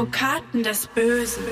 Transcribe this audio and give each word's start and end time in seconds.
Advokaten 0.00 0.62
des 0.62 0.86
Bösen. 0.86 1.42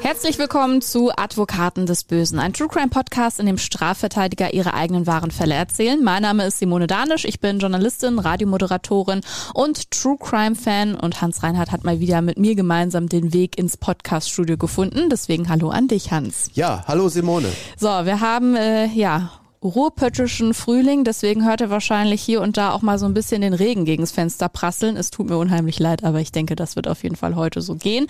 Herzlich 0.00 0.38
willkommen 0.38 0.80
zu 0.80 1.10
Advokaten 1.14 1.84
des 1.84 2.04
Bösen, 2.04 2.38
ein 2.38 2.54
True 2.54 2.68
Crime 2.68 2.88
Podcast, 2.88 3.38
in 3.38 3.44
dem 3.44 3.58
Strafverteidiger 3.58 4.54
ihre 4.54 4.72
eigenen 4.72 5.06
wahren 5.06 5.30
Fälle 5.30 5.52
erzählen. 5.52 6.02
Mein 6.02 6.22
Name 6.22 6.46
ist 6.46 6.58
Simone 6.58 6.86
Danisch, 6.86 7.26
ich 7.26 7.38
bin 7.38 7.58
Journalistin, 7.58 8.18
Radiomoderatorin 8.18 9.20
und 9.52 9.90
True 9.90 10.16
Crime 10.18 10.54
Fan 10.54 10.94
und 10.94 11.20
Hans 11.20 11.42
Reinhardt 11.42 11.70
hat 11.70 11.84
mal 11.84 12.00
wieder 12.00 12.22
mit 12.22 12.38
mir 12.38 12.54
gemeinsam 12.54 13.10
den 13.10 13.34
Weg 13.34 13.58
ins 13.58 13.76
Podcaststudio 13.76 14.56
gefunden. 14.56 15.10
Deswegen 15.10 15.50
hallo 15.50 15.68
an 15.68 15.86
dich, 15.86 16.12
Hans. 16.12 16.48
Ja, 16.54 16.84
hallo 16.88 17.10
Simone. 17.10 17.52
So, 17.76 17.88
wir 17.88 18.20
haben 18.20 18.56
äh, 18.56 18.86
ja 18.86 19.32
ruhrpöttischen 19.62 20.54
Frühling, 20.54 21.04
deswegen 21.04 21.44
hört 21.44 21.60
ihr 21.60 21.70
wahrscheinlich 21.70 22.20
hier 22.20 22.40
und 22.40 22.56
da 22.56 22.72
auch 22.72 22.82
mal 22.82 22.98
so 22.98 23.06
ein 23.06 23.14
bisschen 23.14 23.42
den 23.42 23.54
Regen 23.54 23.84
gegens 23.84 24.10
Fenster 24.10 24.48
prasseln. 24.48 24.96
Es 24.96 25.10
tut 25.10 25.28
mir 25.28 25.38
unheimlich 25.38 25.78
leid, 25.78 26.02
aber 26.02 26.20
ich 26.20 26.32
denke, 26.32 26.56
das 26.56 26.74
wird 26.74 26.88
auf 26.88 27.02
jeden 27.02 27.16
Fall 27.16 27.36
heute 27.36 27.62
so 27.62 27.76
gehen. 27.76 28.06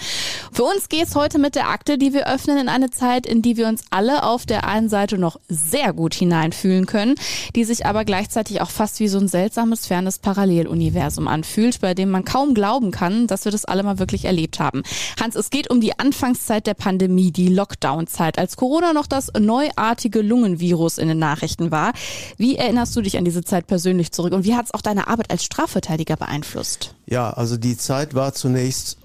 Für 0.51 0.65
uns 0.65 0.89
geht's 0.89 1.15
heute 1.15 1.39
mit 1.39 1.55
der 1.55 1.69
Akte, 1.69 1.99
die 1.99 2.15
wir 2.15 2.27
öffnen, 2.27 2.59
in 2.59 2.69
eine 2.69 2.91
Zeit, 2.91 3.27
in 3.27 3.43
die 3.43 3.57
wir 3.57 3.69
uns 3.69 3.83
alle 3.91 4.23
auf 4.23 4.47
der 4.47 4.67
einen 4.67 4.89
Seite 4.89 5.19
noch 5.19 5.39
sehr 5.49 5.93
gut 5.93 6.15
hineinfühlen 6.15 6.87
können, 6.87 7.17
die 7.55 7.65
sich 7.65 7.85
aber 7.85 8.05
gleichzeitig 8.05 8.63
auch 8.63 8.71
fast 8.71 8.99
wie 9.01 9.09
so 9.09 9.19
ein 9.19 9.29
seltsames, 9.29 9.87
fernes 9.87 10.19
Paralleluniversum 10.19 11.29
anfühlt, 11.29 11.81
bei 11.81 11.93
dem 11.93 12.11
man 12.11 12.25
kaum 12.25 12.55
glauben 12.55 12.91
kann, 12.93 13.27
dass 13.27 13.45
wir 13.45 13.53
das 13.53 13.67
alle 13.67 13.83
mal 13.83 13.99
wirklich 13.99 14.25
erlebt 14.25 14.59
haben. 14.59 14.83
Hans, 15.21 15.37
es 15.37 15.51
geht 15.51 15.71
um 15.71 15.81
die 15.81 15.99
Anfangszeit 15.99 16.67
der 16.67 16.75
Pandemie, 16.75 17.31
die 17.31 17.49
Lockdown-Zeit, 17.49 18.39
als 18.39 18.57
Corona 18.57 18.93
noch 18.95 19.07
das 19.07 19.31
neuartige 19.39 20.23
Lungenvirus 20.23 20.97
in 20.97 21.09
den 21.09 21.19
Nachrichten 21.19 21.42
Nachrichten 21.43 21.71
war. 21.71 21.93
Wie 22.37 22.57
erinnerst 22.57 22.95
du 22.95 23.01
dich 23.01 23.19
an 23.19 23.25
diese 23.25 23.43
Zeit 23.43 23.67
persönlich 23.67 24.13
zurück 24.13 24.33
und 24.33 24.45
wie 24.45 24.55
hat 24.55 24.67
es 24.67 24.75
auch 24.75 24.81
deine 24.81 25.09
Arbeit 25.09 25.31
als 25.31 25.45
Strafverteidiger 25.45 26.17
beeinflusst? 26.17 26.95
Ja, 27.07 27.31
also 27.31 27.57
die 27.57 27.77
Zeit 27.77 28.15
war 28.15 28.33
zunächst 28.33 28.99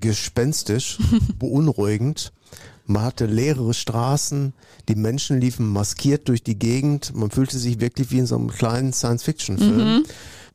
gespenstisch, 0.00 0.98
beunruhigend. 1.38 2.32
Man 2.86 3.02
hatte 3.02 3.26
leere 3.26 3.72
Straßen, 3.72 4.52
die 4.88 4.96
Menschen 4.96 5.40
liefen 5.40 5.66
maskiert 5.68 6.28
durch 6.28 6.42
die 6.42 6.58
Gegend. 6.58 7.14
Man 7.14 7.30
fühlte 7.30 7.58
sich 7.58 7.80
wirklich 7.80 8.10
wie 8.10 8.18
in 8.18 8.26
so 8.26 8.36
einem 8.36 8.50
kleinen 8.50 8.92
Science-Fiction-Film. 8.92 9.76
Mhm. 9.76 10.04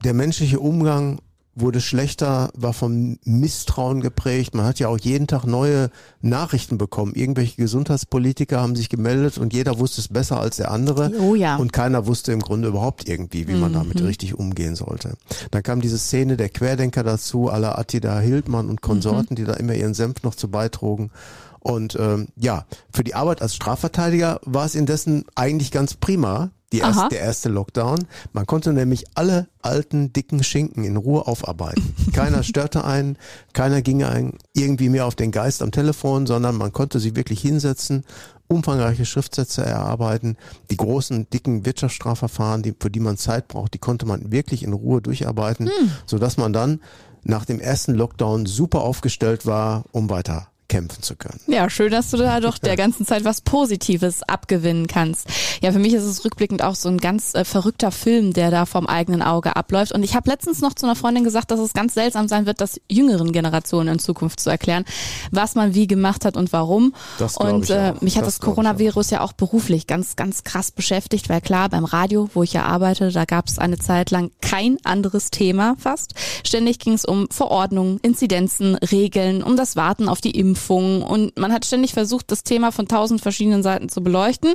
Der 0.03 0.13
menschliche 0.13 0.59
Umgang 0.59 1.19
wurde 1.55 1.81
schlechter, 1.81 2.51
war 2.55 2.73
vom 2.73 3.17
Misstrauen 3.23 4.01
geprägt. 4.01 4.55
Man 4.55 4.65
hat 4.65 4.79
ja 4.79 4.87
auch 4.87 4.97
jeden 4.97 5.27
Tag 5.27 5.45
neue 5.45 5.89
Nachrichten 6.21 6.77
bekommen. 6.77 7.13
Irgendwelche 7.15 7.57
Gesundheitspolitiker 7.57 8.61
haben 8.61 8.75
sich 8.75 8.89
gemeldet 8.89 9.37
und 9.37 9.53
jeder 9.53 9.79
wusste 9.79 10.01
es 10.01 10.07
besser 10.07 10.39
als 10.39 10.57
der 10.57 10.71
andere. 10.71 11.11
Oh 11.19 11.35
ja. 11.35 11.57
Und 11.57 11.73
keiner 11.73 12.07
wusste 12.07 12.31
im 12.31 12.39
Grunde 12.39 12.69
überhaupt 12.69 13.07
irgendwie, 13.07 13.47
wie 13.47 13.55
man 13.55 13.71
mhm. 13.71 13.75
damit 13.75 14.01
richtig 14.01 14.37
umgehen 14.37 14.75
sollte. 14.75 15.15
Dann 15.51 15.63
kam 15.63 15.81
diese 15.81 15.97
Szene 15.97 16.37
der 16.37 16.49
Querdenker 16.49 17.03
dazu, 17.03 17.49
aller 17.49 17.77
Attila 17.77 18.19
Hildmann 18.19 18.69
und 18.69 18.81
Konsorten, 18.81 19.33
mhm. 19.33 19.35
die 19.35 19.45
da 19.45 19.53
immer 19.53 19.73
ihren 19.73 19.93
Senf 19.93 20.23
noch 20.23 20.35
zu 20.35 20.49
beitrugen. 20.49 21.11
Und 21.59 21.97
ähm, 21.99 22.27
ja, 22.35 22.65
für 22.91 23.03
die 23.03 23.15
Arbeit 23.15 23.41
als 23.41 23.55
Strafverteidiger 23.55 24.39
war 24.45 24.65
es 24.65 24.75
indessen 24.75 25.25
eigentlich 25.35 25.71
ganz 25.71 25.95
prima, 25.95 26.51
die 26.71 26.79
erste, 26.79 27.09
der 27.09 27.21
erste 27.21 27.49
Lockdown. 27.49 28.05
Man 28.31 28.45
konnte 28.45 28.73
nämlich 28.73 29.05
alle 29.15 29.47
alten, 29.61 30.13
dicken 30.13 30.43
Schinken 30.43 30.83
in 30.83 30.97
Ruhe 30.97 31.27
aufarbeiten. 31.27 31.95
Keiner 32.13 32.43
störte 32.43 32.83
einen, 32.83 33.17
keiner 33.53 33.81
ging 33.81 34.03
einen 34.03 34.37
irgendwie 34.53 34.89
mehr 34.89 35.05
auf 35.05 35.15
den 35.15 35.31
Geist 35.31 35.61
am 35.63 35.71
Telefon, 35.71 36.27
sondern 36.27 36.55
man 36.55 36.71
konnte 36.71 36.99
sich 36.99 37.15
wirklich 37.15 37.41
hinsetzen, 37.41 38.03
umfangreiche 38.47 39.05
Schriftsätze 39.05 39.63
erarbeiten. 39.65 40.37
Die 40.69 40.77
großen, 40.77 41.29
dicken 41.29 41.65
Wirtschaftsstrafverfahren, 41.65 42.61
die, 42.61 42.75
für 42.79 42.91
die 42.91 42.99
man 42.99 43.17
Zeit 43.17 43.47
braucht, 43.47 43.73
die 43.73 43.79
konnte 43.79 44.05
man 44.05 44.31
wirklich 44.31 44.63
in 44.63 44.73
Ruhe 44.73 45.01
durcharbeiten, 45.01 45.67
hm. 45.67 45.91
sodass 46.05 46.37
man 46.37 46.53
dann 46.53 46.81
nach 47.23 47.45
dem 47.45 47.59
ersten 47.59 47.95
Lockdown 47.95 48.45
super 48.45 48.81
aufgestellt 48.81 49.45
war, 49.45 49.85
um 49.91 50.09
weiter 50.09 50.49
kämpfen 50.69 51.03
zu 51.03 51.15
können. 51.15 51.39
Ja, 51.47 51.69
schön, 51.69 51.91
dass 51.91 52.11
du 52.11 52.17
da 52.17 52.39
doch 52.39 52.57
der 52.57 52.75
ganzen 52.77 53.05
Zeit 53.05 53.25
was 53.25 53.41
Positives 53.41 54.23
abgewinnen 54.23 54.87
kannst. 54.87 55.27
Ja, 55.61 55.73
für 55.73 55.79
mich 55.79 55.93
ist 55.93 56.03
es 56.03 56.23
rückblickend 56.23 56.63
auch 56.63 56.75
so 56.75 56.87
ein 56.87 56.99
ganz 56.99 57.33
äh, 57.33 57.43
verrückter 57.43 57.91
Film, 57.91 58.31
der 58.31 58.51
da 58.51 58.65
vom 58.65 58.87
eigenen 58.87 59.21
Auge 59.21 59.55
abläuft. 59.55 59.91
Und 59.91 60.03
ich 60.03 60.15
habe 60.15 60.29
letztens 60.29 60.61
noch 60.61 60.73
zu 60.73 60.85
einer 60.85 60.95
Freundin 60.95 61.25
gesagt, 61.25 61.51
dass 61.51 61.59
es 61.59 61.73
ganz 61.73 61.95
seltsam 61.95 62.27
sein 62.29 62.45
wird, 62.45 62.61
das 62.61 62.79
jüngeren 62.87 63.33
Generationen 63.33 63.95
in 63.95 63.99
Zukunft 63.99 64.39
zu 64.39 64.49
erklären, 64.49 64.85
was 65.31 65.55
man 65.55 65.73
wie 65.73 65.87
gemacht 65.87 66.23
hat 66.23 66.37
und 66.37 66.53
warum. 66.53 66.93
Das 67.17 67.35
und 67.35 67.69
äh, 67.69 67.93
mich 67.99 68.15
hat 68.15 68.25
das, 68.25 68.37
das 68.37 68.45
Coronavirus 68.45 69.09
ja 69.09 69.21
auch 69.21 69.33
beruflich 69.33 69.87
ganz, 69.87 70.15
ganz 70.15 70.43
krass 70.43 70.71
beschäftigt, 70.71 71.27
weil 71.27 71.41
klar, 71.41 71.69
beim 71.69 71.85
Radio, 71.85 72.29
wo 72.33 72.43
ich 72.43 72.53
ja 72.53 72.63
arbeite, 72.65 73.11
da 73.11 73.25
gab 73.25 73.47
es 73.47 73.57
eine 73.57 73.79
Zeit 73.79 74.11
lang 74.11 74.31
kein 74.41 74.77
anderes 74.83 75.31
Thema 75.31 75.75
fast. 75.79 76.13
Ständig 76.45 76.77
ging 76.79 76.93
es 76.93 77.05
um 77.05 77.27
Verordnungen, 77.31 77.99
Inzidenzen, 78.03 78.75
Regeln, 78.75 79.41
um 79.41 79.57
das 79.57 79.75
Warten 79.75 80.07
auf 80.07 80.21
die 80.21 80.31
Impfung 80.31 80.58
Impfungen 80.59 81.01
und 81.01 81.39
man 81.39 81.53
hat 81.53 81.65
ständig 81.65 81.93
versucht, 81.93 82.31
das 82.31 82.43
Thema 82.43 82.71
von 82.71 82.87
tausend 82.87 83.21
verschiedenen 83.21 83.63
Seiten 83.63 83.87
zu 83.87 84.03
beleuchten. 84.03 84.53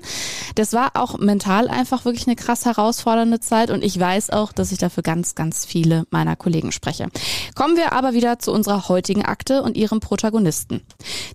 Das 0.55 0.75
war 0.75 0.93
auch 0.95 1.19
mental 1.19 1.69
einfach 1.69 2.05
wirklich 2.05 2.27
eine 2.27 2.37
krass 2.37 2.67
herausfordernde 2.67 3.41
Zeit 3.41 3.71
und 3.71 3.83
ich 3.83 3.99
weiß 3.99 4.31
auch, 4.31 4.53
dass 4.53 4.71
ich 4.71 4.79
dafür 4.79 5.03
ganz, 5.03 5.35
ganz 5.35 5.65
viele 5.65 6.05
meiner 6.11 6.37
Kollegen 6.37 6.73
spreche. 6.73 7.09
Kommen 7.55 7.77
wir 7.77 7.93
aber 7.93 8.13
wieder 8.13 8.39
zu 8.39 8.53
unserer 8.53 8.89
heutigen 8.89 9.25
Akte 9.25 9.63
und 9.63 9.77
ihrem 9.77 10.01
Protagonisten. 10.01 10.83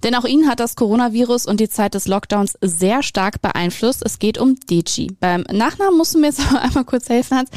Denn 0.03 0.13
auch 0.13 0.25
ihn 0.25 0.47
hat 0.47 0.59
das 0.59 0.75
Coronavirus 0.75 1.47
und 1.47 1.59
die 1.59 1.69
Zeit 1.69 1.96
des 1.96 2.07
Lockdowns 2.07 2.57
sehr 2.62 3.01
stark 3.01 3.41
beeinflusst. 3.41 4.03
Es 4.06 4.19
geht 4.19 4.38
um 4.38 4.56
Deci. 4.69 5.18
Beim 5.19 5.41
Nachnamen 5.51 5.97
musst 5.97 6.13
du 6.13 6.19
mir 6.19 6.28
jetzt 6.28 6.41
aber 6.50 6.62
einmal 6.62 6.86
kurz 6.86 7.09
helfen, 7.09 7.40
Hans. 7.40 7.50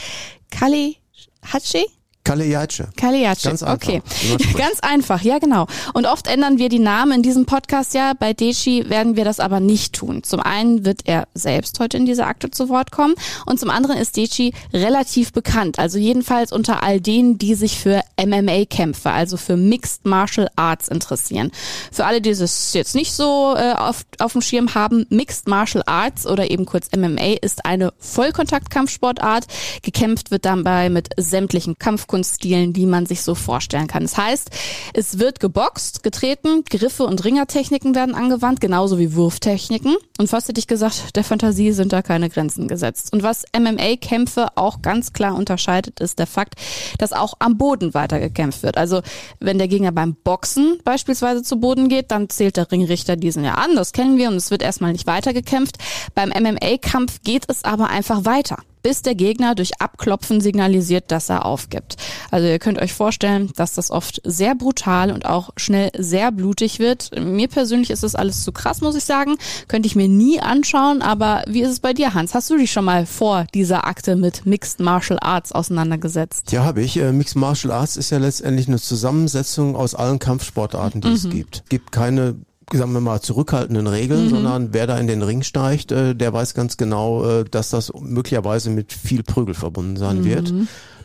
Kali 0.50 0.96
Hatschi? 1.44 1.84
Kalejace. 2.24 2.88
Kalejace, 2.96 3.42
Ganz 3.48 3.62
einfach. 3.62 3.74
okay. 3.74 4.02
Ganz 4.56 4.80
einfach, 4.80 5.22
ja 5.22 5.38
genau. 5.38 5.66
Und 5.92 6.06
oft 6.06 6.28
ändern 6.28 6.58
wir 6.58 6.68
die 6.68 6.78
Namen 6.78 7.12
in 7.12 7.22
diesem 7.22 7.46
Podcast 7.46 7.94
ja. 7.94 8.12
Bei 8.18 8.32
Deshi 8.32 8.88
werden 8.88 9.16
wir 9.16 9.24
das 9.24 9.40
aber 9.40 9.58
nicht 9.58 9.94
tun. 9.94 10.22
Zum 10.22 10.38
einen 10.40 10.84
wird 10.84 11.00
er 11.04 11.26
selbst 11.34 11.80
heute 11.80 11.96
in 11.96 12.06
dieser 12.06 12.26
Akte 12.28 12.50
zu 12.50 12.68
Wort 12.68 12.92
kommen 12.92 13.14
und 13.46 13.58
zum 13.58 13.70
anderen 13.70 13.96
ist 13.98 14.16
Deshi 14.16 14.52
relativ 14.72 15.32
bekannt. 15.32 15.78
Also 15.78 15.98
jedenfalls 15.98 16.52
unter 16.52 16.82
all 16.82 17.00
denen, 17.00 17.38
die 17.38 17.54
sich 17.54 17.78
für 17.78 18.02
MMA-Kämpfe, 18.24 19.10
also 19.10 19.36
für 19.36 19.56
Mixed 19.56 20.06
Martial 20.06 20.48
Arts 20.54 20.88
interessieren. 20.88 21.50
Für 21.90 22.04
alle, 22.06 22.20
die 22.20 22.30
es 22.30 22.72
jetzt 22.72 22.94
nicht 22.94 23.12
so 23.12 23.54
äh, 23.56 23.72
auf, 23.72 24.04
auf 24.18 24.32
dem 24.32 24.42
Schirm 24.42 24.74
haben, 24.74 25.06
Mixed 25.10 25.48
Martial 25.48 25.82
Arts 25.86 26.26
oder 26.26 26.50
eben 26.50 26.66
kurz 26.66 26.88
MMA 26.96 27.34
ist 27.42 27.64
eine 27.64 27.92
Vollkontaktkampfsportart. 27.98 29.46
Gekämpft 29.82 30.30
wird 30.30 30.44
dabei 30.44 30.88
mit 30.88 31.08
sämtlichen 31.16 31.78
Kampf 31.78 32.06
Kampfkunststilen, 32.12 32.72
die 32.72 32.86
man 32.86 33.06
sich 33.06 33.22
so 33.22 33.34
vorstellen 33.34 33.86
kann. 33.86 34.02
Das 34.02 34.16
heißt, 34.16 34.50
es 34.92 35.18
wird 35.18 35.40
geboxt, 35.40 36.02
getreten, 36.02 36.64
Griffe 36.68 37.04
und 37.04 37.24
Ringertechniken 37.24 37.94
werden 37.94 38.14
angewandt, 38.14 38.60
genauso 38.60 38.98
wie 38.98 39.14
Wurftechniken. 39.14 39.96
Und 40.18 40.28
fast 40.28 40.48
hätte 40.48 40.58
ich 40.58 40.66
gesagt, 40.66 41.16
der 41.16 41.24
Fantasie 41.24 41.72
sind 41.72 41.92
da 41.92 42.02
keine 42.02 42.28
Grenzen 42.28 42.68
gesetzt. 42.68 43.12
Und 43.12 43.22
was 43.22 43.44
MMA-Kämpfe 43.58 44.48
auch 44.56 44.82
ganz 44.82 45.12
klar 45.12 45.34
unterscheidet, 45.34 46.00
ist 46.00 46.18
der 46.18 46.26
Fakt, 46.26 46.54
dass 46.98 47.12
auch 47.12 47.34
am 47.38 47.56
Boden 47.56 47.94
weiter 47.94 48.20
gekämpft 48.20 48.62
wird. 48.62 48.76
Also 48.76 49.00
wenn 49.40 49.58
der 49.58 49.68
Gegner 49.68 49.92
beim 49.92 50.14
Boxen 50.14 50.78
beispielsweise 50.84 51.42
zu 51.42 51.56
Boden 51.56 51.88
geht, 51.88 52.10
dann 52.10 52.28
zählt 52.28 52.56
der 52.56 52.70
Ringrichter 52.70 53.16
diesen 53.16 53.44
ja 53.44 53.54
an, 53.54 53.74
das 53.74 53.92
kennen 53.92 54.18
wir 54.18 54.28
und 54.28 54.36
es 54.36 54.50
wird 54.50 54.62
erstmal 54.62 54.92
nicht 54.92 55.06
weiter 55.06 55.32
gekämpft. 55.32 55.78
Beim 56.14 56.28
MMA-Kampf 56.28 57.22
geht 57.24 57.44
es 57.48 57.64
aber 57.64 57.88
einfach 57.88 58.24
weiter 58.24 58.58
bis 58.82 59.02
der 59.02 59.14
Gegner 59.14 59.54
durch 59.54 59.80
Abklopfen 59.80 60.40
signalisiert, 60.40 61.10
dass 61.10 61.28
er 61.28 61.46
aufgibt. 61.46 61.96
Also 62.30 62.46
ihr 62.46 62.58
könnt 62.58 62.80
euch 62.80 62.92
vorstellen, 62.92 63.50
dass 63.56 63.74
das 63.74 63.90
oft 63.90 64.20
sehr 64.24 64.54
brutal 64.54 65.10
und 65.12 65.26
auch 65.26 65.50
schnell 65.56 65.90
sehr 65.96 66.32
blutig 66.32 66.78
wird. 66.78 67.10
Mir 67.18 67.48
persönlich 67.48 67.90
ist 67.90 68.02
das 68.02 68.14
alles 68.14 68.44
zu 68.44 68.52
krass, 68.52 68.80
muss 68.80 68.96
ich 68.96 69.04
sagen. 69.04 69.36
Könnte 69.68 69.86
ich 69.86 69.96
mir 69.96 70.08
nie 70.08 70.40
anschauen, 70.40 71.02
aber 71.02 71.42
wie 71.46 71.62
ist 71.62 71.70
es 71.70 71.80
bei 71.80 71.92
dir, 71.92 72.14
Hans? 72.14 72.34
Hast 72.34 72.50
du 72.50 72.56
dich 72.56 72.72
schon 72.72 72.84
mal 72.84 73.06
vor 73.06 73.46
dieser 73.54 73.86
Akte 73.86 74.16
mit 74.16 74.46
Mixed 74.46 74.80
Martial 74.80 75.18
Arts 75.20 75.52
auseinandergesetzt? 75.52 76.52
Ja, 76.52 76.64
habe 76.64 76.82
ich. 76.82 76.96
Äh, 76.96 77.12
Mixed 77.12 77.36
Martial 77.36 77.72
Arts 77.72 77.96
ist 77.96 78.10
ja 78.10 78.18
letztendlich 78.18 78.68
eine 78.68 78.78
Zusammensetzung 78.78 79.76
aus 79.76 79.94
allen 79.94 80.18
Kampfsportarten, 80.18 81.00
die 81.00 81.08
mhm. 81.08 81.14
es 81.14 81.30
gibt. 81.30 81.64
Gibt 81.68 81.92
keine 81.92 82.36
sagen 82.72 82.92
wir 82.92 83.00
mal, 83.00 83.20
zurückhaltenden 83.20 83.86
Regeln, 83.86 84.26
mhm. 84.26 84.30
sondern 84.30 84.68
wer 84.72 84.86
da 84.86 84.98
in 84.98 85.06
den 85.06 85.22
Ring 85.22 85.42
steigt, 85.42 85.92
äh, 85.92 86.14
der 86.14 86.32
weiß 86.32 86.54
ganz 86.54 86.76
genau, 86.76 87.24
äh, 87.24 87.44
dass 87.44 87.70
das 87.70 87.92
möglicherweise 87.98 88.70
mit 88.70 88.92
viel 88.92 89.22
Prügel 89.22 89.54
verbunden 89.54 89.96
sein 89.96 90.20
mhm. 90.20 90.24
wird. 90.24 90.52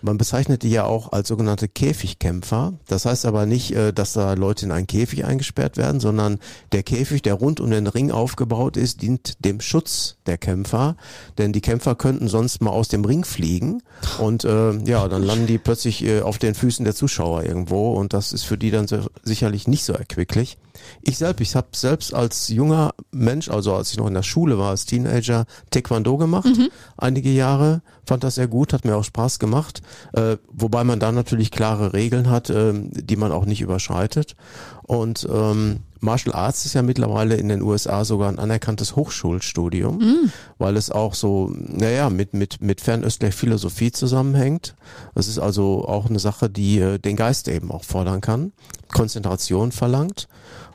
Man 0.02 0.18
bezeichnet 0.18 0.64
die 0.64 0.70
ja 0.70 0.86
auch 0.86 1.12
als 1.12 1.28
sogenannte 1.28 1.68
Käfigkämpfer. 1.68 2.74
Das 2.88 3.06
heißt 3.06 3.26
aber 3.26 3.46
nicht, 3.46 3.72
äh, 3.72 3.94
dass 3.94 4.14
da 4.14 4.34
Leute 4.34 4.66
in 4.66 4.72
einen 4.72 4.88
Käfig 4.88 5.26
eingesperrt 5.26 5.78
werden, 5.78 6.00
sondern 6.00 6.40
der 6.72 6.84
Käfig, 6.84 7.22
der 7.22 7.36
rund 7.36 7.60
um 7.60 7.72
den 7.72 7.88
Ring 7.88 8.12
aufgebaut 8.12 8.78
ist, 8.78 9.02
dient 9.02 9.44
dem 9.44 9.62
Schutz 9.62 10.18
der 10.26 10.38
Kämpfer. 10.38 10.96
Denn 11.38 11.54
die 11.54 11.62
Kämpfer 11.62 11.96
könnten 11.96 12.28
sonst 12.28 12.62
mal 12.62 12.72
aus 12.72 12.88
dem 12.88 13.06
Ring 13.06 13.26
fliegen 13.26 13.82
und 14.20 14.44
äh, 14.44 14.74
ja, 14.84 15.08
dann 15.08 15.24
landen 15.24 15.48
die 15.48 15.58
plötzlich 15.58 16.04
äh, 16.04 16.22
auf 16.22 16.38
den 16.38 16.56
Füßen 16.56 16.86
der 16.86 16.96
Zuschauer 16.96 17.44
irgendwo 17.44 17.94
und 17.94 18.14
das 18.14 18.34
ist 18.34 18.44
für 18.44 18.58
die 18.58 18.72
dann 18.72 18.88
so, 18.88 19.00
sicherlich 19.24 19.68
nicht 19.68 19.84
so 19.84 19.94
erquicklich. 19.94 20.58
Ich 21.02 21.18
selbst, 21.18 21.42
ich 21.42 21.56
habe 21.56 21.68
selbst 21.74 22.14
als 22.14 22.50
junger 22.50 22.94
Mensch, 23.12 23.50
also 23.50 23.74
als 23.74 23.92
ich 23.92 23.98
noch 23.98 24.08
in 24.08 24.14
der 24.14 24.24
Schule 24.24 24.58
war, 24.58 24.70
als 24.70 24.86
Teenager, 24.86 25.46
Taekwondo 25.72 26.18
gemacht, 26.18 26.46
mhm. 26.46 26.70
einige 26.98 27.30
Jahre, 27.30 27.82
fand 28.06 28.24
das 28.24 28.36
sehr 28.36 28.48
gut, 28.48 28.74
hat 28.74 28.86
mir 28.86 28.96
auch 28.96 29.04
Spaß 29.04 29.40
gemacht. 29.40 29.82
Äh, 30.14 30.38
wobei 30.52 30.84
man 30.84 31.00
da 31.00 31.12
natürlich 31.12 31.52
klare 31.52 31.94
Regeln 31.94 32.30
hat, 32.30 32.50
äh, 32.50 32.74
die 32.74 33.16
man 33.16 33.32
auch 33.32 33.46
nicht 33.46 33.62
überschreitet. 33.62 34.36
Und 34.84 35.28
ähm, 35.32 35.82
Martial 36.00 36.36
Arts 36.36 36.66
ist 36.66 36.74
ja 36.74 36.82
mittlerweile 36.82 37.36
in 37.36 37.50
den 37.50 37.62
USA 37.62 38.06
sogar 38.06 38.30
ein 38.30 38.40
anerkanntes 38.40 38.96
Hochschulstudium, 38.96 39.98
mm. 39.98 40.32
weil 40.58 40.78
es 40.78 40.92
auch 40.92 41.14
so, 41.14 41.52
naja, 41.54 42.10
mit, 42.10 42.34
mit, 42.34 42.62
mit 42.62 42.82
fernöstlicher 42.82 43.34
Philosophie 43.34 43.92
zusammenhängt. 43.92 44.76
Das 45.16 45.28
ist 45.28 45.40
also 45.40 45.86
auch 45.88 46.08
eine 46.08 46.20
Sache, 46.20 46.50
die 46.50 46.80
äh, 46.80 47.00
den 47.00 47.16
Geist 47.16 47.48
eben 47.48 47.72
auch 47.72 47.84
fordern 47.84 48.22
kann, 48.22 48.52
Konzentration 48.94 49.72
verlangt. 49.72 50.28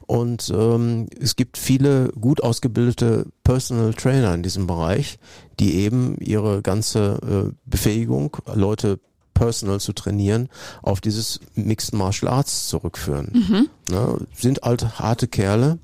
Und 0.07 0.53
ähm, 0.55 1.07
es 1.21 1.37
gibt 1.37 1.57
viele 1.57 2.09
gut 2.09 2.43
ausgebildete 2.43 3.27
Personal 3.45 3.95
Trainer 3.95 4.35
in 4.35 4.43
diesem 4.43 4.67
Bereich, 4.67 5.19
die 5.63 5.77
eben 5.77 6.17
ihre 6.19 6.61
ganze 6.61 7.21
äh, 7.23 7.55
Befähigung, 7.65 8.37
Leute 8.53 8.99
personal 9.33 9.79
zu 9.79 9.93
trainieren, 9.93 10.49
auf 10.83 11.01
dieses 11.01 11.39
Mixed 11.55 11.95
Martial 11.95 12.33
Arts 12.33 12.67
zurückführen. 12.67 13.31
Mhm. 13.33 13.69
Ne, 13.89 14.19
sind 14.35 14.63
halt 14.63 14.99
harte 14.99 15.29
Kerle, 15.29 15.79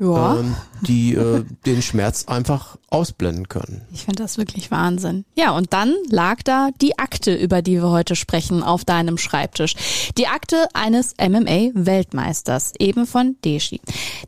ja. 0.00 0.38
ähm, 0.38 0.56
die 0.80 1.14
äh, 1.14 1.44
den 1.66 1.82
Schmerz 1.82 2.24
einfach 2.26 2.76
ausblenden 2.88 3.48
können. 3.48 3.82
Ich 3.92 4.04
finde 4.04 4.22
das 4.22 4.38
wirklich 4.38 4.70
Wahnsinn. 4.70 5.24
Ja, 5.34 5.52
und 5.52 5.72
dann 5.72 5.94
lag 6.08 6.42
da 6.42 6.70
die 6.80 6.98
Akte, 6.98 7.34
über 7.34 7.62
die 7.62 7.74
wir 7.74 7.90
heute 7.90 8.16
sprechen, 8.16 8.62
auf 8.62 8.84
deinem 8.84 9.18
Schreibtisch. 9.18 9.74
Die 10.18 10.26
Akte 10.26 10.66
eines 10.74 11.14
MMA-Weltmeisters, 11.20 12.72
eben 12.78 13.06
von 13.06 13.36
Deshi. 13.44 13.80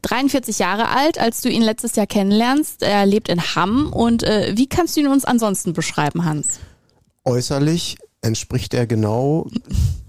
43 0.02 0.58
Jahre 0.58 0.88
alt, 0.88 1.18
als 1.18 1.40
du 1.40 1.48
ihn 1.48 1.62
letztes 1.62 1.96
Jahr 1.96 2.06
kennenlernst. 2.06 2.82
Er 2.82 3.06
lebt 3.06 3.28
in 3.28 3.40
Hamm. 3.54 3.92
Und 3.92 4.22
äh, 4.22 4.52
wie 4.56 4.68
kannst 4.68 4.96
du 4.96 5.00
ihn 5.00 5.08
uns 5.08 5.24
ansonsten 5.24 5.72
beschreiben, 5.72 6.24
Hans? 6.24 6.60
Äußerlich 7.24 7.96
entspricht 8.20 8.72
er 8.74 8.86
genau 8.86 9.48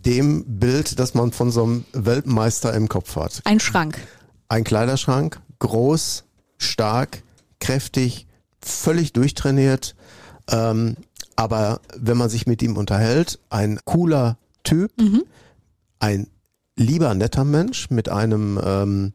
dem 0.06 0.46
Bild, 0.60 1.00
das 1.00 1.14
man 1.14 1.32
von 1.32 1.52
so 1.52 1.64
einem 1.64 1.86
Weltmeister 1.94 2.74
im 2.74 2.88
Kopf 2.88 3.16
hat. 3.16 3.42
Ein 3.46 3.60
Schrank. 3.60 4.00
Ein 4.48 4.64
Kleiderschrank, 4.64 5.42
groß, 5.64 6.26
stark, 6.58 7.24
kräftig, 7.60 8.28
völlig 8.62 9.14
durchtrainiert. 9.14 9.96
Ähm, 10.52 10.98
aber 11.36 11.80
wenn 11.96 12.18
man 12.18 12.30
sich 12.30 12.46
mit 12.46 12.62
ihm 12.62 12.78
unterhält, 12.78 13.40
ein 13.50 13.80
cooler 13.86 14.38
Typ, 14.64 14.92
mhm. 15.00 15.24
ein 16.00 16.28
lieber 16.76 17.14
netter 17.14 17.46
Mensch 17.46 17.90
mit 17.90 18.10
einem 18.10 18.60
ähm, 18.64 19.14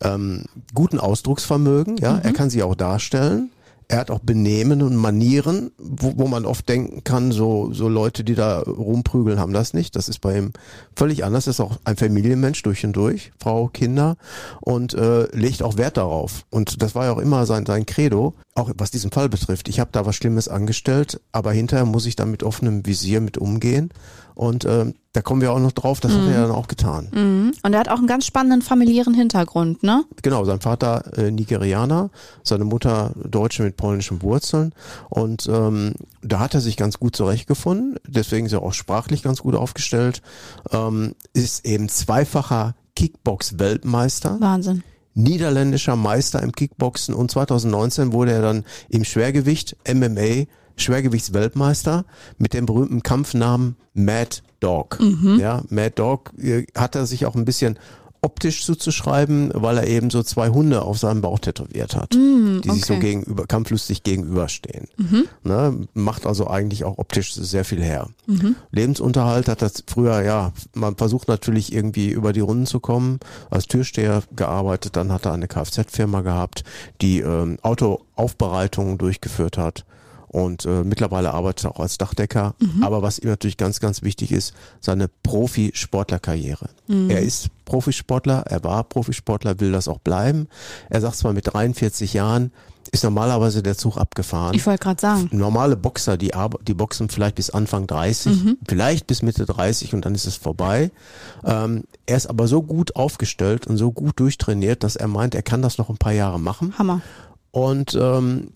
ähm, 0.00 0.44
guten 0.74 1.00
Ausdrucksvermögen. 1.00 1.96
Ja, 1.96 2.14
mhm. 2.14 2.20
er 2.22 2.32
kann 2.32 2.50
sich 2.50 2.62
auch 2.62 2.74
darstellen 2.74 3.50
er 3.90 3.98
hat 3.98 4.10
auch 4.12 4.20
Benehmen 4.20 4.82
und 4.82 4.94
Manieren, 4.94 5.72
wo, 5.76 6.12
wo 6.16 6.28
man 6.28 6.46
oft 6.46 6.68
denken 6.68 7.02
kann, 7.02 7.32
so, 7.32 7.72
so 7.72 7.88
Leute, 7.88 8.22
die 8.22 8.36
da 8.36 8.60
rumprügeln, 8.60 9.40
haben 9.40 9.52
das 9.52 9.74
nicht. 9.74 9.96
Das 9.96 10.08
ist 10.08 10.20
bei 10.20 10.38
ihm 10.38 10.52
völlig 10.94 11.24
anders. 11.24 11.48
Er 11.48 11.50
ist 11.50 11.60
auch 11.60 11.80
ein 11.82 11.96
Familienmensch 11.96 12.62
durch 12.62 12.84
und 12.84 12.92
durch, 12.92 13.32
Frau, 13.40 13.66
Kinder 13.66 14.16
und 14.60 14.94
äh, 14.94 15.24
legt 15.36 15.64
auch 15.64 15.76
Wert 15.76 15.96
darauf. 15.96 16.46
Und 16.50 16.82
das 16.82 16.94
war 16.94 17.06
ja 17.06 17.12
auch 17.12 17.18
immer 17.18 17.46
sein, 17.46 17.66
sein 17.66 17.84
Credo, 17.84 18.34
auch 18.54 18.70
was 18.76 18.92
diesen 18.92 19.10
Fall 19.10 19.28
betrifft. 19.28 19.68
Ich 19.68 19.80
habe 19.80 19.90
da 19.90 20.06
was 20.06 20.14
Schlimmes 20.14 20.46
angestellt, 20.46 21.20
aber 21.32 21.50
hinterher 21.50 21.84
muss 21.84 22.06
ich 22.06 22.14
da 22.14 22.26
mit 22.26 22.44
offenem 22.44 22.86
Visier 22.86 23.20
mit 23.20 23.38
umgehen. 23.38 23.90
Und 24.40 24.64
äh, 24.64 24.86
da 25.12 25.20
kommen 25.20 25.42
wir 25.42 25.52
auch 25.52 25.58
noch 25.58 25.72
drauf, 25.72 26.00
das 26.00 26.12
mhm. 26.12 26.16
hat 26.16 26.22
er 26.22 26.28
mhm. 26.28 26.48
dann 26.48 26.50
auch 26.52 26.66
getan. 26.66 27.08
Mhm. 27.12 27.52
Und 27.62 27.74
er 27.74 27.80
hat 27.80 27.90
auch 27.90 27.98
einen 27.98 28.06
ganz 28.06 28.24
spannenden 28.24 28.62
familiären 28.62 29.12
Hintergrund, 29.12 29.82
ne? 29.82 30.04
Genau, 30.22 30.46
sein 30.46 30.60
Vater 30.60 31.18
äh, 31.18 31.30
Nigerianer, 31.30 32.08
seine 32.42 32.64
Mutter 32.64 33.12
Deutsche 33.22 33.62
mit 33.62 33.76
polnischen 33.76 34.22
Wurzeln. 34.22 34.72
Und 35.10 35.46
ähm, 35.46 35.92
da 36.22 36.38
hat 36.38 36.54
er 36.54 36.62
sich 36.62 36.78
ganz 36.78 36.98
gut 36.98 37.16
zurechtgefunden. 37.16 37.98
Deswegen 38.06 38.46
ist 38.46 38.52
er 38.52 38.62
auch 38.62 38.72
sprachlich 38.72 39.22
ganz 39.22 39.42
gut 39.42 39.54
aufgestellt. 39.54 40.22
Ähm, 40.72 41.14
ist 41.34 41.66
eben 41.66 41.90
zweifacher 41.90 42.74
Kickbox-Weltmeister. 42.96 44.38
Wahnsinn 44.40 44.82
niederländischer 45.12 45.96
Meister 45.96 46.40
im 46.40 46.52
Kickboxen 46.52 47.14
und 47.14 47.32
2019 47.32 48.12
wurde 48.12 48.30
er 48.32 48.42
dann 48.42 48.64
im 48.88 49.04
Schwergewicht 49.04 49.76
MMA 49.92 50.46
Schwergewichtsweltmeister 50.80 52.04
mit 52.38 52.54
dem 52.54 52.66
berühmten 52.66 53.02
Kampfnamen 53.02 53.76
Mad 53.94 54.38
Dog. 54.60 54.98
Mhm. 55.00 55.38
Ja, 55.40 55.62
Mad 55.68 55.92
Dog 55.96 56.32
äh, 56.38 56.66
hat 56.76 56.94
er 56.94 57.06
sich 57.06 57.26
auch 57.26 57.34
ein 57.34 57.44
bisschen 57.44 57.78
optisch 58.22 58.64
zuzuschreiben, 58.64 59.50
weil 59.54 59.78
er 59.78 59.86
eben 59.86 60.10
so 60.10 60.22
zwei 60.22 60.50
Hunde 60.50 60.82
auf 60.82 60.98
seinem 60.98 61.22
Bauch 61.22 61.38
tätowiert 61.38 61.96
hat, 61.96 62.14
mm, 62.14 62.60
die 62.60 62.68
okay. 62.68 62.72
sich 62.72 62.84
so 62.84 62.98
gegenüber, 62.98 63.46
kampflustig 63.46 64.02
gegenüberstehen. 64.02 64.88
Mhm. 64.98 65.24
Ne, 65.42 65.88
macht 65.94 66.26
also 66.26 66.46
eigentlich 66.46 66.84
auch 66.84 66.98
optisch 66.98 67.32
sehr 67.32 67.64
viel 67.64 67.82
her. 67.82 68.08
Mhm. 68.26 68.56
Lebensunterhalt 68.72 69.48
hat 69.48 69.62
das 69.62 69.84
früher, 69.86 70.22
ja, 70.22 70.52
man 70.74 70.96
versucht 70.96 71.28
natürlich 71.28 71.72
irgendwie 71.72 72.10
über 72.10 72.32
die 72.32 72.40
Runden 72.40 72.66
zu 72.66 72.80
kommen, 72.80 73.20
als 73.48 73.66
Türsteher 73.66 74.22
gearbeitet, 74.36 74.96
dann 74.96 75.12
hat 75.12 75.24
er 75.24 75.32
eine 75.32 75.48
Kfz-Firma 75.48 76.20
gehabt, 76.20 76.64
die 77.00 77.20
ähm, 77.20 77.56
Autoaufbereitungen 77.62 78.98
durchgeführt 78.98 79.56
hat 79.56 79.84
und 80.30 80.64
äh, 80.64 80.84
mittlerweile 80.84 81.34
arbeitet 81.34 81.64
er 81.64 81.72
auch 81.72 81.80
als 81.80 81.98
Dachdecker. 81.98 82.54
Mhm. 82.60 82.84
Aber 82.84 83.02
was 83.02 83.18
ihm 83.18 83.28
natürlich 83.28 83.56
ganz, 83.56 83.80
ganz 83.80 84.02
wichtig 84.02 84.30
ist, 84.30 84.54
seine 84.80 85.08
Profisportlerkarriere. 85.08 86.68
Mhm. 86.86 87.10
Er 87.10 87.20
ist 87.20 87.48
Profisportler, 87.64 88.44
er 88.46 88.62
war 88.62 88.84
Profisportler, 88.84 89.58
will 89.58 89.72
das 89.72 89.88
auch 89.88 89.98
bleiben. 89.98 90.46
Er 90.88 91.00
sagt 91.00 91.16
zwar 91.16 91.32
mit 91.32 91.52
43 91.52 92.14
Jahren, 92.14 92.52
ist 92.92 93.02
normalerweise 93.02 93.62
der 93.62 93.76
Zug 93.76 93.96
abgefahren. 93.96 94.54
Ich 94.54 94.64
wollte 94.66 94.82
gerade 94.82 95.00
sagen. 95.00 95.28
Normale 95.32 95.76
Boxer, 95.76 96.16
die, 96.16 96.32
die 96.66 96.74
boxen 96.74 97.08
vielleicht 97.08 97.34
bis 97.34 97.50
Anfang 97.50 97.88
30, 97.88 98.44
mhm. 98.44 98.58
vielleicht 98.68 99.08
bis 99.08 99.22
Mitte 99.22 99.46
30 99.46 99.94
und 99.94 100.04
dann 100.04 100.14
ist 100.14 100.26
es 100.26 100.36
vorbei. 100.36 100.92
Ähm, 101.44 101.84
er 102.06 102.16
ist 102.16 102.28
aber 102.28 102.46
so 102.46 102.62
gut 102.62 102.94
aufgestellt 102.94 103.66
und 103.66 103.76
so 103.76 103.90
gut 103.90 104.18
durchtrainiert, 104.18 104.84
dass 104.84 104.94
er 104.94 105.08
meint, 105.08 105.34
er 105.34 105.42
kann 105.42 105.62
das 105.62 105.78
noch 105.78 105.88
ein 105.88 105.98
paar 105.98 106.12
Jahre 106.12 106.38
machen. 106.38 106.74
Hammer. 106.78 107.00
Und 107.50 107.98
ähm, 108.00 108.48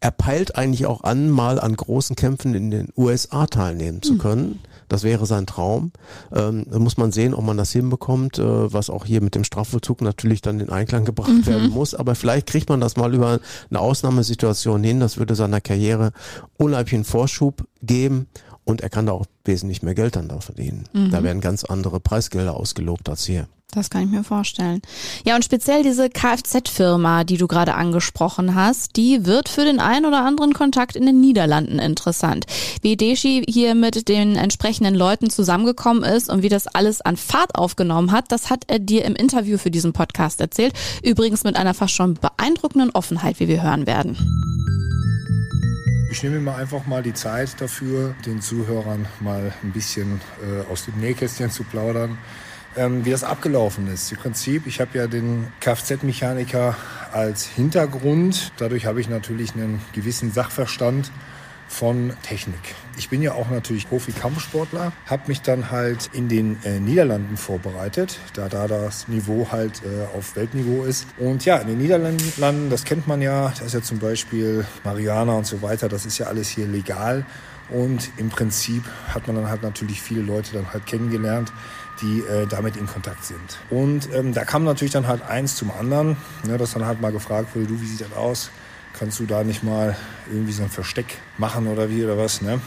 er 0.00 0.10
peilt 0.10 0.56
eigentlich 0.56 0.86
auch 0.86 1.04
an, 1.04 1.30
mal 1.30 1.60
an 1.60 1.76
großen 1.76 2.16
Kämpfen 2.16 2.54
in 2.54 2.70
den 2.70 2.88
USA 2.96 3.46
teilnehmen 3.46 4.02
zu 4.02 4.12
hm. 4.12 4.18
können. 4.18 4.60
Das 4.90 5.04
wäre 5.04 5.24
sein 5.24 5.46
Traum. 5.46 5.92
Ähm, 6.34 6.66
da 6.68 6.80
muss 6.80 6.96
man 6.96 7.12
sehen, 7.12 7.32
ob 7.32 7.44
man 7.44 7.56
das 7.56 7.70
hinbekommt, 7.70 8.38
äh, 8.38 8.72
was 8.72 8.90
auch 8.90 9.04
hier 9.04 9.22
mit 9.22 9.36
dem 9.36 9.44
Strafvollzug 9.44 10.02
natürlich 10.02 10.42
dann 10.42 10.58
in 10.58 10.68
Einklang 10.68 11.04
gebracht 11.04 11.30
mhm. 11.30 11.46
werden 11.46 11.70
muss. 11.70 11.94
Aber 11.94 12.16
vielleicht 12.16 12.48
kriegt 12.48 12.68
man 12.68 12.80
das 12.80 12.96
mal 12.96 13.14
über 13.14 13.38
eine 13.70 13.78
Ausnahmesituation 13.78 14.82
hin. 14.82 14.98
Das 14.98 15.16
würde 15.16 15.36
seiner 15.36 15.60
Karriere 15.60 16.10
unheimlichen 16.56 17.04
Vorschub 17.04 17.68
geben. 17.82 18.26
Und 18.70 18.80
er 18.80 18.88
kann 18.88 19.06
da 19.06 19.12
auch 19.12 19.26
wesentlich 19.44 19.82
mehr 19.82 19.94
Geld 19.94 20.16
dann 20.16 20.28
da 20.28 20.40
verdienen. 20.40 20.84
Mhm. 20.92 21.10
Da 21.10 21.22
werden 21.22 21.40
ganz 21.40 21.64
andere 21.64 21.98
Preisgelder 22.00 22.56
ausgelobt 22.56 23.08
als 23.08 23.26
hier. 23.26 23.46
Das 23.72 23.88
kann 23.88 24.02
ich 24.02 24.10
mir 24.10 24.24
vorstellen. 24.24 24.82
Ja, 25.24 25.36
und 25.36 25.44
speziell 25.44 25.82
diese 25.82 26.10
Kfz-Firma, 26.10 27.22
die 27.22 27.36
du 27.36 27.46
gerade 27.46 27.74
angesprochen 27.74 28.54
hast, 28.54 28.96
die 28.96 29.26
wird 29.26 29.48
für 29.48 29.64
den 29.64 29.78
einen 29.78 30.06
oder 30.06 30.24
anderen 30.24 30.54
Kontakt 30.54 30.96
in 30.96 31.06
den 31.06 31.20
Niederlanden 31.20 31.78
interessant. 31.78 32.46
Wie 32.82 32.96
Deshi 32.96 33.44
hier 33.48 33.76
mit 33.76 34.08
den 34.08 34.34
entsprechenden 34.34 34.94
Leuten 34.94 35.30
zusammengekommen 35.30 36.02
ist 36.02 36.30
und 36.30 36.42
wie 36.42 36.48
das 36.48 36.66
alles 36.66 37.00
an 37.00 37.16
Fahrt 37.16 37.54
aufgenommen 37.54 38.10
hat, 38.10 38.32
das 38.32 38.50
hat 38.50 38.64
er 38.66 38.80
dir 38.80 39.04
im 39.04 39.14
Interview 39.14 39.56
für 39.56 39.70
diesen 39.70 39.92
Podcast 39.92 40.40
erzählt. 40.40 40.74
Übrigens 41.02 41.44
mit 41.44 41.56
einer 41.56 41.74
fast 41.74 41.94
schon 41.94 42.14
beeindruckenden 42.14 42.90
Offenheit, 42.90 43.38
wie 43.38 43.48
wir 43.48 43.62
hören 43.62 43.86
werden. 43.86 44.16
Ich 46.10 46.24
nehme 46.24 46.40
mir 46.40 46.56
einfach 46.56 46.86
mal 46.86 47.04
die 47.04 47.14
Zeit 47.14 47.60
dafür, 47.60 48.16
den 48.26 48.42
Zuhörern 48.42 49.06
mal 49.20 49.52
ein 49.62 49.70
bisschen 49.70 50.20
äh, 50.42 50.70
aus 50.70 50.84
dem 50.84 50.98
Nähkästchen 50.98 51.50
zu 51.50 51.62
plaudern 51.62 52.18
ähm, 52.76 53.04
wie 53.04 53.10
das 53.10 53.24
abgelaufen 53.24 53.92
ist. 53.92 54.12
Im 54.12 54.18
Prinzip, 54.18 54.66
ich 54.66 54.80
habe 54.80 54.96
ja 54.96 55.06
den 55.06 55.48
Kfz-Mechaniker 55.60 56.76
als 57.12 57.44
Hintergrund. 57.44 58.52
Dadurch 58.58 58.86
habe 58.86 59.00
ich 59.00 59.08
natürlich 59.08 59.54
einen 59.54 59.80
gewissen 59.92 60.32
Sachverstand 60.32 61.10
von 61.70 62.12
Technik. 62.22 62.74
Ich 62.98 63.08
bin 63.08 63.22
ja 63.22 63.32
auch 63.32 63.48
natürlich 63.48 63.88
Profi-Kampfsportler, 63.88 64.92
habe 65.06 65.22
mich 65.28 65.40
dann 65.40 65.70
halt 65.70 66.10
in 66.12 66.28
den 66.28 66.58
äh, 66.64 66.80
Niederlanden 66.80 67.36
vorbereitet, 67.36 68.18
da 68.34 68.48
da 68.48 68.66
das 68.66 69.06
Niveau 69.06 69.48
halt 69.52 69.80
äh, 69.84 70.16
auf 70.18 70.34
Weltniveau 70.34 70.84
ist. 70.84 71.06
Und 71.16 71.44
ja, 71.44 71.56
in 71.58 71.68
den 71.68 71.78
Niederlanden, 71.78 72.70
das 72.70 72.84
kennt 72.84 73.06
man 73.06 73.22
ja, 73.22 73.52
da 73.56 73.64
ist 73.64 73.72
ja 73.72 73.82
zum 73.82 74.00
Beispiel 74.00 74.66
Mariana 74.84 75.32
und 75.34 75.46
so 75.46 75.62
weiter, 75.62 75.88
das 75.88 76.06
ist 76.06 76.18
ja 76.18 76.26
alles 76.26 76.48
hier 76.48 76.66
legal. 76.66 77.24
Und 77.70 78.10
im 78.16 78.30
Prinzip 78.30 78.82
hat 79.14 79.28
man 79.28 79.36
dann 79.36 79.48
halt 79.48 79.62
natürlich 79.62 80.02
viele 80.02 80.22
Leute 80.22 80.52
dann 80.54 80.72
halt 80.72 80.86
kennengelernt, 80.86 81.52
die 82.02 82.20
äh, 82.20 82.46
damit 82.48 82.76
in 82.76 82.86
Kontakt 82.86 83.24
sind. 83.24 83.58
Und 83.70 84.12
ähm, 84.12 84.34
da 84.34 84.44
kam 84.44 84.64
natürlich 84.64 84.92
dann 84.92 85.06
halt 85.06 85.22
eins 85.22 85.54
zum 85.54 85.70
anderen, 85.70 86.16
ne, 86.44 86.58
dass 86.58 86.72
dann 86.72 86.84
halt 86.84 87.00
mal 87.00 87.12
gefragt 87.12 87.54
wurde, 87.54 87.66
du, 87.66 87.80
wie 87.80 87.86
sieht 87.86 88.00
das 88.00 88.12
aus? 88.12 88.50
Kannst 89.00 89.18
du 89.18 89.24
da 89.24 89.44
nicht 89.44 89.62
mal 89.62 89.96
irgendwie 90.30 90.52
so 90.52 90.62
ein 90.62 90.68
Versteck 90.68 91.06
machen 91.38 91.68
oder 91.68 91.88
wie 91.88 92.04
oder 92.04 92.18
was, 92.18 92.42
ne? 92.42 92.60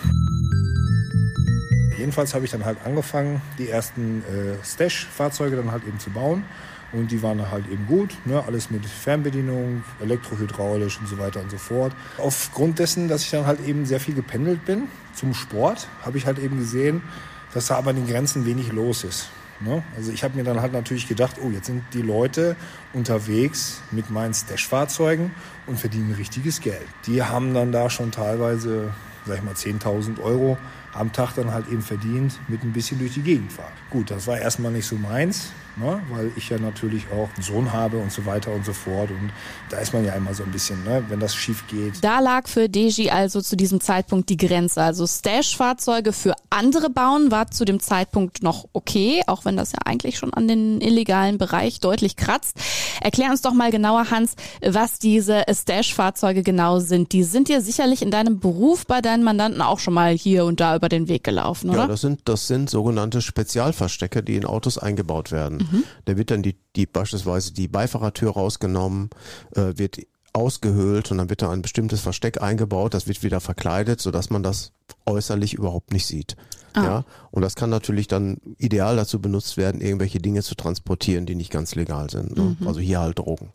Jedenfalls 1.95 2.33
habe 2.33 2.43
ich 2.43 2.49
dann 2.49 2.65
halt 2.65 2.79
angefangen, 2.85 3.39
die 3.59 3.69
ersten 3.69 4.23
äh, 4.23 4.65
Stash-Fahrzeuge 4.65 5.57
dann 5.57 5.71
halt 5.71 5.83
eben 5.87 5.99
zu 5.99 6.09
bauen. 6.09 6.43
Und 6.91 7.11
die 7.11 7.21
waren 7.21 7.51
halt 7.51 7.67
eben 7.71 7.85
gut, 7.85 8.17
ne? 8.25 8.43
alles 8.47 8.71
mit 8.71 8.83
Fernbedienung, 8.83 9.83
elektrohydraulisch 10.01 10.99
und 10.99 11.07
so 11.07 11.19
weiter 11.19 11.39
und 11.39 11.51
so 11.51 11.57
fort. 11.57 11.93
Aufgrund 12.17 12.79
dessen, 12.79 13.07
dass 13.07 13.21
ich 13.21 13.29
dann 13.29 13.45
halt 13.45 13.59
eben 13.67 13.85
sehr 13.85 13.99
viel 13.99 14.15
gependelt 14.15 14.65
bin 14.65 14.87
zum 15.13 15.35
Sport, 15.35 15.87
habe 16.03 16.17
ich 16.17 16.25
halt 16.25 16.39
eben 16.39 16.57
gesehen, 16.57 17.03
dass 17.53 17.67
da 17.67 17.75
aber 17.75 17.91
an 17.91 17.97
den 17.97 18.07
Grenzen 18.07 18.47
wenig 18.47 18.71
los 18.71 19.03
ist. 19.03 19.29
Ne? 19.63 19.83
Also 19.95 20.11
ich 20.11 20.23
habe 20.23 20.35
mir 20.35 20.43
dann 20.43 20.61
halt 20.61 20.73
natürlich 20.73 21.07
gedacht, 21.07 21.37
oh, 21.41 21.49
jetzt 21.49 21.67
sind 21.67 21.83
die 21.93 22.01
Leute 22.01 22.55
unterwegs 22.93 23.81
mit 23.91 24.09
meinen 24.09 24.33
Stash-Fahrzeugen 24.33 25.31
und 25.67 25.79
verdienen 25.79 26.13
richtiges 26.13 26.59
Geld. 26.59 26.85
Die 27.05 27.23
haben 27.23 27.53
dann 27.53 27.71
da 27.71 27.89
schon 27.89 28.11
teilweise, 28.11 28.93
sag 29.25 29.37
ich 29.37 29.43
mal, 29.43 29.53
10.000 29.53 30.21
Euro 30.21 30.57
am 30.93 31.11
Tag 31.11 31.33
dann 31.35 31.51
halt 31.51 31.67
eben 31.69 31.81
verdient 31.81 32.39
mit 32.47 32.63
ein 32.63 32.73
bisschen 32.73 32.99
durch 32.99 33.13
die 33.13 33.21
Gegend 33.21 33.51
fahren. 33.51 33.73
Gut, 33.89 34.11
das 34.11 34.27
war 34.27 34.37
erstmal 34.37 34.71
nicht 34.71 34.85
so 34.85 34.95
meins 34.95 35.51
ne? 35.77 36.01
weil 36.09 36.31
ich 36.35 36.49
ja 36.49 36.57
natürlich 36.57 37.05
auch 37.11 37.29
einen 37.33 37.43
Sohn 37.43 37.73
habe 37.73 37.97
und 37.97 38.11
so 38.11 38.25
weiter 38.25 38.51
und 38.51 38.65
so 38.65 38.73
fort. 38.73 39.09
Und 39.11 39.31
da 39.69 39.77
ist 39.77 39.93
man 39.93 40.05
ja 40.05 40.13
immer 40.13 40.33
so 40.33 40.43
ein 40.43 40.51
bisschen, 40.51 40.83
ne? 40.83 41.03
wenn 41.09 41.19
das 41.19 41.35
schief 41.35 41.65
geht. 41.67 42.03
Da 42.03 42.19
lag 42.19 42.47
für 42.47 42.69
Deji 42.69 43.09
also 43.09 43.41
zu 43.41 43.55
diesem 43.55 43.81
Zeitpunkt 43.81 44.29
die 44.29 44.37
Grenze. 44.37 44.81
Also 44.81 45.07
Stash-Fahrzeuge 45.07 46.13
für 46.13 46.35
andere 46.49 46.89
bauen 46.89 47.31
war 47.31 47.49
zu 47.51 47.65
dem 47.65 47.79
Zeitpunkt 47.79 48.43
noch 48.43 48.67
okay, 48.73 49.21
auch 49.27 49.45
wenn 49.45 49.57
das 49.57 49.71
ja 49.71 49.79
eigentlich 49.85 50.17
schon 50.17 50.33
an 50.33 50.47
den 50.47 50.81
illegalen 50.81 51.37
Bereich 51.37 51.79
deutlich 51.79 52.15
kratzt. 52.15 52.57
Erklär 53.01 53.31
uns 53.31 53.41
doch 53.41 53.53
mal 53.53 53.71
genauer, 53.71 54.11
Hans, 54.11 54.35
was 54.65 54.99
diese 54.99 55.43
Stash-Fahrzeuge 55.49 56.43
genau 56.43 56.79
sind. 56.79 57.11
Die 57.11 57.23
sind 57.23 57.47
dir 57.47 57.61
sicherlich 57.61 58.01
in 58.01 58.11
deinem 58.11 58.39
Beruf 58.39 58.85
bei 58.85 59.01
deinen 59.01 59.23
Mandanten 59.23 59.61
auch 59.61 59.79
schon 59.79 59.93
mal 59.93 60.13
hier 60.13 60.45
und 60.45 60.59
da 60.59 60.75
über 60.75 60.89
den 60.89 61.07
Weg 61.07 61.23
gelaufen, 61.23 61.69
oder? 61.69 61.79
Ja, 61.79 61.87
das 61.87 62.01
sind, 62.01 62.21
das 62.25 62.47
sind 62.47 62.69
sogenannte 62.69 63.21
Spezialverstecke, 63.21 64.23
die 64.23 64.35
in 64.35 64.45
Autos 64.45 64.77
eingebaut 64.77 65.31
werden. 65.31 65.62
Mhm. 65.71 65.83
Da 66.05 66.17
wird 66.17 66.31
dann 66.31 66.43
die, 66.43 66.55
die 66.75 66.85
beispielsweise 66.85 67.53
die 67.53 67.67
Beifahrertür 67.67 68.31
rausgenommen, 68.31 69.09
äh, 69.55 69.73
wird 69.77 69.99
ausgehöhlt 70.33 71.11
und 71.11 71.19
dann 71.19 71.29
wird 71.29 71.43
da 71.43 71.51
ein 71.51 71.61
bestimmtes 71.61 72.01
Versteck 72.01 72.41
eingebaut, 72.41 72.93
das 72.93 73.07
wird 73.07 73.21
wieder 73.23 73.39
verkleidet, 73.39 74.01
sodass 74.01 74.31
man 74.31 74.41
das 74.41 74.71
äußerlich 75.05 75.53
überhaupt 75.53 75.93
nicht 75.93 76.07
sieht. 76.07 76.35
Ah. 76.73 76.83
Ja, 76.83 77.05
und 77.29 77.43
das 77.43 77.55
kann 77.55 77.69
natürlich 77.69 78.07
dann 78.07 78.37
ideal 78.57 78.95
dazu 78.95 79.21
benutzt 79.21 79.57
werden, 79.57 79.79
irgendwelche 79.79 80.19
Dinge 80.19 80.41
zu 80.41 80.55
transportieren, 80.55 81.27
die 81.27 81.35
nicht 81.35 81.51
ganz 81.51 81.75
legal 81.75 82.09
sind. 82.09 82.35
Ne? 82.35 82.57
Mhm. 82.59 82.67
Also 82.67 82.79
hier 82.79 82.99
halt 82.99 83.19
Drogen. 83.19 83.51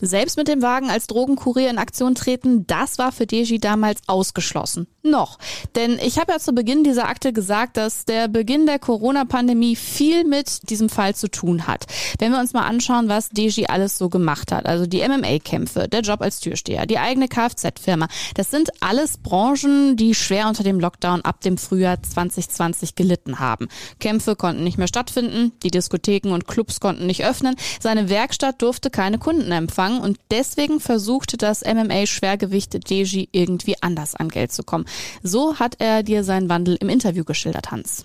Selbst 0.00 0.36
mit 0.36 0.48
dem 0.48 0.62
Wagen 0.62 0.90
als 0.90 1.06
Drogenkurier 1.06 1.70
in 1.70 1.78
Aktion 1.78 2.14
treten, 2.14 2.66
das 2.66 2.98
war 2.98 3.12
für 3.12 3.26
Deji 3.26 3.58
damals 3.58 4.00
ausgeschlossen. 4.06 4.86
Noch. 5.02 5.38
Denn 5.74 5.98
ich 5.98 6.18
habe 6.18 6.32
ja 6.32 6.38
zu 6.38 6.52
Beginn 6.52 6.82
dieser 6.82 7.08
Akte 7.08 7.32
gesagt, 7.32 7.76
dass 7.76 8.04
der 8.04 8.28
Beginn 8.28 8.66
der 8.66 8.78
Corona-Pandemie 8.78 9.76
viel 9.76 10.24
mit 10.24 10.68
diesem 10.68 10.88
Fall 10.88 11.14
zu 11.14 11.28
tun 11.28 11.66
hat. 11.66 11.86
Wenn 12.18 12.32
wir 12.32 12.40
uns 12.40 12.52
mal 12.52 12.66
anschauen, 12.66 13.08
was 13.08 13.28
Deji 13.28 13.66
alles 13.66 13.98
so 13.98 14.08
gemacht 14.08 14.50
hat, 14.50 14.66
also 14.66 14.86
die 14.86 15.06
MMA-Kämpfe, 15.06 15.88
der 15.88 16.00
Job 16.00 16.22
als 16.22 16.40
Türsteher, 16.40 16.86
die 16.86 16.98
eigene 16.98 17.28
Kfz-Firma, 17.28 18.08
das 18.34 18.50
sind 18.50 18.70
alles 18.80 19.18
Branchen, 19.18 19.96
die 19.96 20.14
schwer 20.14 20.48
unter 20.48 20.64
dem 20.64 20.80
Lockdown 20.80 21.22
ab 21.22 21.40
dem 21.40 21.56
Frühjahr 21.56 22.02
2020 22.02 22.96
gelitten 22.96 23.38
haben. 23.38 23.68
Kämpfe 24.00 24.34
konnten 24.34 24.64
nicht 24.64 24.78
mehr 24.78 24.88
stattfinden, 24.88 25.52
die 25.62 25.70
Diskotheken 25.70 26.32
und 26.32 26.48
Clubs 26.48 26.80
konnten 26.80 27.06
nicht 27.06 27.24
öffnen, 27.24 27.54
seine 27.80 28.08
Werkstatt 28.08 28.60
durfte 28.60 28.90
keine 28.90 29.18
Kunden 29.18 29.52
empfangen 29.52 29.65
und 30.00 30.18
deswegen 30.30 30.80
versuchte 30.80 31.36
das 31.36 31.62
MMA-Schwergewicht 31.64 32.90
Deji 32.90 33.28
irgendwie 33.32 33.74
anders 33.80 34.14
an 34.14 34.28
Geld 34.28 34.52
zu 34.52 34.62
kommen. 34.62 34.86
So 35.22 35.58
hat 35.58 35.76
er 35.78 36.02
dir 36.02 36.24
seinen 36.24 36.48
Wandel 36.48 36.76
im 36.80 36.88
Interview 36.88 37.24
geschildert, 37.24 37.70
Hans. 37.70 38.04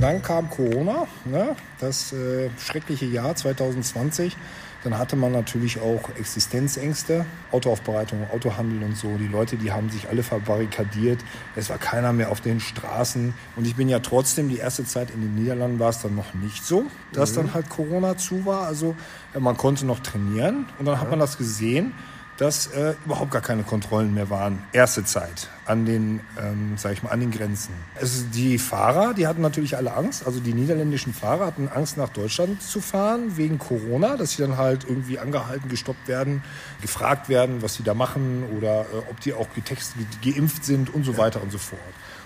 Dann 0.00 0.20
kam 0.22 0.50
Corona, 0.50 1.06
ne? 1.24 1.56
das 1.80 2.12
äh, 2.12 2.50
schreckliche 2.58 3.06
Jahr 3.06 3.34
2020. 3.34 4.36
Dann 4.84 4.98
hatte 4.98 5.16
man 5.16 5.32
natürlich 5.32 5.80
auch 5.80 6.10
Existenzängste, 6.16 7.26
Autoaufbereitung, 7.50 8.26
Autohandel 8.30 8.82
und 8.82 8.96
so. 8.96 9.16
Die 9.16 9.26
Leute, 9.26 9.56
die 9.56 9.72
haben 9.72 9.90
sich 9.90 10.08
alle 10.08 10.22
verbarrikadiert. 10.22 11.24
Es 11.56 11.70
war 11.70 11.78
keiner 11.78 12.12
mehr 12.12 12.30
auf 12.30 12.40
den 12.40 12.60
Straßen. 12.60 13.34
Und 13.56 13.66
ich 13.66 13.76
bin 13.76 13.88
ja 13.88 13.98
trotzdem, 13.98 14.48
die 14.48 14.58
erste 14.58 14.84
Zeit 14.84 15.10
in 15.10 15.20
den 15.20 15.34
Niederlanden 15.34 15.78
war 15.78 15.90
es 15.90 16.00
dann 16.00 16.14
noch 16.14 16.34
nicht 16.34 16.64
so, 16.64 16.86
dass 17.12 17.32
mhm. 17.32 17.36
dann 17.36 17.54
halt 17.54 17.68
Corona 17.68 18.16
zu 18.16 18.46
war. 18.46 18.66
Also 18.66 18.94
man 19.38 19.56
konnte 19.56 19.86
noch 19.86 20.00
trainieren. 20.00 20.66
Und 20.78 20.86
dann 20.86 21.00
hat 21.00 21.10
man 21.10 21.18
das 21.18 21.38
gesehen 21.38 21.92
dass 22.38 22.66
äh, 22.68 22.94
überhaupt 23.04 23.30
gar 23.30 23.40
keine 23.40 23.62
Kontrollen 23.62 24.12
mehr 24.12 24.28
waren, 24.30 24.62
erste 24.72 25.04
Zeit, 25.04 25.48
an 25.64 25.86
den, 25.86 26.20
ähm, 26.38 26.74
sag 26.76 26.92
ich 26.92 27.02
mal, 27.02 27.10
an 27.10 27.20
den 27.20 27.30
Grenzen. 27.30 27.72
Also 27.98 28.24
die 28.34 28.58
Fahrer, 28.58 29.14
die 29.14 29.26
hatten 29.26 29.40
natürlich 29.40 29.76
alle 29.76 29.94
Angst, 29.94 30.26
also 30.26 30.40
die 30.40 30.52
niederländischen 30.52 31.14
Fahrer 31.14 31.46
hatten 31.46 31.68
Angst, 31.68 31.96
nach 31.96 32.10
Deutschland 32.10 32.62
zu 32.62 32.80
fahren 32.80 33.36
wegen 33.36 33.58
Corona, 33.58 34.16
dass 34.16 34.32
sie 34.32 34.42
dann 34.42 34.56
halt 34.56 34.84
irgendwie 34.88 35.18
angehalten, 35.18 35.68
gestoppt 35.68 36.08
werden, 36.08 36.42
gefragt 36.82 37.28
werden, 37.28 37.62
was 37.62 37.74
sie 37.74 37.82
da 37.82 37.94
machen 37.94 38.44
oder 38.56 38.82
äh, 38.82 39.10
ob 39.10 39.20
die 39.20 39.32
auch 39.32 39.48
getextet, 39.54 39.96
geimpft 40.22 40.64
sind 40.64 40.92
und 40.94 41.04
so 41.04 41.16
weiter 41.16 41.42
und 41.42 41.50
so 41.50 41.58
fort. 41.58 41.80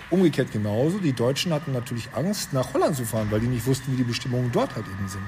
Umgekehrt 0.09 0.51
genauso, 0.51 0.97
die 0.97 1.13
Deutschen 1.13 1.53
hatten 1.53 1.71
natürlich 1.71 2.09
Angst, 2.13 2.51
nach 2.51 2.73
Holland 2.73 2.97
zu 2.97 3.05
fahren, 3.05 3.27
weil 3.31 3.39
die 3.39 3.47
nicht 3.47 3.65
wussten, 3.65 3.93
wie 3.93 3.95
die 3.95 4.03
Bestimmungen 4.03 4.51
dort 4.51 4.75
halt 4.75 4.85
eben 4.85 5.07
sind. 5.07 5.23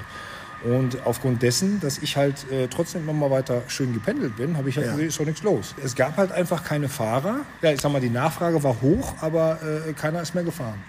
Und 0.63 1.05
aufgrund 1.05 1.41
dessen, 1.41 1.82
dass 1.82 1.98
ich 1.98 2.15
halt 2.15 2.50
äh, 2.50 2.67
trotzdem 2.70 3.03
immer 3.03 3.13
mal 3.13 3.32
weiter 3.32 3.63
schön 3.67 3.93
gependelt 3.93 4.38
bin, 4.38 4.55
habe 4.55 4.70
ich 4.70 4.77
halt 4.77 4.88
ja. 4.88 4.93
gesehen, 4.93 5.10
ist 5.10 5.20
doch 5.20 5.25
nichts 5.25 5.43
los. 5.43 5.75
Es 5.84 5.93
gab 5.93 6.15
halt 6.15 6.32
einfach 6.32 6.63
keine 6.63 6.88
Fahrer. 6.88 7.41
Ja, 7.62 7.72
ich 7.72 7.82
sag 7.82 7.91
mal, 7.91 8.00
die 8.00 8.10
Nachfrage 8.10 8.63
war 8.63 8.82
hoch, 8.82 9.15
aber 9.20 9.60
äh, 9.62 9.91
keiner 9.91 10.22
ist 10.22 10.34
mehr 10.34 10.46
gefahren. 10.46 10.82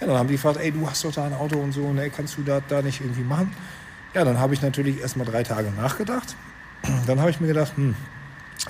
Ja, 0.00 0.08
dann 0.08 0.18
haben 0.18 0.26
die 0.26 0.34
gefragt, 0.34 0.58
ey, 0.60 0.72
du 0.72 0.88
hast 0.88 1.04
doch 1.04 1.12
da 1.12 1.24
ein 1.24 1.34
Auto 1.34 1.56
und 1.60 1.70
so, 1.70 1.92
ne, 1.92 2.10
kannst 2.10 2.36
du 2.36 2.42
das 2.42 2.62
da 2.68 2.82
nicht 2.82 3.00
irgendwie 3.00 3.22
machen? 3.22 3.54
Ja, 4.12 4.24
dann 4.24 4.40
habe 4.40 4.54
ich 4.54 4.62
natürlich 4.62 5.00
erst 5.00 5.16
mal 5.16 5.24
drei 5.24 5.44
Tage 5.44 5.70
nachgedacht. 5.70 6.36
Dann 7.06 7.20
habe 7.20 7.30
ich 7.30 7.40
mir 7.40 7.46
gedacht, 7.46 7.72
hm, 7.76 7.94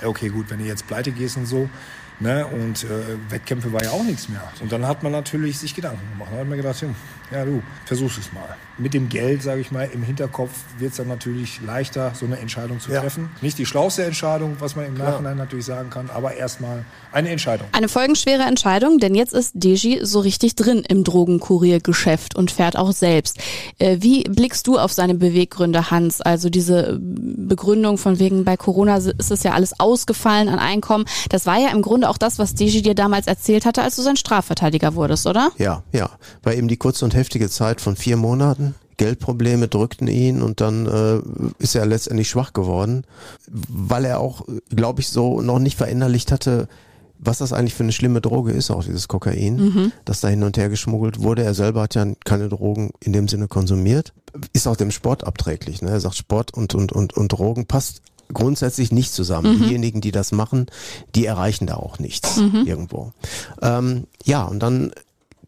okay, 0.03 0.29
gut, 0.29 0.49
wenn 0.51 0.59
du 0.59 0.65
jetzt 0.65 0.87
pleite 0.87 1.11
gehst 1.11 1.35
und 1.35 1.47
so, 1.47 1.67
ne, 2.19 2.45
und 2.45 2.83
äh, 2.83 3.17
Wettkämpfe 3.29 3.73
war 3.73 3.83
ja 3.83 3.89
auch 3.89 4.03
nichts 4.03 4.29
mehr. 4.29 4.43
Und 4.61 4.71
dann 4.71 4.87
hat 4.87 5.01
man 5.01 5.11
natürlich 5.11 5.57
sich 5.57 5.75
Gedanken 5.75 6.07
gemacht. 6.11 6.29
Dann 6.31 6.39
hat 6.41 6.47
man 6.47 6.57
gedacht, 6.57 6.79
hm, 6.81 6.95
ja 7.33 7.45
du, 7.45 7.61
versuch's 7.85 8.17
es 8.17 8.31
mal 8.33 8.55
mit 8.77 8.93
dem 8.93 9.09
Geld, 9.09 9.43
sage 9.43 9.61
ich 9.61 9.71
mal, 9.71 9.87
im 9.93 10.01
Hinterkopf 10.01 10.51
wird 10.79 10.91
es 10.91 10.97
dann 10.97 11.07
natürlich 11.07 11.61
leichter, 11.65 12.11
so 12.15 12.25
eine 12.25 12.39
Entscheidung 12.39 12.79
zu 12.79 12.91
ja. 12.91 13.01
treffen. 13.01 13.29
Nicht 13.41 13.57
die 13.59 13.65
schlauste 13.65 14.03
Entscheidung, 14.03 14.57
was 14.59 14.75
man 14.75 14.85
im 14.85 14.95
Klar. 14.95 15.11
Nachhinein 15.11 15.37
natürlich 15.37 15.65
sagen 15.65 15.89
kann, 15.89 16.09
aber 16.11 16.33
erstmal 16.33 16.83
eine 17.11 17.29
Entscheidung. 17.29 17.67
Eine 17.71 17.87
folgenschwere 17.87 18.43
Entscheidung, 18.43 18.97
denn 18.97 19.13
jetzt 19.13 19.33
ist 19.33 19.51
Deji 19.53 19.99
so 20.03 20.19
richtig 20.21 20.55
drin 20.55 20.83
im 20.87 21.03
Drogenkuriergeschäft 21.03 22.35
und 22.35 22.49
fährt 22.49 22.75
auch 22.75 22.91
selbst. 22.91 23.37
Äh, 23.77 23.97
wie 23.99 24.23
blickst 24.23 24.65
du 24.65 24.79
auf 24.79 24.91
seine 24.91 25.13
Beweggründe, 25.13 25.91
Hans? 25.91 26.21
Also 26.21 26.49
diese 26.49 26.99
Begründung 26.99 27.99
von 27.99 28.17
wegen, 28.17 28.43
bei 28.43 28.57
Corona 28.57 28.97
ist 28.97 29.31
es 29.31 29.43
ja 29.43 29.51
alles 29.51 29.79
ausgefallen 29.79 30.49
an 30.49 30.57
Einkommen. 30.57 31.05
Das 31.29 31.45
war 31.45 31.59
ja 31.59 31.69
im 31.69 31.83
Grunde 31.83 32.09
auch 32.09 32.17
das, 32.17 32.39
was 32.39 32.55
Deji 32.55 32.81
dir 32.81 32.95
damals 32.95 33.27
erzählt 33.27 33.65
hatte, 33.65 33.83
als 33.83 33.95
du 33.97 34.01
sein 34.01 34.15
Strafverteidiger 34.15 34.95
wurdest, 34.95 35.27
oder? 35.27 35.51
Ja, 35.57 35.83
ja. 35.91 36.09
War 36.41 36.55
eben 36.55 36.67
die 36.67 36.77
kurze 36.77 37.05
und 37.05 37.13
heftige 37.13 37.22
Zeit 37.29 37.81
von 37.81 37.95
vier 37.95 38.17
Monaten 38.17 38.75
Geldprobleme 38.97 39.67
drückten 39.67 40.07
ihn 40.07 40.41
und 40.41 40.61
dann 40.61 40.85
äh, 40.85 41.19
ist 41.57 41.75
er 41.75 41.85
letztendlich 41.85 42.29
schwach 42.29 42.53
geworden, 42.53 43.05
weil 43.47 44.05
er 44.05 44.19
auch, 44.19 44.45
glaube 44.69 45.01
ich, 45.01 45.09
so 45.09 45.41
noch 45.41 45.59
nicht 45.59 45.77
verinnerlicht 45.77 46.31
hatte, 46.31 46.67
was 47.17 47.37
das 47.37 47.53
eigentlich 47.53 47.73
für 47.73 47.83
eine 47.83 47.93
schlimme 47.93 48.21
Droge 48.21 48.51
ist, 48.51 48.69
auch 48.69 48.83
dieses 48.83 49.07
Kokain, 49.07 49.55
mhm. 49.55 49.91
das 50.03 50.19
da 50.19 50.27
hin 50.27 50.43
und 50.43 50.57
her 50.57 50.69
geschmuggelt 50.69 51.21
wurde. 51.21 51.43
Er 51.43 51.53
selber 51.53 51.83
hat 51.83 51.95
ja 51.95 52.05
keine 52.25 52.49
Drogen 52.49 52.91
in 52.99 53.13
dem 53.13 53.27
Sinne 53.27 53.47
konsumiert. 53.47 54.13
Ist 54.51 54.67
auch 54.67 54.75
dem 54.75 54.91
Sport 54.91 55.23
abträglich. 55.23 55.81
Ne? 55.81 55.89
Er 55.89 55.99
sagt, 56.01 56.15
Sport 56.15 56.53
und, 56.53 56.75
und, 56.75 56.91
und, 56.91 57.13
und 57.13 57.31
Drogen 57.31 57.65
passt 57.65 58.01
grundsätzlich 58.33 58.91
nicht 58.91 59.13
zusammen. 59.13 59.57
Mhm. 59.57 59.63
Diejenigen, 59.63 60.01
die 60.01 60.11
das 60.11 60.31
machen, 60.31 60.65
die 61.15 61.25
erreichen 61.25 61.67
da 61.67 61.75
auch 61.75 61.99
nichts 61.99 62.37
mhm. 62.37 62.63
irgendwo. 62.65 63.13
Ähm, 63.61 64.05
ja, 64.25 64.43
und 64.43 64.59
dann 64.59 64.91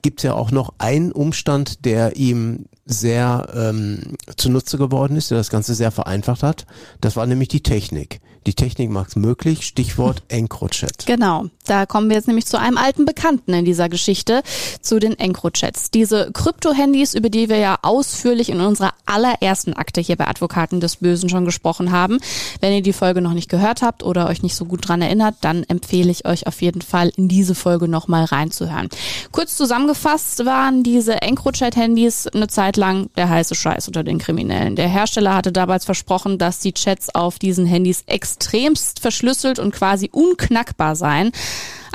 gibt's 0.06 0.22
ja 0.22 0.36
auch 0.36 0.52
noch 0.52 0.76
einen 0.78 1.12
Umstand, 1.12 1.84
der 1.84 2.16
ihm 2.16 2.66
sehr 2.86 3.48
ähm, 3.56 4.14
zunutze 4.38 4.78
geworden 4.78 5.18
ist, 5.18 5.32
der 5.32 5.40
das 5.40 5.50
Ganze 5.50 5.74
sehr 5.74 5.90
vereinfacht 5.90 6.44
hat. 6.44 6.68
Das 7.02 7.16
war 7.16 7.26
nämlich 7.26 7.48
die 7.48 7.64
Technik. 7.64 8.22
Die 8.46 8.54
Technik 8.54 8.92
macht 8.92 9.10
es 9.10 9.16
möglich, 9.16 9.66
Stichwort 9.66 10.22
EncroChat. 10.30 11.06
Genau, 11.08 11.46
da 11.66 11.86
kommen 11.86 12.10
wir 12.10 12.16
jetzt 12.16 12.28
nämlich 12.28 12.46
zu 12.46 12.60
einem 12.60 12.78
alten 12.78 13.06
Bekannten 13.06 13.54
in 13.54 13.66
dieser 13.66 13.90
Geschichte, 13.90 14.44
zu 14.82 15.00
den 15.00 15.18
EncroChats. 15.18 15.90
Diese 15.90 16.32
Krypto-Handys, 16.32 17.16
über 17.16 17.30
die 17.30 17.50
wir 17.50 17.58
ja 17.58 17.80
ausführlich 17.82 18.50
in 18.50 18.62
unserer 18.62 18.94
allerersten 19.06 19.74
Akte 19.74 20.00
hier 20.00 20.16
bei 20.16 20.28
Advokaten 20.28 20.80
des 20.80 20.98
Bösen 20.98 21.30
schon 21.30 21.46
gesprochen 21.46 21.92
haben. 21.92 22.20
Wenn 22.60 22.74
ihr 22.74 22.82
die 22.82 22.94
Folge 22.94 23.22
noch 23.22 23.34
nicht 23.34 23.50
gehört 23.50 23.82
habt 23.82 24.04
oder 24.04 24.28
euch 24.28 24.44
nicht 24.44 24.56
so 24.56 24.66
gut 24.66 24.88
dran 24.88 25.02
erinnert, 25.02 25.36
dann 25.42 25.64
empfehle 25.64 26.12
ich 26.12 26.28
euch 26.28 26.46
auf 26.48 26.62
jeden 26.62 26.82
Fall 26.82 27.12
in 27.16 27.28
diese 27.28 27.56
Folge 27.56 27.88
nochmal 27.88 28.26
reinzuhören. 28.26 28.90
Kurz 29.32 29.58
zusammengefasst 29.58 30.46
waren 30.46 30.84
diese 30.84 31.22
EncroChat-Handys 31.22 32.28
eine 32.28 32.48
Zeit 32.48 32.78
lang 32.78 33.10
der 33.16 33.30
heiße 33.30 33.56
Scheiß 33.56 33.88
unter 33.88 34.04
den 34.04 34.20
Kriminellen. 34.20 34.76
Der 34.76 34.88
Hersteller 34.88 35.34
hatte 35.34 35.52
damals 35.52 35.86
versprochen, 35.86 36.38
dass 36.38 36.60
die 36.60 36.74
Chats 36.74 37.14
auf 37.14 37.40
diesen 37.40 37.66
Handys 37.66 38.04
extremst 38.36 39.00
verschlüsselt 39.00 39.60
und 39.60 39.74
quasi 39.74 40.10
unknackbar 40.12 40.96
seien. 40.96 41.32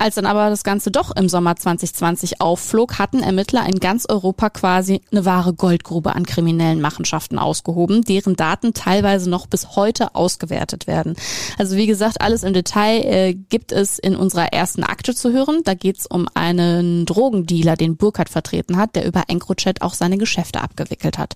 Als 0.00 0.14
dann 0.14 0.24
aber 0.24 0.48
das 0.48 0.64
Ganze 0.64 0.90
doch 0.90 1.14
im 1.14 1.28
Sommer 1.28 1.56
2020 1.56 2.40
aufflog, 2.40 2.98
hatten 2.98 3.22
Ermittler 3.22 3.66
in 3.66 3.80
ganz 3.80 4.06
Europa 4.08 4.48
quasi 4.48 5.02
eine 5.12 5.26
wahre 5.26 5.52
Goldgrube 5.52 6.16
an 6.16 6.24
kriminellen 6.24 6.80
Machenschaften 6.80 7.38
ausgehoben, 7.38 8.00
deren 8.00 8.34
Daten 8.34 8.72
teilweise 8.72 9.28
noch 9.28 9.46
bis 9.46 9.76
heute 9.76 10.14
ausgewertet 10.14 10.86
werden. 10.86 11.16
Also 11.58 11.76
wie 11.76 11.86
gesagt, 11.86 12.22
alles 12.22 12.44
im 12.44 12.54
Detail 12.54 13.04
äh, 13.04 13.34
gibt 13.34 13.72
es 13.72 13.98
in 13.98 14.16
unserer 14.16 14.54
ersten 14.54 14.84
Akte 14.84 15.14
zu 15.14 15.32
hören. 15.32 15.60
Da 15.64 15.74
geht 15.74 15.98
es 15.98 16.06
um 16.06 16.28
einen 16.32 17.04
Drogendealer, 17.04 17.76
den 17.76 17.98
Burkhardt 17.98 18.30
vertreten 18.30 18.78
hat, 18.78 18.96
der 18.96 19.04
über 19.04 19.24
EncroChat 19.28 19.82
auch 19.82 19.92
seine 19.92 20.16
Geschäfte 20.16 20.62
abgewickelt 20.62 21.18
hat. 21.18 21.34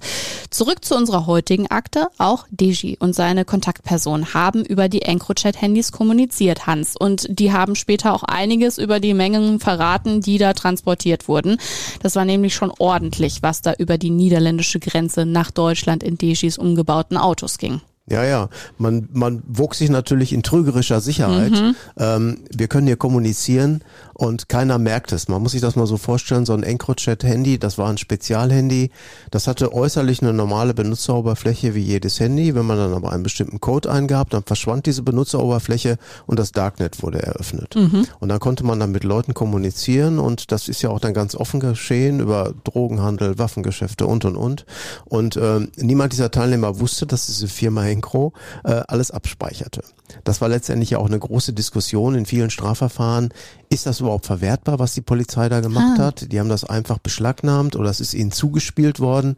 Zurück 0.48 0.86
zu 0.86 0.96
unserer 0.96 1.26
heutigen 1.26 1.70
Akte. 1.70 2.08
Auch 2.16 2.46
Deji 2.50 2.96
und 2.98 3.14
seine 3.14 3.44
Kontaktperson 3.44 4.32
haben 4.32 4.64
über 4.64 4.88
die 4.88 5.02
EncroChat-Handys 5.02 5.92
kommuniziert, 5.92 6.66
Hans. 6.66 6.96
Und 6.96 7.26
die 7.28 7.52
haben 7.52 7.74
später 7.74 8.14
auch 8.14 8.22
einiges 8.54 8.78
über 8.78 9.00
die 9.00 9.14
Mengen 9.14 9.58
verraten, 9.58 10.20
die 10.20 10.38
da 10.38 10.52
transportiert 10.52 11.26
wurden. 11.26 11.58
Das 12.02 12.14
war 12.14 12.24
nämlich 12.24 12.54
schon 12.54 12.72
ordentlich, 12.78 13.42
was 13.42 13.62
da 13.62 13.74
über 13.76 13.98
die 13.98 14.10
niederländische 14.10 14.78
Grenze 14.78 15.26
nach 15.26 15.50
Deutschland 15.50 16.04
in 16.04 16.16
Dejis 16.16 16.56
umgebauten 16.56 17.16
Autos 17.16 17.58
ging. 17.58 17.80
Ja, 18.06 18.22
ja. 18.22 18.50
Man, 18.76 19.08
man 19.14 19.42
wog 19.46 19.74
sich 19.74 19.88
natürlich 19.88 20.34
in 20.34 20.42
trügerischer 20.42 21.00
Sicherheit. 21.00 21.52
Mhm. 21.52 21.76
Ähm, 21.96 22.38
wir 22.54 22.68
können 22.68 22.86
hier 22.86 22.96
kommunizieren 22.96 23.82
und 24.12 24.50
keiner 24.50 24.78
merkt 24.78 25.12
es. 25.12 25.28
Man 25.28 25.42
muss 25.42 25.52
sich 25.52 25.62
das 25.62 25.74
mal 25.74 25.86
so 25.86 25.96
vorstellen, 25.96 26.44
so 26.44 26.52
ein 26.52 26.62
EncroChat-Handy, 26.62 27.58
das 27.58 27.78
war 27.78 27.88
ein 27.88 27.96
Spezialhandy, 27.96 28.90
das 29.30 29.46
hatte 29.46 29.72
äußerlich 29.72 30.20
eine 30.20 30.34
normale 30.34 30.74
Benutzeroberfläche 30.74 31.74
wie 31.74 31.80
jedes 31.80 32.20
Handy. 32.20 32.54
Wenn 32.54 32.66
man 32.66 32.76
dann 32.76 32.92
aber 32.92 33.10
einen 33.10 33.22
bestimmten 33.22 33.60
Code 33.60 33.90
eingab, 33.90 34.28
dann 34.28 34.42
verschwand 34.42 34.84
diese 34.84 35.02
Benutzeroberfläche 35.02 35.96
und 36.26 36.38
das 36.38 36.52
Darknet 36.52 37.02
wurde 37.02 37.22
eröffnet. 37.22 37.74
Mhm. 37.74 38.06
Und 38.20 38.28
dann 38.28 38.38
konnte 38.38 38.64
man 38.64 38.78
dann 38.80 38.92
mit 38.92 39.04
Leuten 39.04 39.32
kommunizieren 39.32 40.18
und 40.18 40.52
das 40.52 40.68
ist 40.68 40.82
ja 40.82 40.90
auch 40.90 41.00
dann 41.00 41.14
ganz 41.14 41.34
offen 41.34 41.58
geschehen 41.58 42.20
über 42.20 42.52
Drogenhandel, 42.64 43.38
Waffengeschäfte 43.38 44.06
und 44.06 44.26
und 44.26 44.36
und. 44.36 44.66
Und 45.06 45.36
äh, 45.36 45.60
niemand 45.76 46.12
dieser 46.12 46.30
Teilnehmer 46.30 46.80
wusste, 46.80 47.06
dass 47.06 47.26
diese 47.26 47.48
Firma 47.48 47.93
Encro 47.94 48.32
äh, 48.64 48.82
alles 48.88 49.10
abspeicherte. 49.10 49.82
Das 50.22 50.40
war 50.40 50.48
letztendlich 50.48 50.90
ja 50.90 50.98
auch 50.98 51.06
eine 51.06 51.18
große 51.18 51.52
Diskussion 51.52 52.14
in 52.14 52.26
vielen 52.26 52.50
Strafverfahren. 52.50 53.32
Ist 53.70 53.86
das 53.86 54.00
überhaupt 54.00 54.26
verwertbar, 54.26 54.78
was 54.78 54.94
die 54.94 55.00
Polizei 55.00 55.48
da 55.48 55.60
gemacht 55.60 55.98
ah. 55.98 56.04
hat? 56.04 56.32
Die 56.32 56.38
haben 56.38 56.48
das 56.48 56.64
einfach 56.64 56.98
beschlagnahmt 56.98 57.74
oder 57.74 57.90
es 57.90 58.00
ist 58.00 58.14
ihnen 58.14 58.30
zugespielt 58.30 59.00
worden. 59.00 59.36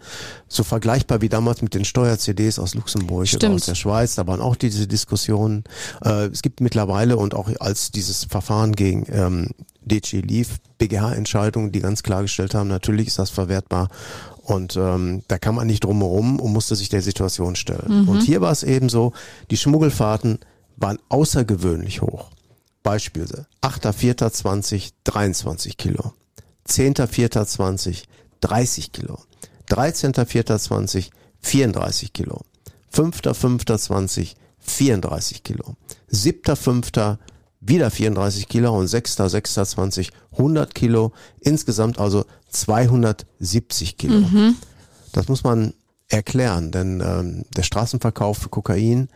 So 0.48 0.64
vergleichbar 0.64 1.20
wie 1.20 1.28
damals 1.28 1.62
mit 1.62 1.74
den 1.74 1.84
Steuer-CDs 1.84 2.58
aus 2.58 2.74
Luxemburg 2.74 3.28
Stimmt. 3.28 3.44
oder 3.44 3.54
aus 3.54 3.66
der 3.66 3.74
Schweiz. 3.74 4.16
Da 4.16 4.26
waren 4.26 4.40
auch 4.40 4.56
diese 4.56 4.86
Diskussionen. 4.86 5.64
Äh, 6.04 6.26
es 6.26 6.42
gibt 6.42 6.60
mittlerweile 6.60 7.16
und 7.16 7.34
auch 7.34 7.48
als 7.60 7.92
dieses 7.92 8.24
Verfahren 8.24 8.74
gegen 8.74 9.06
ähm, 9.10 9.50
DG 9.86 10.20
lief, 10.20 10.58
BGH-Entscheidungen, 10.78 11.72
die 11.72 11.80
ganz 11.80 12.02
klargestellt 12.02 12.54
haben, 12.54 12.68
natürlich 12.68 13.06
ist 13.06 13.18
das 13.18 13.30
verwertbar 13.30 13.88
und 14.46 14.76
ähm, 14.76 15.24
da 15.26 15.38
kann 15.38 15.56
man 15.56 15.66
nicht 15.66 15.82
drumherum 15.82 16.38
und 16.38 16.52
musste 16.52 16.76
sich 16.76 16.88
der 16.88 17.02
Situation 17.02 17.56
stellen. 17.56 18.02
Mhm. 18.02 18.08
Und 18.08 18.20
hier 18.20 18.40
war 18.40 18.52
es 18.52 18.62
eben 18.62 18.88
so, 18.88 19.12
die 19.50 19.56
Schmuggelfahrten 19.56 20.38
waren 20.76 20.98
außergewöhnlich 21.08 22.00
hoch. 22.00 22.30
Beispiele. 22.84 23.48
8.4.20 23.62 24.92
23 25.02 25.76
Kilo. 25.76 26.12
10.4.20 26.68 28.04
30 28.40 28.92
Kilo. 28.92 29.18
13.4.20 29.68 31.10
34 31.40 32.12
Kilo. 32.12 32.42
5.5.20 32.94 34.34
34 34.60 35.42
Kilo. 35.42 35.74
7.5 36.12 37.18
wieder 37.60 37.90
34 37.90 38.46
Kilo 38.46 38.78
und 38.78 38.86
6.6.20 38.86 40.10
100 40.32 40.72
Kilo, 40.72 41.12
insgesamt 41.40 41.98
also 41.98 42.24
270 42.60 43.96
Kilo. 43.96 44.20
Mhm. 44.20 44.56
Das 45.12 45.28
muss 45.28 45.44
man 45.44 45.72
erklären, 46.08 46.70
denn 46.70 47.00
ähm, 47.00 47.44
der 47.56 47.62
Straßenverkauf 47.62 48.38
für 48.38 48.48
Kokain, 48.48 49.08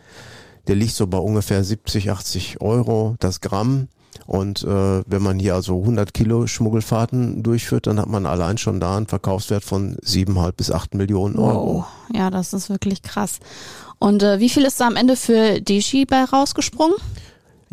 der 0.67 0.75
liegt 0.75 0.93
so 0.93 1.07
bei 1.07 1.17
ungefähr 1.17 1.63
70, 1.63 2.11
80 2.11 2.61
Euro 2.61 3.15
das 3.19 3.41
Gramm. 3.41 3.87
Und 4.27 4.63
äh, 4.63 5.03
wenn 5.05 5.21
man 5.21 5.39
hier 5.39 5.55
also 5.55 5.79
100 5.79 6.13
Kilo 6.13 6.47
Schmuggelfahrten 6.47 7.43
durchführt, 7.43 7.87
dann 7.87 7.99
hat 7.99 8.07
man 8.07 8.25
allein 8.25 8.57
schon 8.57 8.79
da 8.79 8.97
einen 8.97 9.07
Verkaufswert 9.07 9.63
von 9.63 9.95
7,5 9.97 10.51
bis 10.51 10.71
8 10.71 10.95
Millionen 10.95 11.37
Euro. 11.37 11.75
Wow. 11.75 11.85
Ja, 12.13 12.29
das 12.29 12.53
ist 12.53 12.69
wirklich 12.69 13.01
krass. 13.01 13.39
Und 13.99 14.23
äh, 14.23 14.39
wie 14.39 14.49
viel 14.49 14.63
ist 14.63 14.79
da 14.79 14.87
am 14.87 14.95
Ende 14.95 15.15
für 15.15 15.61
Deshi 15.61 16.05
bei 16.05 16.23
rausgesprungen? 16.23 16.95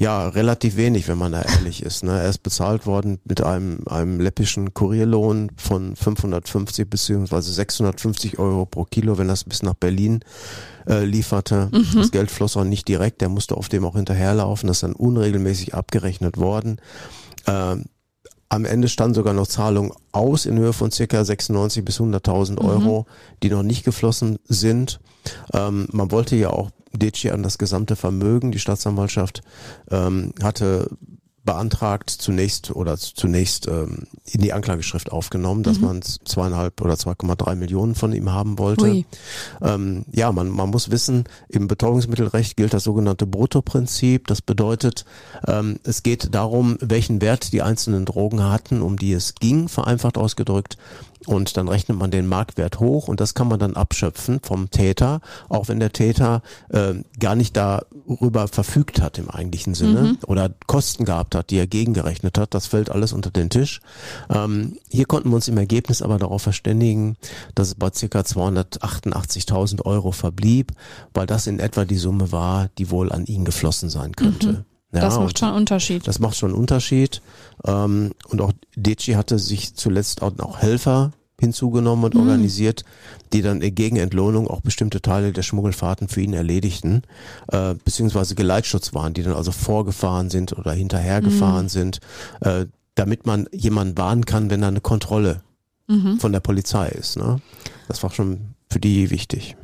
Ja, 0.01 0.29
relativ 0.29 0.77
wenig, 0.77 1.09
wenn 1.09 1.19
man 1.19 1.33
da 1.33 1.43
ehrlich 1.43 1.83
ist. 1.83 2.05
Ne? 2.05 2.13
Er 2.13 2.29
ist 2.29 2.45
bezahlt 2.45 2.87
worden 2.87 3.19
mit 3.25 3.43
einem, 3.43 3.81
einem 3.89 4.21
läppischen 4.21 4.73
Kurierlohn 4.73 5.51
von 5.57 5.97
550 5.97 6.89
beziehungsweise 6.89 7.53
650 7.53 8.39
Euro 8.39 8.65
pro 8.65 8.85
Kilo, 8.85 9.19
wenn 9.19 9.27
das 9.27 9.43
bis 9.43 9.65
nach 9.65 9.75
Berlin 9.75 10.21
äh, 10.87 11.05
lieferte. 11.05 11.69
Mhm. 11.73 11.97
Das 11.97 12.13
Geld 12.13 12.31
floss 12.31 12.57
auch 12.57 12.63
nicht 12.63 12.87
direkt, 12.87 13.23
der 13.23 13.29
musste 13.29 13.57
auf 13.57 13.69
dem 13.69 13.85
auch 13.85 13.97
hinterherlaufen. 13.97 14.69
Das 14.69 14.77
ist 14.77 14.83
dann 14.85 14.93
unregelmäßig 14.93 15.75
abgerechnet 15.75 16.37
worden. 16.37 16.81
Ähm, 17.49 17.87
am 18.51 18.65
Ende 18.65 18.87
standen 18.87 19.15
sogar 19.15 19.35
noch 19.35 19.49
Zahlungen 19.49 19.91
aus 20.13 20.47
in 20.47 20.59
Höhe 20.59 20.73
von 20.73 20.93
circa 20.93 21.25
96 21.25 21.85
bis 21.85 21.99
100.000 21.99 22.59
Euro, 22.59 23.01
mhm. 23.01 23.37
die 23.43 23.51
noch 23.51 23.65
nicht 23.65 23.85
geflossen 23.85 24.39
sind. 24.45 25.01
Ähm, 25.53 25.89
man 25.91 26.13
wollte 26.13 26.37
ja 26.37 26.51
auch 26.51 26.71
Deci 26.93 27.31
an 27.31 27.43
das 27.43 27.59
gesamte 27.59 27.97
Vermögen. 27.97 28.53
Die 28.53 28.59
Staatsanwaltschaft 28.59 29.43
ähm, 29.91 30.33
hatte 30.43 30.89
beantragt 31.49 32.11
zunächst 32.11 32.73
oder 32.73 32.99
zunächst 32.99 33.69
ähm, 33.69 34.03
in 34.27 34.43
die 34.43 34.53
Anklageschrift 34.53 35.11
aufgenommen, 35.11 35.63
dass 35.63 35.79
mhm. 35.79 35.87
man 35.87 36.03
zweieinhalb 36.03 36.79
oder 36.83 36.93
2,3 36.93 37.55
Millionen 37.55 37.95
von 37.95 38.13
ihm 38.13 38.31
haben 38.31 38.59
wollte. 38.59 39.07
Ähm, 39.63 40.05
ja, 40.13 40.31
man, 40.31 40.51
man 40.51 40.69
muss 40.69 40.91
wissen, 40.91 41.25
im 41.49 41.67
Betäubungsmittelrecht 41.67 42.55
gilt 42.59 42.75
das 42.75 42.85
sogenannte 42.85 43.27
Bruttoprinzip. 43.27 44.27
Das 44.27 44.43
bedeutet, 44.43 45.07
ähm, 45.47 45.81
es 45.85 46.03
geht 46.03 46.35
darum, 46.35 46.77
welchen 46.83 47.23
Wert 47.23 47.55
die 47.55 47.63
einzelnen 47.63 48.05
Drogen 48.05 48.45
hatten, 48.45 48.83
um 48.83 48.99
die 48.99 49.15
es 49.15 49.35
ging, 49.35 49.69
vereinfacht 49.69 50.19
ausgedrückt. 50.19 50.77
Und 51.27 51.57
dann 51.57 51.69
rechnet 51.69 51.99
man 51.99 52.11
den 52.11 52.27
Marktwert 52.27 52.81
hoch 52.81 53.09
und 53.09 53.21
das 53.21 53.35
kann 53.35 53.49
man 53.49 53.59
dann 53.59 53.75
abschöpfen 53.75 54.41
vom 54.43 54.71
Täter, 54.71 55.21
auch 55.49 55.69
wenn 55.69 55.81
der 55.81 55.93
Täter 55.93 56.43
äh, 56.71 56.95
gar 57.19 57.35
nicht 57.35 57.57
darüber 57.57 58.49
verfügt 58.49 59.01
hat 59.01 59.19
im 59.19 59.29
eigentlichen 59.29 59.75
Sinne 59.75 60.03
mhm. 60.03 60.19
oder 60.27 60.51
Kosten 60.67 61.05
gehabt 61.05 61.35
hat, 61.35 61.51
die 61.51 61.59
er 61.59 61.67
gegengerechnet 61.67 62.39
hat. 62.39 62.55
Das 62.55 62.67
fällt 62.67 62.91
alles 62.91 63.13
unter 63.13 63.31
den 63.31 63.51
Tisch. 63.51 63.81
Ähm, 64.31 64.79
hier 64.89 65.07
konnten 65.07 65.31
wir 65.31 65.37
uns 65.37 65.49
im 65.49 65.59
Ergebnis 65.59 66.03
aber 66.03 66.19
darauf 66.19 66.43
verständigen, 66.43 67.17
dass 67.55 67.69
es 67.69 67.75
bei 67.75 67.91
ca. 67.91 68.21
288.000 68.21 69.85
Euro 69.85 70.13
verblieb, 70.13 70.73
weil 71.15 71.27
das 71.27 71.47
in 71.47 71.59
etwa 71.59 71.85
die 71.85 71.97
Summe 71.97 72.33
war, 72.33 72.69
die 72.79 72.91
wohl 72.91 73.13
an 73.13 73.27
ihn 73.27 73.45
geflossen 73.45 73.91
sein 73.91 74.15
könnte. 74.15 74.49
Mhm. 74.49 74.65
Ja, 74.93 75.01
das 75.01 75.19
macht 75.19 75.39
schon 75.39 75.49
einen 75.49 75.59
Unterschied. 75.59 76.07
Das 76.07 76.19
macht 76.19 76.37
schon 76.37 76.51
einen 76.51 76.59
Unterschied. 76.59 77.21
Ähm, 77.67 78.13
und 78.29 78.41
auch 78.41 78.53
Deci 78.75 79.13
hatte 79.13 79.39
sich 79.39 79.75
zuletzt 79.75 80.23
auch 80.23 80.35
noch 80.37 80.59
Helfer 80.59 81.13
hinzugenommen 81.41 82.07
und 82.07 82.15
mhm. 82.15 82.21
organisiert, 82.21 82.85
die 83.33 83.43
dann 83.43 83.61
gegen 83.61 83.97
Entlohnung 83.97 84.49
auch 84.49 84.61
bestimmte 84.61 85.01
Teile 85.01 85.33
der 85.33 85.43
Schmuggelfahrten 85.43 86.09
für 86.09 86.21
ihn 86.21 86.33
erledigten, 86.33 87.03
äh, 87.49 87.75
beziehungsweise 87.75 88.35
Geleitschutz 88.35 88.93
waren, 88.95 89.15
die 89.15 89.23
dann 89.23 89.35
also 89.35 89.53
vorgefahren 89.53 90.31
sind 90.31 90.57
oder 90.59 90.73
hinterhergefahren 90.73 91.67
mhm. 91.67 91.71
sind, 91.71 92.01
äh, 92.41 92.67
damit 92.95 93.27
man 93.27 93.47
jemanden 93.53 93.97
warnen 93.97 94.25
kann, 94.25 94.51
wenn 94.51 94.63
da 94.63 94.69
eine 94.69 94.81
Kontrolle 94.81 95.43
mhm. 95.87 96.19
von 96.19 96.33
der 96.33 96.41
Polizei 96.41 96.89
ist. 96.89 97.17
Ne? 97.17 97.41
Das 97.87 98.03
war 98.03 98.11
schon 98.11 98.55
für 98.69 98.81
die 98.81 99.11
wichtig. 99.11 99.57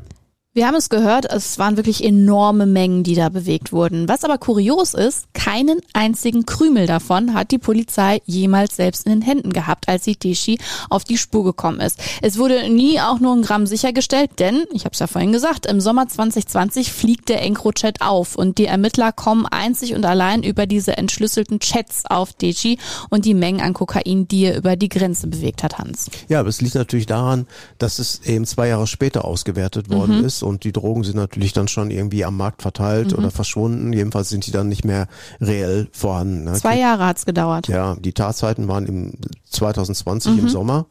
Wir 0.57 0.69
haben 0.69 0.77
es 0.77 0.89
gehört, 0.89 1.25
es 1.33 1.59
waren 1.59 1.77
wirklich 1.77 2.05
enorme 2.05 2.65
Mengen, 2.67 3.03
die 3.03 3.17
da 3.17 3.29
bewegt 3.29 3.73
wurden. 3.73 4.09
Was 4.09 4.23
aber 4.23 4.39
kurios 4.39 4.95
ist, 4.95 5.27
keinen 5.35 5.81
einzigen 5.95 6.47
Krümel 6.47 6.87
davon 6.87 7.35
hat 7.35 7.51
die 7.51 7.59
Polizei 7.59 8.23
jemals 8.25 8.77
selbst 8.77 9.05
in 9.05 9.11
den 9.11 9.23
Händen 9.23 9.53
gehabt, 9.53 9.89
als 9.89 10.05
sie 10.05 10.15
Deshi 10.15 10.61
auf 10.91 11.03
die 11.03 11.19
Spur 11.19 11.43
gekommen 11.43 11.81
ist. 11.81 11.99
Es 12.23 12.39
wurde 12.39 12.71
nie 12.71 13.01
auch 13.01 13.19
nur 13.19 13.35
ein 13.35 13.43
Gramm 13.43 13.67
sichergestellt, 13.67 14.39
denn, 14.39 14.63
ich 14.73 14.85
habe 14.85 14.93
es 14.93 15.01
ja 15.01 15.09
vorhin 15.09 15.33
gesagt, 15.33 15.67
im 15.67 15.81
Sommer 15.81 16.07
2020 16.07 16.93
fliegt 16.93 17.31
der 17.31 17.43
EncroChat 17.43 18.01
auf 18.01 18.37
und 18.37 18.59
die 18.59 18.67
Ermittler 18.67 19.11
kommen 19.11 19.47
einzig 19.47 19.97
und 19.97 20.07
allein 20.07 20.45
über 20.45 20.67
diese 20.67 20.97
entschlüsselten 20.97 21.59
Chats 21.59 22.05
auf 22.09 22.33
Deshi 22.33 22.79
und 23.11 23.25
die 23.25 23.35
Mengen 23.35 23.61
an 23.61 23.73
Kokain, 23.75 24.29
die 24.29 24.45
er 24.45 24.57
über 24.57 24.77
die 24.77 24.89
Grenze 24.89 25.27
bewegt 25.27 25.65
hat, 25.65 25.79
Hans. 25.79 26.11
Ja, 26.29 26.39
aber 26.39 26.49
es 26.49 26.61
liegt 26.61 26.77
natürlich 26.77 27.07
daran, 27.07 27.49
dass 27.79 27.99
es 27.99 28.21
eben 28.25 28.47
zwei 28.47 28.69
Jahre 28.69 28.87
später 28.87 29.25
ausgewertet 29.25 29.91
worden 29.91 30.19
mhm. 30.19 30.25
ist 30.25 30.44
und 30.45 30.65
die 30.65 30.73
Drogen 30.73 31.05
sind 31.05 31.17
natürlich 31.17 31.53
dann 31.53 31.69
schon 31.69 31.91
irgendwie 31.91 32.25
am 32.25 32.37
Markt 32.37 32.63
verteilt 32.63 33.13
mhm. 33.13 33.19
oder 33.19 33.31
verschwunden. 33.31 33.93
Jedenfalls 33.93 34.29
sind 34.29 34.47
die 34.47 34.53
dann 34.53 34.69
nicht 34.69 34.85
mehr 34.85 35.09
reell 35.41 35.89
vorhanden. 35.93 36.45
Ne? 36.45 36.53
Zwei 36.55 36.79
Jahre 36.79 37.07
hat's 37.07 37.27
gedauert. 37.27 37.69
Ja, 37.69 37.97
die 37.99 38.13
Tatzeiten 38.13 38.69
waren 38.69 38.87
im 38.87 39.13
2020 39.51 40.33
mhm. 40.33 40.39
im 40.41 40.49
Sommer 40.49 40.87